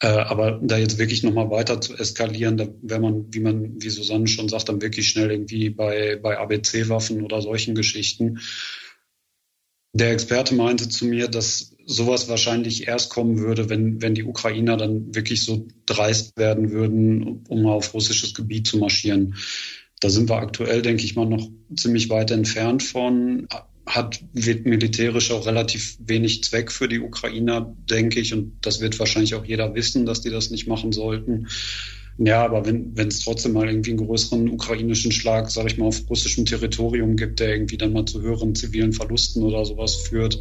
Äh, 0.00 0.06
aber 0.06 0.60
da 0.62 0.78
jetzt 0.78 0.98
wirklich 0.98 1.24
nochmal 1.24 1.50
weiter 1.50 1.80
zu 1.80 1.96
eskalieren, 1.96 2.56
da 2.56 2.68
wäre 2.82 3.00
man, 3.00 3.26
wie 3.32 3.40
man, 3.40 3.82
wie 3.82 3.90
Susanne 3.90 4.28
schon 4.28 4.48
sagt, 4.48 4.68
dann 4.68 4.80
wirklich 4.80 5.08
schnell 5.08 5.30
irgendwie 5.30 5.70
bei, 5.70 6.16
bei 6.22 6.38
ABC-Waffen 6.38 7.24
oder 7.24 7.42
solchen 7.42 7.74
Geschichten. 7.74 8.38
Der 9.92 10.12
Experte 10.12 10.54
meinte 10.54 10.88
zu 10.88 11.06
mir, 11.06 11.26
dass 11.26 11.74
sowas 11.84 12.28
wahrscheinlich 12.28 12.86
erst 12.86 13.10
kommen 13.10 13.38
würde, 13.38 13.68
wenn, 13.68 14.00
wenn 14.00 14.14
die 14.14 14.22
Ukrainer 14.22 14.76
dann 14.76 15.14
wirklich 15.14 15.44
so 15.44 15.66
dreist 15.86 16.36
werden 16.36 16.70
würden, 16.70 17.44
um 17.48 17.66
auf 17.66 17.94
russisches 17.94 18.34
Gebiet 18.34 18.66
zu 18.66 18.78
marschieren. 18.78 19.34
Da 19.98 20.10
sind 20.10 20.28
wir 20.28 20.36
aktuell, 20.36 20.82
denke 20.82 21.02
ich 21.02 21.16
mal, 21.16 21.26
noch 21.26 21.50
ziemlich 21.74 22.08
weit 22.10 22.30
entfernt 22.30 22.84
von. 22.84 23.48
Hat 23.88 24.22
militärisch 24.34 25.30
auch 25.30 25.46
relativ 25.46 25.96
wenig 25.98 26.44
Zweck 26.44 26.70
für 26.70 26.88
die 26.88 27.00
Ukrainer, 27.00 27.74
denke 27.90 28.20
ich. 28.20 28.34
Und 28.34 28.52
das 28.60 28.80
wird 28.80 28.98
wahrscheinlich 28.98 29.34
auch 29.34 29.44
jeder 29.44 29.74
wissen, 29.74 30.04
dass 30.04 30.20
die 30.20 30.30
das 30.30 30.50
nicht 30.50 30.68
machen 30.68 30.92
sollten. 30.92 31.48
Ja, 32.18 32.44
aber 32.44 32.66
wenn 32.66 32.96
wenn 32.96 33.08
es 33.08 33.20
trotzdem 33.20 33.52
mal 33.52 33.68
irgendwie 33.68 33.90
einen 33.90 34.04
größeren 34.04 34.48
ukrainischen 34.48 35.12
Schlag, 35.12 35.50
sage 35.50 35.68
ich 35.68 35.78
mal, 35.78 35.86
auf 35.86 36.02
russischem 36.10 36.44
Territorium 36.44 37.16
gibt, 37.16 37.38
der 37.38 37.54
irgendwie 37.54 37.76
dann 37.76 37.92
mal 37.92 38.04
zu 38.04 38.20
höheren 38.20 38.56
zivilen 38.56 38.92
Verlusten 38.92 39.42
oder 39.44 39.64
sowas 39.64 39.94
führt, 39.94 40.38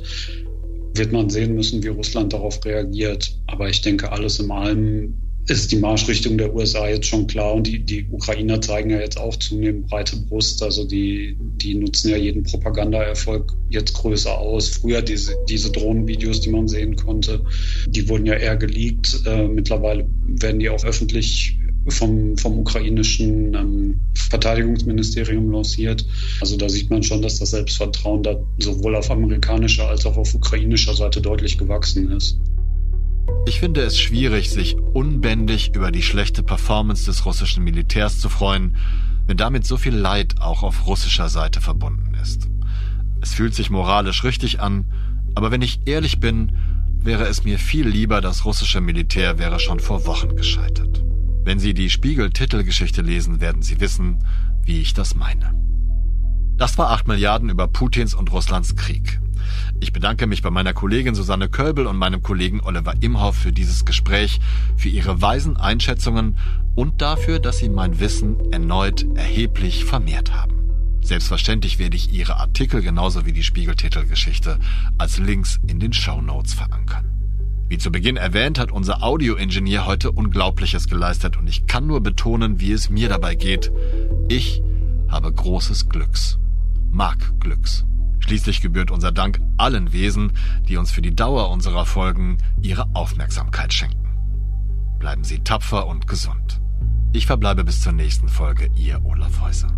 wird 0.96 1.12
man 1.12 1.30
sehen 1.30 1.54
müssen, 1.54 1.84
wie 1.84 1.90
Russland 1.90 2.34
darauf 2.34 2.66
reagiert. 2.66 3.38
Aber 3.46 3.70
ich 3.70 3.82
denke, 3.82 4.12
alles 4.12 4.40
in 4.40 4.52
allem 4.52 5.14
ist 5.50 5.72
die 5.72 5.78
Marschrichtung 5.78 6.38
der 6.38 6.54
USA 6.54 6.90
jetzt 6.90 7.08
schon 7.08 7.28
klar 7.28 7.54
und 7.54 7.68
die, 7.68 7.80
die 7.80 8.06
Ukrainer 8.12 8.60
zeigen 8.62 8.90
ja 8.90 9.00
jetzt 9.00 9.18
auch 9.18 9.36
zunehmend 9.38 9.88
breite 9.88 10.18
Brust. 10.18 10.62
Also 10.62 10.86
die, 10.86 11.38
die 11.40 11.76
nutzen 11.76 12.10
ja 12.10 12.18
jeden 12.18 12.44
Propagandaerfolg 12.44 13.54
jetzt 13.70 13.94
größer 13.94 14.38
aus. 14.38 14.68
Früher 14.68 15.02
diese, 15.02 15.36
diese 15.48 15.72
Drohnenvideos, 15.72 16.42
die 16.42 16.50
man 16.50 16.68
sehen 16.68 16.98
konnte, 16.98 17.46
die 17.88 18.10
wurden 18.10 18.26
ja 18.26 18.34
eher 18.34 18.58
geleakt. 18.58 19.22
Äh, 19.26 19.48
mittlerweile 19.48 20.08
werden 20.28 20.60
die 20.60 20.70
auch 20.70 20.84
öffentlich 20.84 21.58
vom, 21.90 22.38
vom 22.38 22.60
ukrainischen 22.60 23.54
ähm, 23.54 24.00
Verteidigungsministerium 24.16 25.50
lanciert. 25.52 26.06
Also 26.42 26.58
da 26.58 26.68
sieht 26.68 26.90
man 26.90 27.04
schon, 27.04 27.22
dass 27.22 27.40
das 27.40 27.52
Selbstvertrauen 27.52 28.24
da 28.24 28.38
sowohl 28.58 28.96
auf 28.96 29.10
amerikanischer 29.10 29.88
als 29.88 30.06
auch 30.06 30.18
auf 30.18 30.36
ukrainischer 30.36 30.94
Seite 30.94 31.22
deutlich 31.22 31.58
gewachsen 31.58 32.12
ist. 32.12 32.38
Ich 33.46 33.60
finde 33.60 33.82
es 33.82 34.00
schwierig, 34.00 34.50
sich 34.50 34.78
unbändig 34.78 35.74
über 35.74 35.92
die 35.92 36.04
schlechte 36.04 36.44
Performance 36.44 37.06
des 37.06 37.26
russischen 37.26 37.64
Militärs 37.64 38.20
zu 38.20 38.30
freuen, 38.30 38.76
wenn 39.26 39.38
damit 39.38 39.66
so 39.66 39.78
viel 39.78 39.96
Leid 39.96 40.42
auch 40.42 40.64
auf 40.64 40.88
russischer 40.88 41.30
Seite 41.30 41.62
verbunden 41.62 42.14
ist. 42.22 42.48
Es 43.22 43.34
fühlt 43.34 43.56
sich 43.56 43.70
moralisch 43.70 44.24
richtig 44.24 44.60
an, 44.60 44.86
aber 45.36 45.52
wenn 45.52 45.62
ich 45.62 45.82
ehrlich 45.86 46.20
bin, 46.20 46.58
wäre 47.00 47.26
es 47.26 47.44
mir 47.44 47.58
viel 47.60 47.88
lieber, 47.88 48.22
das 48.22 48.46
russische 48.46 48.82
Militär 48.82 49.40
wäre 49.40 49.60
schon 49.60 49.80
vor 49.80 50.06
Wochen 50.06 50.36
gescheitert. 50.36 51.04
Wenn 51.44 51.60
Sie 51.60 51.74
die 51.74 51.90
Spiegel-Titelgeschichte 51.90 53.02
lesen, 53.02 53.40
werden 53.40 53.62
Sie 53.62 53.80
wissen, 53.80 54.20
wie 54.64 54.82
ich 54.82 54.94
das 54.94 55.16
meine. 55.16 55.54
Das 56.58 56.78
war 56.78 56.90
8 56.90 57.08
Milliarden 57.08 57.50
über 57.50 57.68
Putins 57.68 58.14
und 58.14 58.32
Russlands 58.32 58.76
Krieg. 58.76 59.20
Ich 59.80 59.94
bedanke 59.94 60.28
mich 60.28 60.42
bei 60.42 60.50
meiner 60.50 60.74
Kollegin 60.74 61.16
Susanne 61.16 61.50
Kölbel 61.50 61.88
und 61.88 61.98
meinem 61.98 62.22
Kollegen 62.22 62.62
Oliver 62.62 62.94
Imhoff 63.02 63.36
für 63.36 63.52
dieses 63.52 63.86
Gespräch, 63.86 64.40
für 64.76 64.90
ihre 64.90 65.22
weisen 65.22 65.58
Einschätzungen 65.58 66.38
und 66.76 67.02
dafür, 67.02 67.40
dass 67.40 67.58
sie 67.58 67.70
mein 67.70 68.00
Wissen 68.00 68.52
erneut 68.52 69.06
erheblich 69.16 69.86
vermehrt 69.86 70.34
haben. 70.34 70.58
Selbstverständlich 71.02 71.80
werde 71.80 71.96
ich 71.96 72.12
Ihre 72.12 72.36
Artikel 72.36 72.82
genauso 72.82 73.26
wie 73.26 73.32
die 73.32 73.44
Spiegeltitelgeschichte 73.44 74.60
als 74.98 75.18
Links 75.18 75.58
in 75.66 75.80
den 75.80 75.94
Show 75.94 76.22
Notes 76.22 76.54
verankern. 76.54 77.06
Wie 77.70 77.78
zu 77.78 77.92
Beginn 77.92 78.18
erwähnt, 78.18 78.60
hat 78.60 78.72
unser 78.72 79.04
Audioingenieur 79.04 79.86
heute 79.86 80.12
Unglaubliches 80.12 80.88
geleistet 80.88 81.38
und 81.38 81.48
ich 81.48 81.66
kann 81.66 81.88
nur 81.88 82.02
betonen, 82.02 82.60
wie 82.60 82.74
es 82.74 82.90
mir 82.90 83.08
dabei 83.08 83.36
geht. 83.36 83.72
Ich 84.28 84.62
habe 85.08 85.32
großes 85.32 85.88
Glücks. 85.88 86.38
Mag 86.92 87.40
Glücks. 87.40 87.86
Schließlich 88.20 88.62
gebührt 88.62 88.92
unser 88.92 89.12
Dank 89.12 89.40
allen 89.58 89.94
Wesen, 89.94 90.34
die 90.68 90.78
uns 90.78 90.92
für 90.92 91.02
die 91.02 91.16
Dauer 91.16 91.50
unserer 91.50 91.86
Folgen 91.86 92.38
ihre 92.62 92.86
Aufmerksamkeit 92.94 93.74
schenken. 93.74 94.08
Bleiben 95.00 95.24
Sie 95.24 95.40
tapfer 95.40 95.88
und 95.88 96.08
gesund. 96.08 96.60
Ich 97.14 97.26
verbleibe 97.26 97.64
bis 97.64 97.82
zur 97.82 97.94
nächsten 97.94 98.28
Folge, 98.28 98.70
Ihr 98.76 99.04
Olaf 99.06 99.42
Häuser. 99.42 99.70